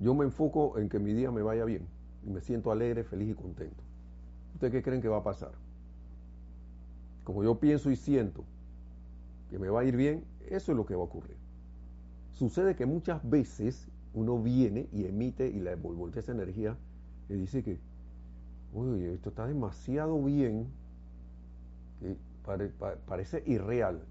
yo 0.00 0.14
me 0.14 0.24
enfoco 0.24 0.78
en 0.78 0.88
que 0.88 0.98
mi 0.98 1.12
día 1.12 1.30
me 1.30 1.42
vaya 1.42 1.64
bien 1.64 1.86
y 2.26 2.30
me 2.30 2.40
siento 2.40 2.72
alegre, 2.72 3.04
feliz 3.04 3.30
y 3.30 3.34
contento. 3.34 3.82
¿Ustedes 4.54 4.72
qué 4.72 4.82
creen 4.82 5.00
que 5.00 5.08
va 5.08 5.18
a 5.18 5.22
pasar? 5.22 5.52
Como 7.24 7.44
yo 7.44 7.58
pienso 7.58 7.90
y 7.90 7.96
siento 7.96 8.44
que 9.50 9.58
me 9.58 9.68
va 9.68 9.80
a 9.80 9.84
ir 9.84 9.96
bien, 9.96 10.24
eso 10.48 10.72
es 10.72 10.76
lo 10.76 10.86
que 10.86 10.94
va 10.94 11.02
a 11.02 11.04
ocurrir. 11.04 11.36
Sucede 12.32 12.74
que 12.74 12.86
muchas 12.86 13.28
veces 13.28 13.88
uno 14.14 14.42
viene 14.42 14.88
y 14.92 15.04
emite 15.04 15.48
y 15.48 15.60
le 15.60 15.76
devuelve 15.76 16.20
esa 16.20 16.32
energía 16.32 16.76
y 17.28 17.34
dice 17.34 17.62
que, 17.62 17.78
uy, 18.72 19.04
esto 19.04 19.30
está 19.30 19.46
demasiado 19.46 20.22
bien, 20.22 20.66
que 22.00 22.16
parece 23.06 23.42
irreal. 23.46 24.02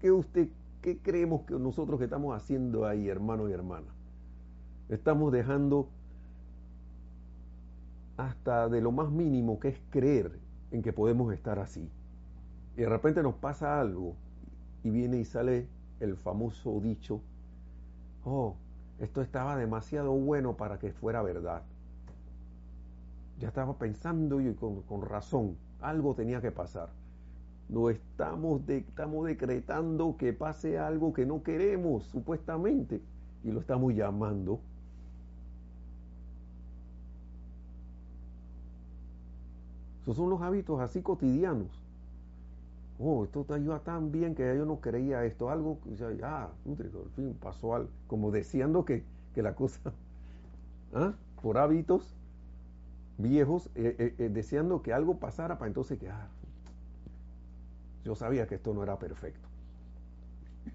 ¿Qué, 0.00 0.10
usted, 0.10 0.48
qué 0.82 0.98
creemos 0.98 1.42
que 1.42 1.54
nosotros 1.54 2.00
estamos 2.00 2.36
haciendo 2.36 2.86
ahí, 2.86 3.08
hermano 3.08 3.48
y 3.48 3.52
hermana? 3.52 3.86
Estamos 4.88 5.32
dejando 5.32 5.88
hasta 8.16 8.68
de 8.68 8.80
lo 8.80 8.92
más 8.92 9.10
mínimo 9.10 9.58
que 9.60 9.68
es 9.68 9.80
creer 9.90 10.38
en 10.70 10.82
que 10.82 10.92
podemos 10.92 11.32
estar 11.32 11.58
así. 11.58 11.90
Y 12.76 12.80
de 12.80 12.88
repente 12.88 13.22
nos 13.22 13.34
pasa 13.34 13.80
algo 13.80 14.14
y 14.84 14.90
viene 14.90 15.18
y 15.18 15.24
sale 15.24 15.68
el 16.00 16.16
famoso 16.16 16.78
dicho 16.80 17.20
oh, 18.26 18.56
esto 18.98 19.22
estaba 19.22 19.56
demasiado 19.56 20.12
bueno 20.12 20.56
para 20.56 20.78
que 20.78 20.92
fuera 20.92 21.22
verdad. 21.22 21.62
Ya 23.38 23.48
estaba 23.48 23.74
pensando 23.78 24.40
y 24.40 24.54
con, 24.54 25.02
razón, 25.02 25.56
algo 25.80 26.14
tenía 26.14 26.40
que 26.40 26.50
pasar. 26.50 26.88
No 27.68 27.90
estamos, 27.90 28.62
estamos 28.68 29.26
decretando 29.26 30.16
que 30.16 30.32
pase 30.32 30.78
algo 30.78 31.12
que 31.12 31.26
no 31.26 31.42
queremos, 31.42 32.04
supuestamente, 32.04 33.02
y 33.44 33.50
lo 33.50 33.60
estamos 33.60 33.94
llamando. 33.94 34.60
Esos 40.02 40.16
son 40.16 40.30
los 40.30 40.40
hábitos 40.40 40.80
así 40.80 41.02
cotidianos 41.02 41.86
oh, 42.98 43.24
esto 43.24 43.44
te 43.44 43.54
ayuda 43.54 43.80
tan 43.80 44.10
bien 44.10 44.34
que 44.34 44.42
yo 44.56 44.64
no 44.64 44.80
creía 44.80 45.24
esto, 45.24 45.50
algo, 45.50 45.78
ya, 45.96 46.12
ya 46.12 46.44
al 46.44 47.10
fin 47.14 47.36
pasó 47.40 47.74
algo, 47.74 47.88
como 48.06 48.30
deseando 48.30 48.84
que, 48.84 49.04
la 49.34 49.54
cosa, 49.54 49.92
¿ah? 50.94 51.12
por 51.42 51.58
hábitos 51.58 52.15
viejos, 53.18 53.70
eh, 53.74 53.96
eh, 53.98 54.14
eh, 54.18 54.28
deseando 54.28 54.82
que 54.82 54.92
algo 54.92 55.18
pasara 55.18 55.58
para 55.58 55.68
entonces 55.68 55.98
que, 55.98 56.08
ah, 56.08 56.28
yo 58.04 58.14
sabía 58.14 58.46
que 58.46 58.56
esto 58.56 58.74
no 58.74 58.82
era 58.82 58.98
perfecto. 58.98 59.48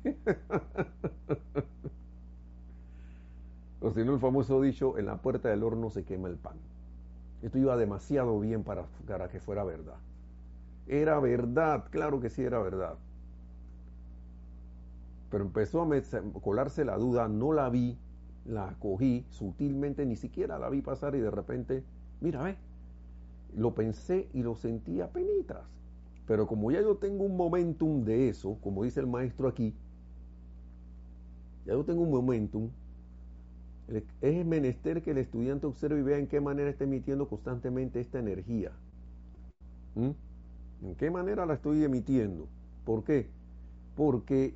o 3.81 3.91
si 3.91 4.03
no, 4.03 4.13
el 4.13 4.19
famoso 4.19 4.61
dicho, 4.61 4.97
en 4.97 5.05
la 5.05 5.21
puerta 5.21 5.49
del 5.49 5.63
horno 5.63 5.89
se 5.89 6.03
quema 6.03 6.27
el 6.27 6.37
pan. 6.37 6.57
Esto 7.41 7.57
iba 7.57 7.75
demasiado 7.77 8.39
bien 8.39 8.63
para 8.63 9.29
que 9.29 9.39
fuera 9.39 9.63
verdad. 9.63 9.97
Era 10.87 11.19
verdad, 11.19 11.85
claro 11.89 12.19
que 12.19 12.29
sí 12.29 12.43
era 12.43 12.59
verdad. 12.59 12.95
Pero 15.29 15.45
empezó 15.45 15.83
a 15.83 16.41
colarse 16.41 16.83
la 16.83 16.97
duda, 16.97 17.29
no 17.29 17.53
la 17.53 17.69
vi, 17.69 17.97
la 18.45 18.75
cogí 18.79 19.25
sutilmente, 19.29 20.05
ni 20.05 20.17
siquiera 20.17 20.59
la 20.59 20.69
vi 20.69 20.81
pasar 20.81 21.15
y 21.15 21.19
de 21.19 21.31
repente, 21.31 21.83
mira, 22.21 22.43
ve, 22.43 22.55
lo 23.55 23.75
pensé 23.75 24.29
y 24.33 24.43
lo 24.43 24.55
sentí 24.55 25.01
a 25.01 25.09
penitas. 25.09 25.63
Pero 26.25 26.47
como 26.47 26.71
ya 26.71 26.81
yo 26.81 26.95
tengo 26.95 27.25
un 27.25 27.35
momentum 27.35 28.05
de 28.05 28.29
eso, 28.29 28.57
como 28.61 28.83
dice 28.83 29.01
el 29.01 29.07
maestro 29.07 29.47
aquí, 29.47 29.73
ya 31.65 31.73
yo 31.73 31.83
tengo 31.83 32.03
un 32.03 32.11
momentum, 32.11 32.69
es 34.21 34.45
menester 34.45 35.01
que 35.01 35.11
el 35.11 35.17
estudiante 35.17 35.67
observe 35.67 35.99
y 35.99 36.03
vea 36.03 36.17
en 36.17 36.27
qué 36.27 36.39
manera 36.39 36.69
está 36.69 36.85
emitiendo 36.85 37.27
constantemente 37.27 37.99
esta 37.99 38.19
energía. 38.19 38.71
¿Mm? 39.95 40.11
¿En 40.83 40.95
qué 40.95 41.11
manera 41.11 41.45
la 41.45 41.55
estoy 41.55 41.83
emitiendo? 41.83 42.47
¿Por 42.85 43.03
qué? 43.03 43.27
Porque, 43.95 44.55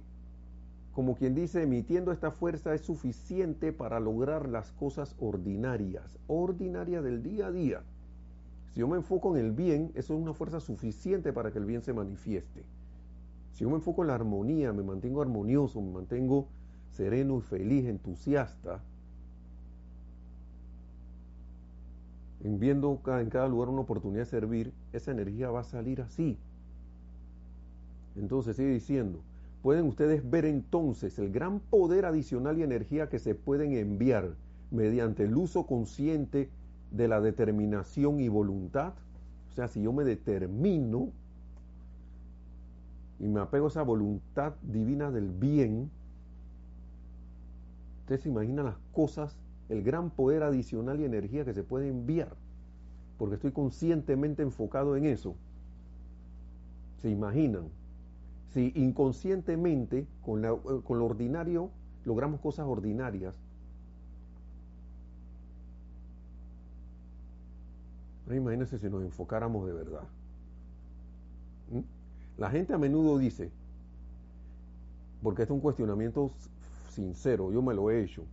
como 0.95 1.15
quien 1.15 1.35
dice, 1.35 1.61
emitiendo 1.61 2.13
esta 2.13 2.31
fuerza 2.31 2.73
es 2.73 2.79
suficiente 2.79 3.73
para 3.73 3.99
lograr 3.99 4.47
las 4.47 4.71
cosas 4.71 5.13
ordinarias, 5.19 6.17
ordinarias 6.27 7.03
del 7.03 7.21
día 7.21 7.47
a 7.47 7.51
día. 7.51 7.81
Si 8.71 8.79
yo 8.79 8.87
me 8.87 8.95
enfoco 8.95 9.35
en 9.35 9.43
el 9.43 9.51
bien, 9.51 9.91
eso 9.95 10.13
es 10.13 10.21
una 10.21 10.33
fuerza 10.33 10.61
suficiente 10.61 11.33
para 11.33 11.51
que 11.51 11.59
el 11.59 11.65
bien 11.65 11.81
se 11.81 11.91
manifieste. 11.91 12.63
Si 13.51 13.65
yo 13.65 13.69
me 13.69 13.75
enfoco 13.75 14.03
en 14.03 14.07
la 14.07 14.15
armonía, 14.15 14.71
me 14.71 14.83
mantengo 14.83 15.21
armonioso, 15.21 15.81
me 15.81 15.91
mantengo 15.91 16.47
sereno 16.91 17.39
y 17.39 17.41
feliz, 17.41 17.87
entusiasta, 17.87 18.79
en 22.41 22.57
viendo 22.57 23.01
en 23.05 23.29
cada 23.29 23.49
lugar 23.49 23.67
una 23.67 23.81
oportunidad 23.81 24.21
de 24.21 24.29
servir, 24.29 24.71
esa 24.93 25.11
energía 25.11 25.49
va 25.49 25.59
a 25.59 25.65
salir 25.65 26.01
así. 26.01 26.37
Entonces 28.15 28.55
sigue 28.55 28.69
diciendo, 28.69 29.19
pueden 29.66 29.88
ustedes 29.88 30.30
ver 30.30 30.45
entonces 30.45 31.18
el 31.18 31.32
gran 31.32 31.59
poder 31.59 32.05
adicional 32.05 32.59
y 32.59 32.61
energía 32.61 33.09
que 33.09 33.18
se 33.18 33.34
pueden 33.34 33.74
enviar 33.74 34.36
mediante 34.70 35.24
el 35.24 35.36
uso 35.36 35.66
consciente 35.66 36.51
de 36.91 37.07
la 37.07 37.20
determinación 37.20 38.20
y 38.20 38.30
voluntad. 38.30 38.93
O 39.49 39.55
sea, 39.55 39.68
si 39.68 39.82
yo 39.82 39.91
me 39.91 40.03
determino 40.03 41.09
y 43.20 43.28
me 43.28 43.39
apego 43.39 43.66
a 43.66 43.70
esa 43.70 43.82
voluntad 43.82 44.53
divina 44.61 45.09
del 45.09 45.32
bien, 45.32 45.89
ustedes 48.01 48.22
se 48.22 48.30
imaginan 48.30 48.66
las 48.66 48.78
cosas 48.93 49.36
el 49.70 49.82
gran 49.82 50.11
poder 50.11 50.43
adicional 50.43 50.99
y 50.99 51.05
energía 51.05 51.43
que 51.43 51.55
se 51.55 51.63
puede 51.63 51.89
enviar, 51.89 52.36
porque 53.18 53.34
estoy 53.34 53.51
conscientemente 53.51 54.43
enfocado 54.43 54.95
en 54.95 55.05
eso. 55.05 55.34
¿Se 57.01 57.09
imaginan? 57.09 57.63
Si 58.56 58.72
inconscientemente, 58.74 60.08
con, 60.24 60.41
con 60.84 60.97
lo 60.97 61.06
ordinario, 61.06 61.72
logramos 62.06 62.39
cosas 62.39 62.66
ordinarias, 62.66 63.36
imagínense 68.30 68.80
si 68.80 68.89
nos 68.89 69.03
enfocáramos 69.03 69.68
de 69.68 69.74
verdad. 69.74 70.03
La 72.38 72.49
gente 72.49 72.74
a 72.74 72.78
menudo 72.78 73.18
dice, 73.18 73.51
porque 75.22 75.43
es 75.43 75.49
un 75.49 75.60
cuestionamiento 75.60 76.32
sincero, 76.91 77.51
yo 77.51 77.62
me 77.62 77.74
lo 77.74 77.91
he 77.91 78.06
hecho, 78.06 78.24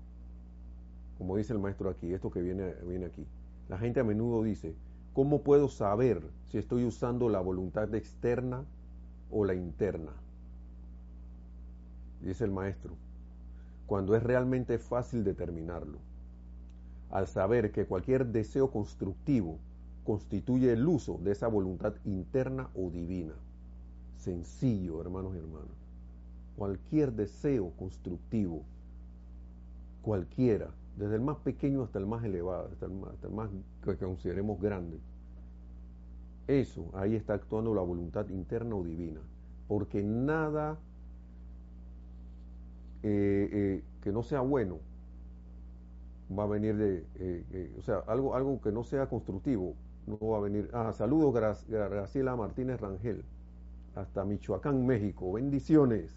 como 1.19 1.37
dice 1.37 1.53
el 1.53 1.59
maestro 1.59 1.91
aquí, 1.91 2.13
esto 2.13 2.31
que 2.31 2.43
viene, 2.43 2.75
viene 2.87 3.07
aquí. 3.07 3.27
La 3.69 3.77
gente 3.77 3.99
a 3.99 4.05
menudo 4.05 4.45
dice, 4.45 4.77
¿cómo 5.15 5.43
puedo 5.43 5.67
saber 5.69 6.23
si 6.53 6.59
estoy 6.59 6.85
usando 6.85 7.29
la 7.29 7.41
voluntad 7.41 7.93
externa 7.97 8.65
o 9.33 9.45
la 9.45 9.55
interna? 9.55 10.13
Dice 12.21 12.45
el 12.45 12.53
maestro, 12.53 12.95
cuando 13.87 14.15
es 14.15 14.23
realmente 14.23 14.79
fácil 14.79 15.25
determinarlo. 15.25 15.99
Al 17.11 17.27
saber 17.27 17.73
que 17.73 17.85
cualquier 17.85 18.27
deseo 18.27 18.71
constructivo 18.71 19.59
constituye 20.05 20.73
el 20.73 20.87
uso 20.87 21.19
de 21.23 21.33
esa 21.33 21.49
voluntad 21.49 21.95
interna 22.05 22.71
o 22.75 22.91
divina. 22.91 23.35
Sencillo, 24.17 25.01
hermanos 25.01 25.35
y 25.35 25.39
hermanas. 25.39 25.77
Cualquier 26.57 27.13
deseo 27.13 27.71
constructivo, 27.79 28.63
cualquiera, 30.03 30.71
desde 30.97 31.17
el 31.17 31.21
más 31.23 31.39
pequeño 31.39 31.83
hasta 31.83 31.99
el 31.99 32.07
más 32.07 32.25
elevado, 32.25 32.69
hasta 32.73 32.87
el 33.27 33.33
más, 33.33 33.51
que 33.85 33.97
consideremos 33.97 34.61
grande. 34.61 34.99
Eso, 36.47 36.91
ahí 36.95 37.15
está 37.15 37.35
actuando 37.35 37.75
la 37.75 37.83
voluntad 37.83 38.29
interna 38.29 38.75
o 38.75 38.83
divina, 38.83 39.21
porque 39.69 40.03
nada 40.03 40.79
eh, 43.03 43.49
eh, 43.53 43.83
que 44.01 44.13
no 44.13 44.23
sea 44.23 44.41
bueno 44.41 44.79
va 46.37 46.45
a 46.45 46.47
venir 46.47 46.77
de, 46.77 47.05
eh, 47.17 47.75
o 47.79 47.83
sea, 47.83 47.99
algo, 48.07 48.35
algo 48.35 48.61
que 48.61 48.73
no 48.73 48.85
sea 48.85 49.07
constructivo, 49.07 49.75
no 50.07 50.19
va 50.19 50.39
a 50.39 50.41
venir. 50.41 50.71
Ah, 50.73 50.93
saludos 50.93 51.35
Graciela 51.69 52.35
Martínez 52.37 52.81
Rangel, 52.81 53.23
hasta 53.95 54.25
Michoacán, 54.25 54.85
México, 54.87 55.33
bendiciones. 55.33 56.17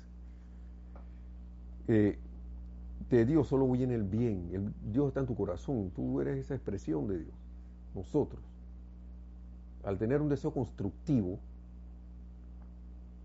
de 1.87 3.25
Dios 3.25 3.47
solo 3.47 3.69
viene 3.69 3.93
el 3.93 4.03
bien, 4.03 4.49
el, 4.53 4.73
Dios 4.91 5.09
está 5.09 5.19
en 5.19 5.27
tu 5.27 5.35
corazón, 5.35 5.91
tú 5.95 6.19
eres 6.21 6.39
esa 6.39 6.55
expresión 6.55 7.07
de 7.07 7.19
Dios, 7.19 7.35
nosotros. 7.93 8.41
Al 9.85 9.97
tener 9.97 10.21
un 10.21 10.29
deseo 10.29 10.51
constructivo, 10.51 11.39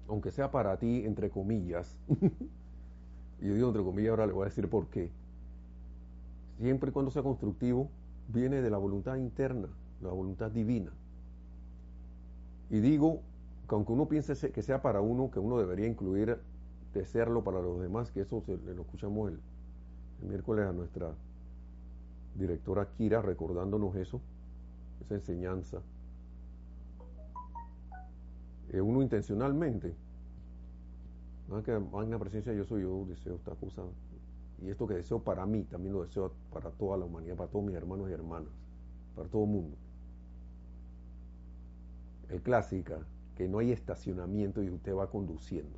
aunque 0.08 0.30
sea 0.30 0.50
para 0.50 0.76
ti, 0.76 1.04
entre 1.04 1.30
comillas, 1.30 1.96
y 3.40 3.48
yo 3.48 3.54
digo 3.54 3.68
entre 3.68 3.82
comillas, 3.82 4.10
ahora 4.10 4.26
le 4.26 4.32
voy 4.32 4.42
a 4.42 4.46
decir 4.46 4.68
por 4.68 4.86
qué. 4.86 5.10
Siempre 6.58 6.90
y 6.90 6.92
cuando 6.92 7.10
sea 7.10 7.22
constructivo, 7.22 7.88
viene 8.28 8.60
de 8.60 8.70
la 8.70 8.78
voluntad 8.78 9.16
interna, 9.16 9.68
la 10.02 10.10
voluntad 10.10 10.50
divina. 10.50 10.92
Y 12.68 12.80
digo 12.80 13.22
que 13.68 13.74
aunque 13.74 13.92
uno 13.92 14.06
piense 14.06 14.52
que 14.52 14.62
sea 14.62 14.82
para 14.82 15.00
uno, 15.00 15.30
que 15.30 15.38
uno 15.38 15.58
debería 15.58 15.86
incluir 15.86 16.38
desearlo 16.92 17.42
para 17.42 17.60
los 17.60 17.80
demás, 17.80 18.10
que 18.10 18.20
eso 18.20 18.42
lo 18.46 18.82
escuchamos 18.82 19.30
el, 19.30 19.38
miércoles 20.28 20.66
a 20.66 20.72
nuestra 20.72 21.14
directora 22.34 22.88
Kira 22.98 23.22
recordándonos 23.22 23.96
eso, 23.96 24.20
esa 25.00 25.14
enseñanza. 25.14 25.80
Eh, 28.72 28.80
uno 28.80 29.02
intencionalmente 29.02 29.94
no 31.50 31.62
que 31.64 31.76
magna 31.78 32.18
presencia 32.18 32.52
yo 32.52 32.64
soy, 32.64 32.82
yo 32.82 33.04
deseo 33.08 33.34
esta 33.34 33.54
cosa. 33.56 33.82
Y 34.62 34.68
esto 34.68 34.86
que 34.86 34.94
deseo 34.94 35.18
para 35.18 35.44
mí, 35.46 35.64
también 35.64 35.94
lo 35.94 36.02
deseo 36.02 36.32
para 36.52 36.70
toda 36.70 36.96
la 36.96 37.06
humanidad, 37.06 37.36
para 37.36 37.50
todos 37.50 37.64
mis 37.64 37.74
hermanos 37.74 38.08
y 38.08 38.12
hermanas, 38.12 38.52
para 39.16 39.28
todo 39.28 39.44
el 39.44 39.50
mundo. 39.50 39.76
El 42.28 42.40
clásica, 42.40 43.00
que 43.36 43.48
no 43.48 43.58
hay 43.58 43.72
estacionamiento 43.72 44.62
y 44.62 44.70
usted 44.70 44.94
va 44.94 45.10
conduciendo. 45.10 45.76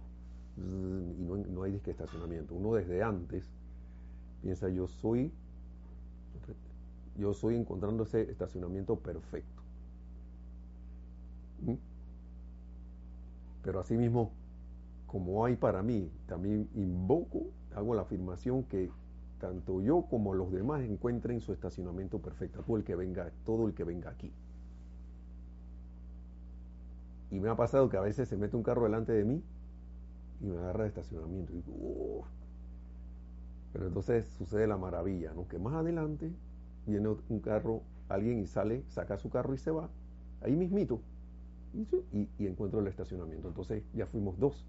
Y 0.59 1.25
no, 1.25 1.37
no 1.37 1.63
hay 1.63 1.81
estacionamiento. 1.87 2.55
Uno 2.55 2.75
desde 2.75 3.03
antes 3.03 3.49
piensa, 4.43 4.69
yo 4.69 4.89
soy, 4.89 5.33
yo 7.17 7.33
soy 7.33 7.57
encontrando 7.57 8.03
ese 8.03 8.31
estacionamiento 8.31 8.97
perfecto. 8.97 9.63
¿Mm? 11.63 11.92
Pero 13.63 13.81
así 13.81 13.97
mismo 13.97 14.33
como 15.13 15.45
hay 15.45 15.57
para 15.57 15.83
mí, 15.83 16.11
también 16.27 16.71
invoco, 16.75 17.51
hago 17.75 17.95
la 17.95 18.01
afirmación 18.01 18.63
que 18.65 18.91
tanto 19.39 19.83
yo 19.83 20.07
como 20.09 20.33
los 20.33 20.51
demás 20.51 20.83
encuentren 20.83 21.41
su 21.41 21.53
estacionamiento 21.53 22.19
perfecto, 22.19 22.63
todo 22.63 22.79
el 22.79 22.85
que 22.85 22.95
venga, 22.95 23.31
todo 23.45 23.67
el 23.67 23.75
que 23.75 23.85
venga 23.85 24.09
aquí. 24.09 24.33
Y 27.31 27.41
me 27.41 27.51
ha 27.51 27.57
pasado 27.57 27.91
que 27.91 27.99
a 27.99 28.01
veces 28.01 28.27
se 28.27 28.39
mete 28.39 28.57
un 28.57 28.63
carro 28.63 28.85
delante 28.85 29.13
de 29.13 29.25
mí 29.25 29.43
y 30.41 30.47
me 30.47 30.57
agarra 30.57 30.85
de 30.85 30.89
estacionamiento. 30.89 31.53
Y 31.53 31.63
Pero 33.75 33.87
entonces 33.87 34.25
sucede 34.39 34.67
la 34.67 34.79
maravilla, 34.79 35.35
¿no? 35.35 35.47
Que 35.47 35.59
más 35.59 35.75
adelante 35.75 36.33
viene 36.87 37.09
un 37.29 37.41
carro, 37.41 37.83
alguien 38.09 38.39
y 38.39 38.47
sale, 38.47 38.83
saca 38.89 39.19
su 39.19 39.29
carro 39.29 39.53
y 39.53 39.59
se 39.59 39.71
va, 39.71 39.91
ahí 40.41 40.57
mismito, 40.57 41.01
y, 41.75 42.47
encuentro 42.47 42.81
el 42.81 42.87
estacionamiento. 42.87 43.49
Entonces 43.49 43.83
ya 43.95 44.07
fuimos 44.07 44.39
dos 44.39 44.65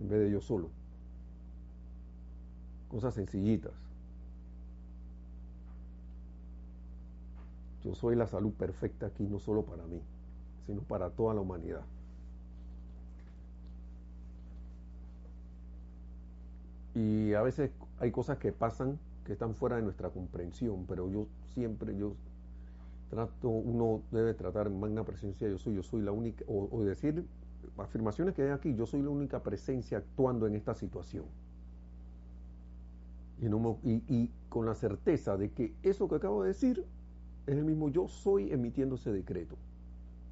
en 0.00 0.08
vez 0.08 0.20
de 0.20 0.30
yo 0.30 0.40
solo. 0.40 0.68
Cosas 2.90 3.14
sencillitas. 3.14 3.72
Yo 7.82 7.94
soy 7.94 8.16
la 8.16 8.26
salud 8.26 8.52
perfecta 8.52 9.06
aquí, 9.06 9.24
no 9.24 9.38
solo 9.38 9.62
para 9.64 9.84
mí, 9.86 10.00
sino 10.66 10.80
para 10.82 11.10
toda 11.10 11.34
la 11.34 11.42
humanidad. 11.42 11.82
Y 16.94 17.34
a 17.34 17.42
veces 17.42 17.70
hay 17.98 18.10
cosas 18.10 18.38
que 18.38 18.52
pasan 18.52 18.98
que 19.24 19.32
están 19.32 19.54
fuera 19.54 19.76
de 19.76 19.82
nuestra 19.82 20.10
comprensión, 20.10 20.86
pero 20.86 21.10
yo 21.10 21.26
siempre, 21.54 21.96
yo 21.96 22.14
trato, 23.14 23.48
uno 23.48 24.02
debe 24.10 24.34
tratar 24.34 24.70
magna 24.70 25.04
presencia, 25.04 25.48
yo 25.48 25.58
soy, 25.58 25.74
yo 25.74 25.82
soy 25.82 26.02
la 26.02 26.12
única, 26.12 26.44
o 26.48 26.82
decir 26.82 27.24
afirmaciones 27.78 28.34
que 28.34 28.42
hay 28.42 28.50
aquí, 28.50 28.74
yo 28.74 28.86
soy 28.86 29.02
la 29.02 29.10
única 29.10 29.42
presencia 29.42 29.98
actuando 29.98 30.46
en 30.46 30.54
esta 30.54 30.74
situación. 30.74 31.24
Y, 33.82 34.30
con 34.48 34.66
la 34.66 34.74
certeza 34.74 35.36
de 35.36 35.50
que 35.50 35.74
eso 35.82 36.08
que 36.08 36.14
acabo 36.14 36.42
de 36.42 36.48
decir 36.48 36.84
es 37.46 37.56
el 37.56 37.64
mismo 37.64 37.88
yo 37.88 38.08
soy 38.08 38.50
emitiendo 38.52 38.94
ese 38.94 39.12
decreto. 39.12 39.56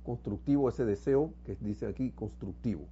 Constructivo, 0.04 0.68
ese 0.68 0.84
deseo 0.84 1.32
que 1.44 1.56
dice 1.60 1.86
aquí, 1.86 2.10
constructivo. 2.10 2.82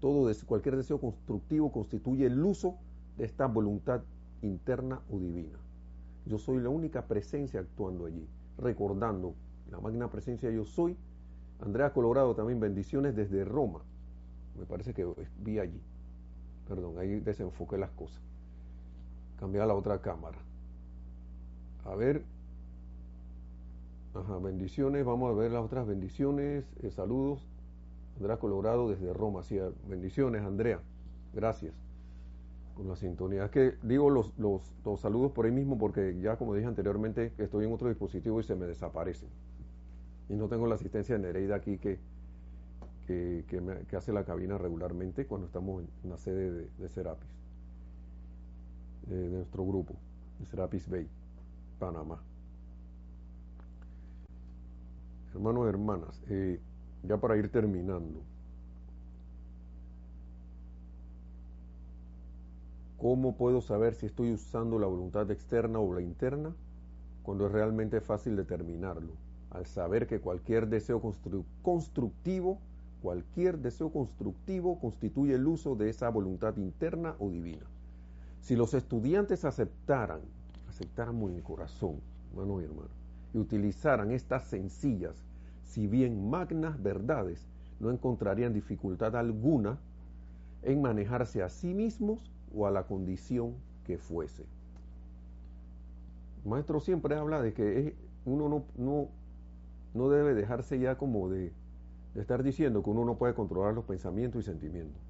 Todo 0.00 0.32
cualquier 0.46 0.76
deseo 0.76 0.98
constructivo 0.98 1.70
constituye 1.70 2.26
el 2.26 2.42
uso 2.42 2.76
de 3.18 3.24
esta 3.24 3.46
voluntad 3.46 4.02
interna 4.40 5.02
o 5.10 5.18
divina. 5.18 5.58
Yo 6.24 6.38
soy 6.38 6.60
la 6.60 6.70
única 6.70 7.06
presencia 7.06 7.60
actuando 7.60 8.06
allí, 8.06 8.26
recordando 8.60 9.34
la 9.70 9.80
magna 9.80 10.10
presencia 10.10 10.50
yo 10.50 10.64
soy 10.64 10.96
Andrea 11.60 11.92
Colorado 11.92 12.34
también, 12.34 12.58
bendiciones 12.58 13.14
desde 13.14 13.44
Roma. 13.44 13.80
Me 14.58 14.64
parece 14.64 14.94
que 14.94 15.06
vi 15.38 15.58
allí. 15.58 15.80
Perdón, 16.66 16.98
ahí 16.98 17.20
desenfoqué 17.20 17.76
las 17.76 17.90
cosas. 17.90 18.20
Cambiar 19.38 19.66
la 19.66 19.74
otra 19.74 20.00
cámara. 20.00 20.38
A 21.84 21.94
ver. 21.94 22.24
Ajá, 24.14 24.38
bendiciones. 24.38 25.04
Vamos 25.04 25.30
a 25.30 25.34
ver 25.34 25.50
las 25.50 25.62
otras 25.62 25.86
bendiciones. 25.86 26.64
Eh, 26.82 26.90
saludos. 26.90 27.46
Andrea 28.16 28.38
Colorado 28.38 28.88
desde 28.88 29.12
Roma. 29.12 29.42
Sí, 29.42 29.58
bendiciones, 29.86 30.42
Andrea. 30.42 30.80
Gracias 31.34 31.74
por 32.80 32.88
la 32.88 32.96
sintonía. 32.96 33.44
Es 33.44 33.50
que 33.50 33.74
digo 33.82 34.08
los, 34.08 34.32
los, 34.38 34.62
los 34.86 35.00
saludos 35.00 35.32
por 35.32 35.44
ahí 35.44 35.52
mismo 35.52 35.76
porque 35.76 36.18
ya 36.18 36.36
como 36.36 36.54
dije 36.54 36.66
anteriormente 36.66 37.32
estoy 37.36 37.66
en 37.66 37.72
otro 37.74 37.88
dispositivo 37.88 38.40
y 38.40 38.42
se 38.42 38.56
me 38.56 38.64
desaparecen. 38.66 39.28
Y 40.30 40.34
no 40.34 40.48
tengo 40.48 40.66
la 40.66 40.76
asistencia 40.76 41.16
de 41.16 41.20
Nereida 41.20 41.56
aquí 41.56 41.76
que, 41.76 41.98
que, 43.06 43.96
hace 43.96 44.12
la 44.12 44.24
cabina 44.24 44.56
regularmente 44.56 45.26
cuando 45.26 45.46
estamos 45.46 45.84
en 46.04 46.10
la 46.10 46.16
sede 46.16 46.68
de, 46.78 46.88
Serapis, 46.88 47.28
de, 49.08 49.28
nuestro 49.28 49.66
grupo, 49.66 49.94
de 50.38 50.46
Serapis 50.46 50.88
Bay, 50.88 51.06
Panamá. 51.78 52.22
Hermanos 55.34 55.66
y 55.66 55.68
hermanas, 55.68 56.22
eh, 56.30 56.60
ya 57.02 57.18
para 57.18 57.36
ir 57.36 57.50
terminando, 57.50 58.22
¿cómo 63.00 63.34
puedo 63.34 63.62
saber 63.62 63.94
si 63.94 64.06
estoy 64.06 64.30
usando 64.30 64.78
la 64.78 64.86
voluntad 64.86 65.30
externa 65.30 65.78
o 65.78 65.94
la 65.94 66.02
interna? 66.02 66.54
Cuando 67.22 67.46
es 67.46 67.52
realmente 67.52 68.00
fácil 68.02 68.36
determinarlo 68.36 69.14
al 69.50 69.66
saber 69.66 70.06
que 70.06 70.20
cualquier 70.20 70.68
deseo 70.68 71.00
constructivo, 71.62 72.58
cualquier 73.02 73.58
deseo 73.58 73.90
constructivo 73.90 74.78
constituye 74.78 75.34
el 75.34 75.46
uso 75.46 75.74
de 75.74 75.88
esa 75.88 76.08
voluntad 76.10 76.56
interna 76.58 77.16
o 77.18 77.30
divina. 77.30 77.64
Si 78.42 78.54
los 78.54 78.74
estudiantes 78.74 79.44
aceptaran, 79.44 80.20
aceptaran 80.68 81.16
muy 81.16 81.32
en 81.34 81.40
corazón, 81.40 81.96
hermano 82.30 82.60
y 82.60 82.64
hermano, 82.64 82.90
y 83.32 83.38
utilizaran 83.38 84.10
estas 84.12 84.44
sencillas, 84.44 85.16
si 85.64 85.86
bien 85.86 86.28
magnas 86.28 86.80
verdades, 86.80 87.48
no 87.80 87.90
encontrarían 87.90 88.52
dificultad 88.52 89.16
alguna 89.16 89.78
en 90.62 90.82
manejarse 90.82 91.42
a 91.42 91.48
sí 91.48 91.74
mismos 91.74 92.30
o 92.54 92.66
a 92.66 92.70
la 92.70 92.84
condición 92.84 93.54
que 93.84 93.98
fuese. 93.98 94.44
Maestro 96.44 96.80
siempre 96.80 97.16
habla 97.16 97.42
de 97.42 97.52
que 97.52 97.94
uno 98.24 98.48
no, 98.48 98.64
no, 98.76 99.08
no 99.94 100.08
debe 100.08 100.34
dejarse 100.34 100.78
ya 100.78 100.96
como 100.96 101.28
de, 101.28 101.52
de 102.14 102.20
estar 102.20 102.42
diciendo 102.42 102.82
que 102.82 102.90
uno 102.90 103.04
no 103.04 103.16
puede 103.16 103.34
controlar 103.34 103.74
los 103.74 103.84
pensamientos 103.84 104.42
y 104.42 104.46
sentimientos. 104.46 105.00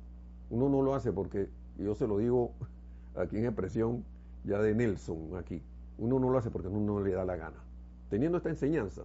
Uno 0.50 0.68
no 0.68 0.82
lo 0.82 0.94
hace 0.94 1.12
porque, 1.12 1.48
yo 1.78 1.94
se 1.94 2.06
lo 2.06 2.18
digo 2.18 2.52
aquí 3.14 3.38
en 3.38 3.46
expresión 3.46 4.04
ya 4.44 4.60
de 4.60 4.74
Nelson, 4.74 5.36
aquí, 5.36 5.62
uno 5.98 6.18
no 6.18 6.30
lo 6.30 6.38
hace 6.38 6.50
porque 6.50 6.68
uno 6.68 6.80
no 6.80 7.00
le 7.00 7.12
da 7.12 7.24
la 7.24 7.36
gana. 7.36 7.62
Teniendo 8.08 8.38
esta 8.38 8.48
enseñanza, 8.48 9.02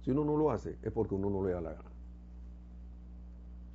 si 0.00 0.12
uno 0.12 0.24
no 0.24 0.36
lo 0.36 0.50
hace 0.50 0.76
es 0.82 0.92
porque 0.92 1.14
uno 1.14 1.28
no 1.28 1.44
le 1.44 1.52
da 1.52 1.60
la 1.60 1.72
gana. 1.72 1.90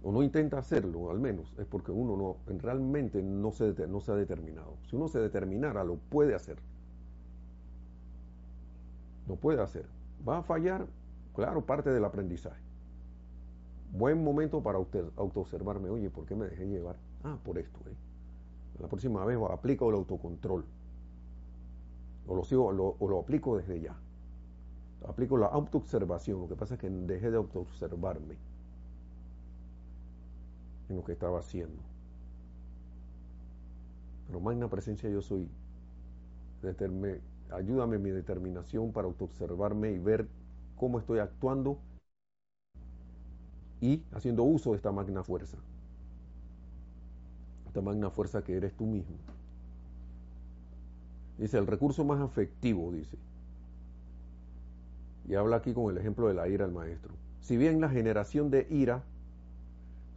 O 0.03 0.11
no 0.11 0.23
intenta 0.23 0.57
hacerlo, 0.57 1.11
al 1.11 1.19
menos, 1.19 1.53
es 1.59 1.65
porque 1.67 1.91
uno 1.91 2.17
no, 2.17 2.57
realmente 2.57 3.21
no 3.21 3.51
se, 3.51 3.87
no 3.87 4.01
se 4.01 4.11
ha 4.11 4.15
determinado. 4.15 4.77
Si 4.89 4.95
uno 4.95 5.07
se 5.07 5.19
determinara, 5.19 5.83
lo 5.83 5.97
puede 5.97 6.33
hacer. 6.33 6.57
Lo 9.27 9.35
puede 9.35 9.61
hacer. 9.61 9.85
¿Va 10.27 10.39
a 10.39 10.43
fallar? 10.43 10.87
Claro, 11.35 11.65
parte 11.65 11.91
del 11.91 12.03
aprendizaje. 12.03 12.61
Buen 13.91 14.23
momento 14.23 14.63
para 14.63 14.79
usted 14.79 15.05
autoobservarme. 15.17 15.89
Oye, 15.89 16.09
¿por 16.09 16.25
qué 16.25 16.35
me 16.35 16.45
dejé 16.45 16.67
llevar? 16.67 16.95
Ah, 17.23 17.37
por 17.43 17.59
esto. 17.59 17.79
¿eh? 17.87 17.93
La 18.79 18.87
próxima 18.87 19.23
vez 19.23 19.37
aplico 19.51 19.87
el 19.89 19.95
autocontrol. 19.95 20.65
O 22.27 22.35
lo, 22.35 22.43
sigo, 22.43 22.67
o 22.67 23.07
lo 23.07 23.19
aplico 23.19 23.57
desde 23.57 23.79
ya. 23.79 23.95
Aplico 25.07 25.37
la 25.37 25.47
autoobservación. 25.47 26.41
Lo 26.41 26.47
que 26.47 26.55
pasa 26.55 26.73
es 26.73 26.79
que 26.79 26.89
dejé 26.89 27.29
de 27.29 27.37
autoobservarme 27.37 28.50
en 30.91 30.97
lo 30.97 31.03
que 31.03 31.13
estaba 31.13 31.39
haciendo. 31.39 31.81
Pero 34.27 34.39
magna 34.39 34.69
presencia 34.69 35.09
yo 35.09 35.21
soy. 35.21 35.49
ayúdame 37.51 37.95
en 37.95 38.03
mi 38.03 38.11
determinación 38.11 38.91
para 38.91 39.07
autoobservarme 39.07 39.91
y 39.91 39.99
ver 39.99 40.27
cómo 40.77 40.99
estoy 40.99 41.19
actuando 41.19 41.79
y 43.81 44.03
haciendo 44.13 44.43
uso 44.43 44.71
de 44.71 44.77
esta 44.77 44.91
magna 44.91 45.23
fuerza. 45.23 45.57
Esta 47.67 47.81
magna 47.81 48.09
fuerza 48.09 48.43
que 48.43 48.55
eres 48.55 48.73
tú 48.73 48.85
mismo. 48.85 49.15
Dice, 51.37 51.57
el 51.57 51.65
recurso 51.65 52.05
más 52.05 52.21
afectivo, 52.21 52.91
dice. 52.91 53.17
Y 55.27 55.35
habla 55.35 55.57
aquí 55.57 55.73
con 55.73 55.89
el 55.89 55.97
ejemplo 55.97 56.27
de 56.27 56.35
la 56.35 56.47
ira 56.47 56.65
al 56.65 56.71
maestro. 56.71 57.13
Si 57.41 57.57
bien 57.57 57.81
la 57.81 57.89
generación 57.89 58.51
de 58.51 58.67
ira 58.69 59.03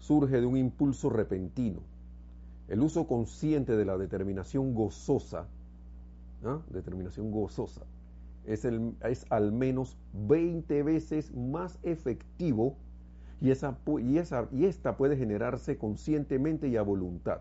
surge 0.07 0.39
de 0.41 0.47
un 0.47 0.59
impulso 0.59 1.09
repentino, 1.09 1.81
el 2.69 2.81
uso 2.81 3.07
consciente 3.07 3.75
de 3.75 3.87
la 3.87 3.97
determinación 3.97 4.75
gozosa, 4.75 5.47
¿ah? 6.45 6.61
determinación 6.71 7.31
gozosa, 7.31 7.83
es, 8.45 8.67
al 9.31 9.53
menos 9.53 9.97
20 10.13 10.83
veces 10.83 11.35
más 11.35 11.79
efectivo 11.83 12.77
y 13.41 13.51
esta 13.51 14.97
puede 14.97 15.17
generarse 15.17 15.79
conscientemente 15.79 16.69
y 16.69 16.77
a 16.77 16.83
voluntad. 16.83 17.41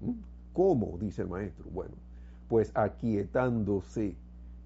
¿Mm? 0.00 0.12
¿Cómo? 0.54 0.96
dice 0.98 1.22
el 1.22 1.28
maestro. 1.28 1.66
Bueno, 1.70 1.94
pues 2.48 2.72
aquietándose 2.74 4.16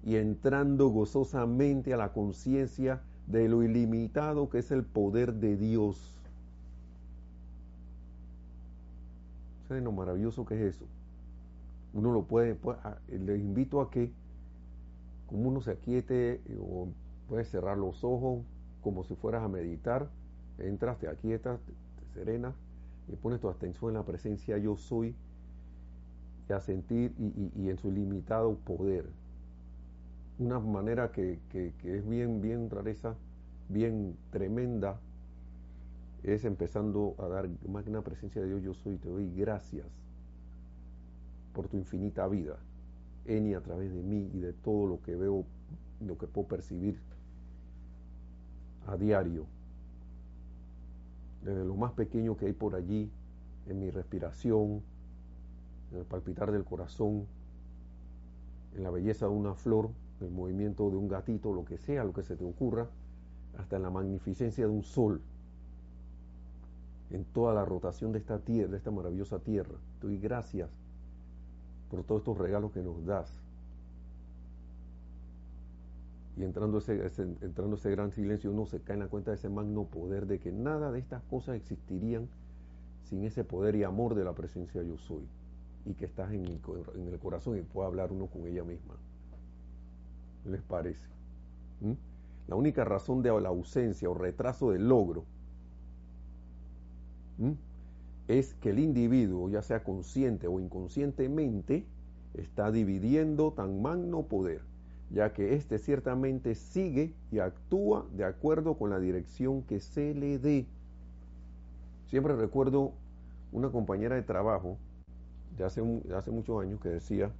y 0.03 0.15
entrando 0.15 0.87
gozosamente 0.87 1.93
a 1.93 1.97
la 1.97 2.13
conciencia 2.13 3.01
de 3.27 3.49
lo 3.49 3.63
ilimitado 3.63 4.49
que 4.49 4.59
es 4.59 4.71
el 4.71 4.83
poder 4.83 5.33
de 5.33 5.57
Dios. 5.57 6.14
¿Saben 9.67 9.83
lo 9.83 9.91
maravilloso 9.91 10.45
que 10.45 10.55
es 10.55 10.75
eso? 10.75 10.85
Uno 11.93 12.11
lo 12.11 12.23
puede, 12.23 12.57
les 13.09 13.39
invito 13.39 13.81
a 13.81 13.89
que, 13.89 14.11
como 15.27 15.49
uno 15.49 15.61
se 15.61 15.71
aquiete 15.71 16.41
o 16.59 16.89
puedes 17.27 17.49
cerrar 17.49 17.77
los 17.77 18.03
ojos 18.03 18.43
como 18.81 19.03
si 19.03 19.15
fueras 19.15 19.43
a 19.43 19.47
meditar, 19.47 20.09
entras, 20.59 20.99
te 20.99 21.07
aquietas, 21.07 21.59
te 21.61 22.13
serenas 22.13 22.53
y 23.07 23.15
pones 23.15 23.39
tu 23.39 23.49
atención 23.49 23.89
en 23.89 23.95
la 23.95 24.05
presencia 24.05 24.57
yo 24.57 24.75
soy 24.75 25.15
y 26.47 26.53
a 26.53 26.59
sentir 26.59 27.13
y, 27.17 27.69
en 27.69 27.77
su 27.77 27.91
limitado 27.91 28.55
poder. 28.57 29.09
Una 30.37 30.59
manera 30.59 31.11
que, 31.11 31.39
es 31.83 32.07
bien, 32.07 32.41
bien 32.41 32.69
rareza, 32.69 33.15
bien 33.69 34.15
tremenda, 34.31 34.99
es 36.33 36.43
empezando 36.43 37.15
a 37.19 37.27
dar 37.27 37.47
magna 37.67 38.01
presencia 38.01 38.41
de 38.41 38.47
Dios 38.47 38.63
yo 38.63 38.73
soy, 38.73 38.97
te 38.97 39.09
doy 39.09 39.31
gracias 39.35 39.85
por 41.53 41.67
tu 41.67 41.77
infinita 41.77 42.27
vida 42.27 42.57
en 43.25 43.47
y 43.47 43.53
a 43.53 43.61
través 43.61 43.93
de 43.93 44.01
mí 44.01 44.29
y 44.33 44.39
de 44.39 44.53
todo 44.53 44.87
lo 44.87 45.01
que 45.01 45.15
veo, 45.15 45.45
lo 46.01 46.17
que 46.17 46.27
puedo 46.27 46.47
percibir 46.47 46.99
a 48.87 48.97
diario. 48.97 49.45
Desde 51.43 51.63
lo 51.63 51.75
más 51.75 51.93
pequeño 51.93 52.37
que 52.37 52.47
hay 52.47 52.53
por 52.53 52.75
allí, 52.75 53.11
en 53.67 53.79
mi 53.79 53.89
respiración, 53.89 54.81
en 55.91 55.99
el 55.99 56.05
palpitar 56.05 56.51
del 56.51 56.65
corazón, 56.65 57.25
en 58.75 58.83
la 58.83 58.89
belleza 58.89 59.27
de 59.27 59.31
una 59.31 59.53
flor, 59.53 59.89
en 60.19 60.27
el 60.27 60.33
movimiento 60.33 60.89
de 60.89 60.97
un 60.97 61.07
gatito, 61.07 61.53
lo 61.53 61.65
que 61.65 61.77
sea, 61.77 62.03
lo 62.03 62.13
que 62.13 62.23
se 62.23 62.35
te 62.35 62.43
ocurra, 62.43 62.89
hasta 63.57 63.75
en 63.75 63.83
la 63.83 63.89
magnificencia 63.89 64.65
de 64.65 64.71
un 64.71 64.83
sol, 64.83 65.21
en 67.11 67.25
toda 67.25 67.53
la 67.53 67.65
rotación 67.65 68.11
de 68.11 68.19
esta 68.19 68.39
tierra, 68.39 68.71
de 68.71 68.77
esta 68.77 68.91
maravillosa 68.91 69.39
tierra. 69.39 69.75
Te 69.99 70.07
doy 70.07 70.19
gracias 70.19 70.69
por 71.89 72.03
todos 72.03 72.21
estos 72.21 72.37
regalos 72.37 72.71
que 72.71 72.81
nos 72.81 73.05
das 73.05 73.45
y 76.37 76.43
entrando 76.43 76.79
ese, 76.79 77.01
entrando 77.41 77.77
ese 77.77 77.91
gran 77.91 78.11
silencio 78.11 78.51
uno 78.51 78.65
se 78.65 78.81
cae 78.81 78.95
en 78.95 79.01
la 79.01 79.07
cuenta 79.07 79.31
de 79.31 79.37
ese 79.37 79.49
magno 79.49 79.85
poder 79.85 80.27
de 80.27 80.39
que 80.39 80.51
nada 80.51 80.91
de 80.91 80.99
estas 80.99 81.23
cosas 81.23 81.55
existirían 81.55 82.27
sin 83.03 83.23
ese 83.23 83.43
poder 83.43 83.75
y 83.75 83.83
amor 83.83 84.15
de 84.15 84.25
la 84.25 84.33
presencia 84.33 84.83
yo 84.83 84.97
soy 84.97 85.23
y 85.85 85.93
que 85.93 86.05
estás 86.05 86.31
en 86.33 86.45
el, 86.45 86.59
en 86.95 87.07
el 87.07 87.19
corazón 87.19 87.57
y 87.57 87.61
puede 87.61 87.87
hablar 87.87 88.11
uno 88.11 88.25
con 88.25 88.45
ella 88.47 88.63
misma. 88.63 88.95
¿Les 90.45 90.61
parece? 90.61 91.07
¿Mm? 91.81 91.93
La 92.47 92.55
única 92.55 92.83
razón 92.83 93.21
de 93.21 93.29
la 93.39 93.49
ausencia 93.49 94.09
o 94.09 94.13
retraso 94.13 94.71
del 94.71 94.89
logro 94.89 95.23
Es 98.27 98.53
que 98.55 98.71
el 98.71 98.79
individuo, 98.79 99.49
ya 99.49 99.61
sea 99.61 99.83
consciente 99.83 100.47
o 100.47 100.59
inconscientemente, 100.59 101.85
está 102.33 102.71
dividiendo 102.71 103.53
tan 103.53 103.81
magno 103.81 104.23
poder 104.23 104.61
ya 105.09 105.33
que 105.33 105.53
éste 105.55 105.77
ciertamente 105.77 106.55
sigue 106.55 107.13
y 107.31 107.39
actúa 107.39 108.05
de 108.15 108.25
acuerdo 108.25 108.75
con 108.75 108.89
la 108.89 108.99
dirección 108.99 109.61
que 109.63 109.79
se 109.79 110.13
le 110.13 110.39
dé. 110.39 110.65
Siempre 112.07 112.35
recuerdo 112.35 112.93
una 113.51 113.69
compañera 113.69 114.15
de 114.15 114.23
trabajo 114.23 114.77
de 115.57 115.63
hace, 115.63 115.81
hace 116.15 116.31
muchos 116.31 116.61
años 116.61 116.79
que 116.81 116.89
decía, 116.89 117.31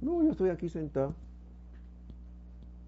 no, 0.00 0.22
yo 0.22 0.32
estoy 0.32 0.50
aquí 0.50 0.68
sentada, 0.68 1.14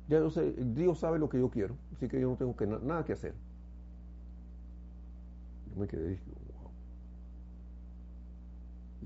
ya 0.08 0.18
yo 0.18 0.30
sé, 0.30 0.52
Dios 0.74 0.98
sabe 0.98 1.18
lo 1.18 1.28
que 1.28 1.38
yo 1.38 1.50
quiero, 1.50 1.74
así 1.94 2.08
que 2.08 2.20
yo 2.20 2.30
no 2.30 2.36
tengo 2.36 2.54
nada 2.82 3.04
que 3.04 3.12
hacer. 3.12 3.34
Me 5.78 5.86
quedé 5.86 6.14
y 6.14 6.16
wow. 6.52 6.70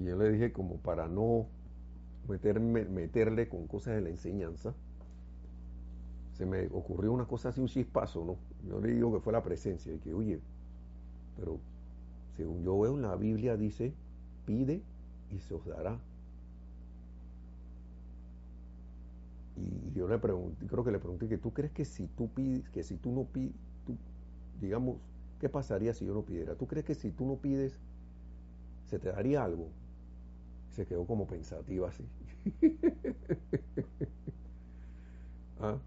Y 0.01 0.05
yo 0.09 0.17
le 0.17 0.33
dije 0.33 0.53
como 0.53 0.77
para 0.77 1.07
no 1.07 1.47
meterme, 2.29 2.85
meterle 2.85 3.49
con 3.49 3.67
cosas 3.67 3.95
de 3.95 4.01
la 4.01 4.09
enseñanza, 4.09 4.75
se 6.33 6.47
me 6.47 6.67
ocurrió 6.69 7.13
una 7.13 7.27
cosa 7.27 7.51
así, 7.51 7.61
un 7.61 7.69
chispazo, 7.69 8.25
¿no? 8.25 8.37
Yo 8.69 8.81
le 8.81 8.95
digo 8.95 9.13
que 9.13 9.21
fue 9.21 9.33
la 9.33 9.43
presencia, 9.43 9.93
y 9.93 9.99
que, 9.99 10.15
oye, 10.15 10.41
pero 11.39 11.59
según 12.37 12.65
yo 12.65 12.81
veo 12.81 12.95
en 12.95 13.03
la 13.03 13.17
Biblia 13.17 13.57
dice, 13.57 13.93
pide 14.47 14.83
y 15.31 15.41
se 15.41 15.55
os 15.55 15.67
dará. 15.67 15.99
Y 19.57 19.93
yo 19.95 20.09
le 20.09 20.19
pregunté, 20.19 20.67
creo 20.67 20.83
que 20.83 20.91
le 20.91 20.99
pregunté 20.99 21.29
que 21.29 21.39
tú 21.39 21.53
crees 21.53 21.73
que 21.73 21.85
si 21.85 22.07
tú 22.07 22.29
pides, 22.29 22.69
que 22.71 22.83
si 22.83 22.97
tú 22.97 23.13
no 23.13 23.25
pides, 23.25 23.55
digamos, 24.61 24.97
¿qué 25.43 25.49
pasaría 25.49 25.93
si 25.93 26.07
yo 26.07 26.15
no 26.15 26.23
pidiera? 26.23 26.55
¿Tú 26.55 26.69
crees 26.69 26.87
que 26.87 26.95
si 26.95 27.11
tú 27.11 27.27
no 27.27 27.35
pides, 27.35 27.77
se 28.89 29.01
te 29.01 29.09
daría 29.09 29.43
algo? 29.43 29.67
Se 30.71 30.87
quedó 30.87 31.05
como 31.05 31.27
pensativa 31.27 31.89
así. 31.89 32.05
¿Ah? 35.61 35.79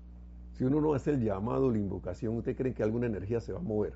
Si 0.58 0.66
uno 0.66 0.82
no 0.82 0.94
hace 0.94 1.12
el 1.12 1.24
llamado, 1.24 1.72
la 1.72 1.78
invocación, 1.78 2.36
¿usted 2.36 2.54
cree 2.58 2.74
que 2.74 2.84
alguna 2.84 3.06
energía 3.06 3.40
se 3.40 3.54
va 3.54 3.60
a 3.60 3.62
mover? 3.62 3.94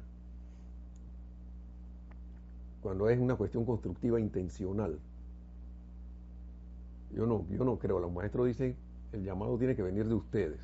Cuando 2.81 3.09
es 3.09 3.19
una 3.19 3.35
cuestión 3.35 3.65
constructiva 3.65 4.17
intencional. 4.17 4.97
Yo 7.13 7.25
no, 7.25 7.45
yo 7.49 7.65
no 7.65 7.77
creo. 7.79 7.99
Los 7.99 8.13
maestros 8.13 8.47
dicen, 8.47 8.77
el 9.11 9.25
llamado 9.25 9.57
tiene 9.57 9.75
que 9.75 9.83
venir 9.83 10.07
de 10.07 10.13
ustedes. 10.13 10.61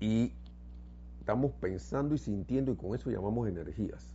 Y 0.00 0.32
estamos 1.26 1.50
pensando 1.54 2.14
y 2.14 2.18
sintiendo 2.18 2.70
y 2.70 2.76
con 2.76 2.94
eso 2.94 3.10
llamamos 3.10 3.48
energías. 3.48 4.14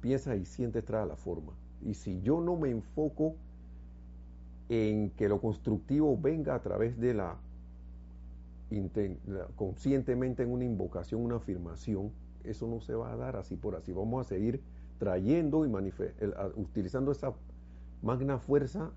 Piensa 0.00 0.36
y 0.36 0.44
siente 0.44 0.82
trae 0.82 1.04
la 1.04 1.16
forma. 1.16 1.52
Y 1.84 1.94
si 1.94 2.20
yo 2.20 2.40
no 2.40 2.54
me 2.54 2.70
enfoco 2.70 3.34
en 4.68 5.10
que 5.10 5.28
lo 5.28 5.40
constructivo 5.40 6.16
venga 6.16 6.54
a 6.54 6.62
través 6.62 6.96
de 7.00 7.12
la, 7.12 7.38
conscientemente 9.56 10.44
en 10.44 10.52
una 10.52 10.64
invocación, 10.64 11.22
una 11.24 11.36
afirmación, 11.38 12.12
eso 12.44 12.68
no 12.68 12.80
se 12.80 12.94
va 12.94 13.12
a 13.12 13.16
dar 13.16 13.34
así 13.34 13.56
por 13.56 13.74
así. 13.74 13.92
Vamos 13.92 14.24
a 14.24 14.28
seguir 14.28 14.62
trayendo 15.00 15.66
y 15.66 15.92
utilizando 16.54 17.10
esa 17.10 17.32
magna 18.00 18.38
fuerza 18.38 18.92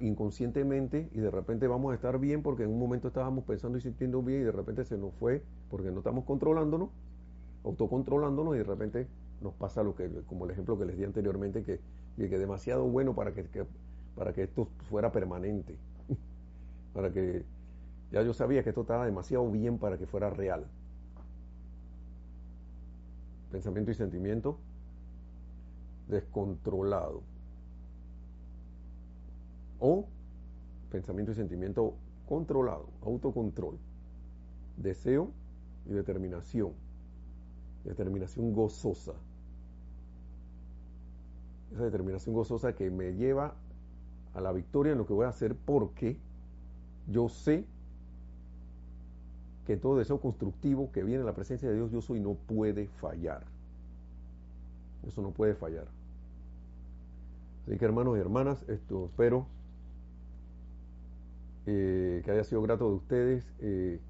inconscientemente 0.00 1.08
y 1.12 1.18
de 1.18 1.30
repente 1.30 1.66
vamos 1.68 1.92
a 1.92 1.94
estar 1.94 2.18
bien 2.18 2.42
porque 2.42 2.64
en 2.64 2.70
un 2.70 2.78
momento 2.78 3.08
estábamos 3.08 3.44
pensando 3.44 3.78
y 3.78 3.80
sintiendo 3.80 4.22
bien 4.22 4.42
y 4.42 4.44
de 4.44 4.52
repente 4.52 4.84
se 4.84 4.98
nos 4.98 5.14
fue 5.14 5.42
porque 5.70 5.90
no 5.90 5.98
estamos 5.98 6.24
controlándonos, 6.24 6.90
autocontrolándonos 7.64 8.54
y 8.54 8.58
de 8.58 8.64
repente 8.64 9.06
nos 9.40 9.54
pasa 9.54 9.82
lo 9.82 9.94
que, 9.94 10.08
como 10.26 10.44
el 10.44 10.50
ejemplo 10.50 10.78
que 10.78 10.86
les 10.86 10.96
di 10.96 11.04
anteriormente, 11.04 11.62
que, 11.62 11.80
que 12.16 12.38
demasiado 12.38 12.84
bueno 12.84 13.14
para 13.14 13.32
que, 13.32 13.44
para 14.14 14.32
que 14.32 14.44
esto 14.44 14.68
fuera 14.88 15.12
permanente, 15.12 15.76
para 16.94 17.12
que 17.12 17.44
ya 18.10 18.22
yo 18.22 18.32
sabía 18.32 18.62
que 18.62 18.70
esto 18.70 18.82
estaba 18.82 19.04
demasiado 19.04 19.50
bien 19.50 19.78
para 19.78 19.98
que 19.98 20.06
fuera 20.06 20.30
real. 20.30 20.66
Pensamiento 23.50 23.90
y 23.90 23.94
sentimiento 23.94 24.58
descontrolado. 26.08 27.22
O 29.78 30.06
pensamiento 30.90 31.32
y 31.32 31.34
sentimiento 31.34 31.94
controlado, 32.28 32.86
autocontrol, 33.02 33.78
deseo 34.76 35.30
y 35.86 35.92
determinación, 35.92 36.72
determinación 37.84 38.52
gozosa. 38.52 39.12
Esa 41.72 41.84
determinación 41.84 42.34
gozosa 42.34 42.74
que 42.74 42.90
me 42.90 43.14
lleva 43.14 43.54
a 44.34 44.40
la 44.40 44.52
victoria 44.52 44.92
en 44.92 44.98
lo 44.98 45.06
que 45.06 45.12
voy 45.12 45.26
a 45.26 45.30
hacer 45.30 45.54
porque 45.54 46.16
yo 47.08 47.28
sé 47.28 47.64
que 49.66 49.76
todo 49.76 49.96
deseo 49.96 50.20
constructivo 50.20 50.92
que 50.92 51.02
viene 51.02 51.20
en 51.20 51.26
la 51.26 51.34
presencia 51.34 51.68
de 51.68 51.74
Dios 51.74 51.90
yo 51.90 52.00
soy 52.00 52.20
no 52.20 52.34
puede 52.34 52.86
fallar. 52.86 53.44
Eso 55.06 55.22
no 55.22 55.30
puede 55.30 55.54
fallar. 55.54 55.86
Así 57.66 57.76
que 57.76 57.84
hermanos 57.84 58.16
y 58.16 58.20
hermanas, 58.20 58.64
esto 58.68 59.06
espero 59.06 59.46
eh, 61.66 62.22
que 62.24 62.30
haya 62.30 62.44
sido 62.44 62.62
grato 62.62 62.88
de 62.88 62.96
ustedes, 62.96 63.44
eh, 63.60 64.00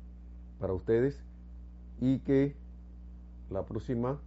para 0.58 0.72
ustedes, 0.72 1.22
y 2.00 2.18
que 2.20 2.54
la 3.50 3.64
próxima 3.64 4.20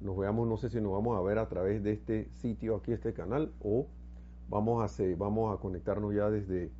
nos 0.00 0.16
veamos, 0.16 0.48
no 0.48 0.56
sé 0.56 0.68
si 0.68 0.80
nos 0.80 0.92
vamos 0.92 1.16
a 1.16 1.22
ver 1.22 1.38
a 1.38 1.48
través 1.48 1.82
de 1.82 1.92
este 1.92 2.28
sitio 2.40 2.76
aquí, 2.76 2.92
este 2.92 3.12
canal, 3.12 3.52
o 3.62 3.86
vamos 4.48 4.82
a, 4.82 4.86
hacer, 4.86 5.16
vamos 5.16 5.56
a 5.56 5.60
conectarnos 5.60 6.14
ya 6.14 6.28
desde, 6.28 6.70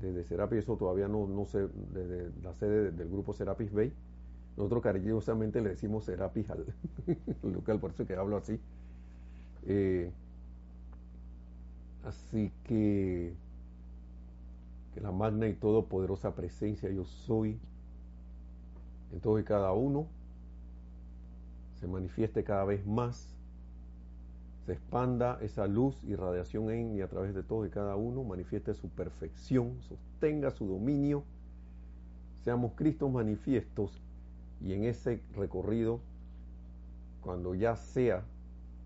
desde 0.00 0.24
Serapis, 0.24 0.60
eso 0.60 0.76
todavía 0.76 1.08
no, 1.08 1.26
no 1.26 1.44
sé, 1.44 1.68
desde 1.92 2.30
la 2.42 2.54
sede 2.54 2.90
del 2.90 3.08
grupo 3.08 3.32
Serapis 3.32 3.72
Bay. 3.72 3.92
Nosotros 4.56 4.82
cariñosamente 4.82 5.60
le 5.60 5.70
decimos 5.70 6.04
Serapis 6.04 6.50
al, 6.50 6.64
local, 7.42 7.78
por 7.80 7.90
eso 7.90 8.06
que 8.06 8.14
hablo 8.14 8.36
así. 8.36 8.58
Eh, 9.66 10.10
así 12.04 12.50
que 12.64 13.34
que 14.94 15.00
la 15.00 15.12
magna 15.12 15.48
y 15.48 15.54
todopoderosa 15.54 16.34
presencia 16.34 16.90
yo 16.90 17.04
soy 17.04 17.58
en 19.12 19.20
todo 19.20 19.38
y 19.38 19.44
cada 19.44 19.72
uno 19.72 20.06
se 21.80 21.86
manifieste 21.86 22.44
cada 22.44 22.64
vez 22.64 22.86
más, 22.86 23.34
se 24.66 24.72
expanda 24.72 25.38
esa 25.40 25.66
luz 25.66 25.96
y 26.04 26.14
radiación 26.14 26.70
en 26.70 26.96
y 26.96 27.00
a 27.00 27.08
través 27.08 27.34
de 27.34 27.42
todo 27.42 27.64
y 27.64 27.70
cada 27.70 27.96
uno, 27.96 28.22
manifieste 28.22 28.74
su 28.74 28.88
perfección, 28.90 29.80
sostenga 29.88 30.50
su 30.50 30.66
dominio, 30.66 31.24
seamos 32.44 32.72
Cristos 32.74 33.10
manifiestos 33.10 33.98
y 34.62 34.74
en 34.74 34.84
ese 34.84 35.22
recorrido, 35.34 36.00
cuando 37.22 37.54
ya 37.54 37.76
sea 37.76 38.22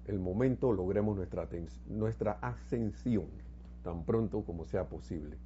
el 0.07 0.21
momento, 0.21 0.73
logremos 0.73 1.17
nuestra, 1.17 1.49
nuestra 1.89 2.33
ascensión 2.41 3.25
tan 3.83 4.05
pronto 4.05 4.43
como 4.43 4.65
sea 4.65 4.85
posible. 4.85 5.37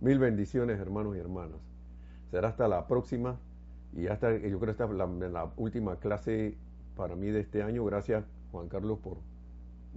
Mil 0.00 0.18
bendiciones, 0.18 0.78
hermanos 0.78 1.16
y 1.16 1.18
hermanas. 1.18 1.58
Será 2.30 2.48
hasta 2.48 2.68
la 2.68 2.86
próxima 2.86 3.38
y 3.96 4.06
hasta, 4.06 4.36
yo 4.36 4.60
creo 4.60 4.70
esta 4.70 4.84
es 4.84 4.90
la, 4.92 5.52
última 5.56 5.96
clase 5.96 6.56
para 6.96 7.16
mí 7.16 7.28
de 7.28 7.40
este 7.40 7.62
año. 7.62 7.84
Gracias, 7.84 8.24
Juan 8.52 8.68
Carlos, 8.68 8.98
por 9.00 9.18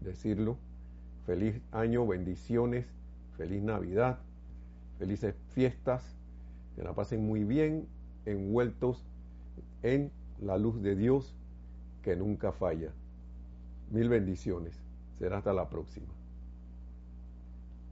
decirlo. 0.02 0.58
Feliz 1.26 1.62
año, 1.72 2.08
bendiciones, 2.08 2.88
feliz 3.38 3.62
Navidad, 3.62 4.18
felices 4.98 5.36
fiestas, 5.54 6.16
que 6.76 6.84
la 6.84 6.94
pasen 6.94 7.26
muy 7.26 7.44
bien, 7.44 7.88
envueltos 8.26 9.06
en 9.84 10.12
la 10.42 10.58
luz 10.58 10.82
de 10.82 10.96
Dios 10.96 11.36
que 12.02 12.16
nunca 12.16 12.52
falla. 12.52 12.92
Mil 13.92 14.10
bendiciones. 14.10 14.82
Será 15.20 15.38
hasta 15.38 15.54
la 15.54 15.70
próxima. 15.70 16.08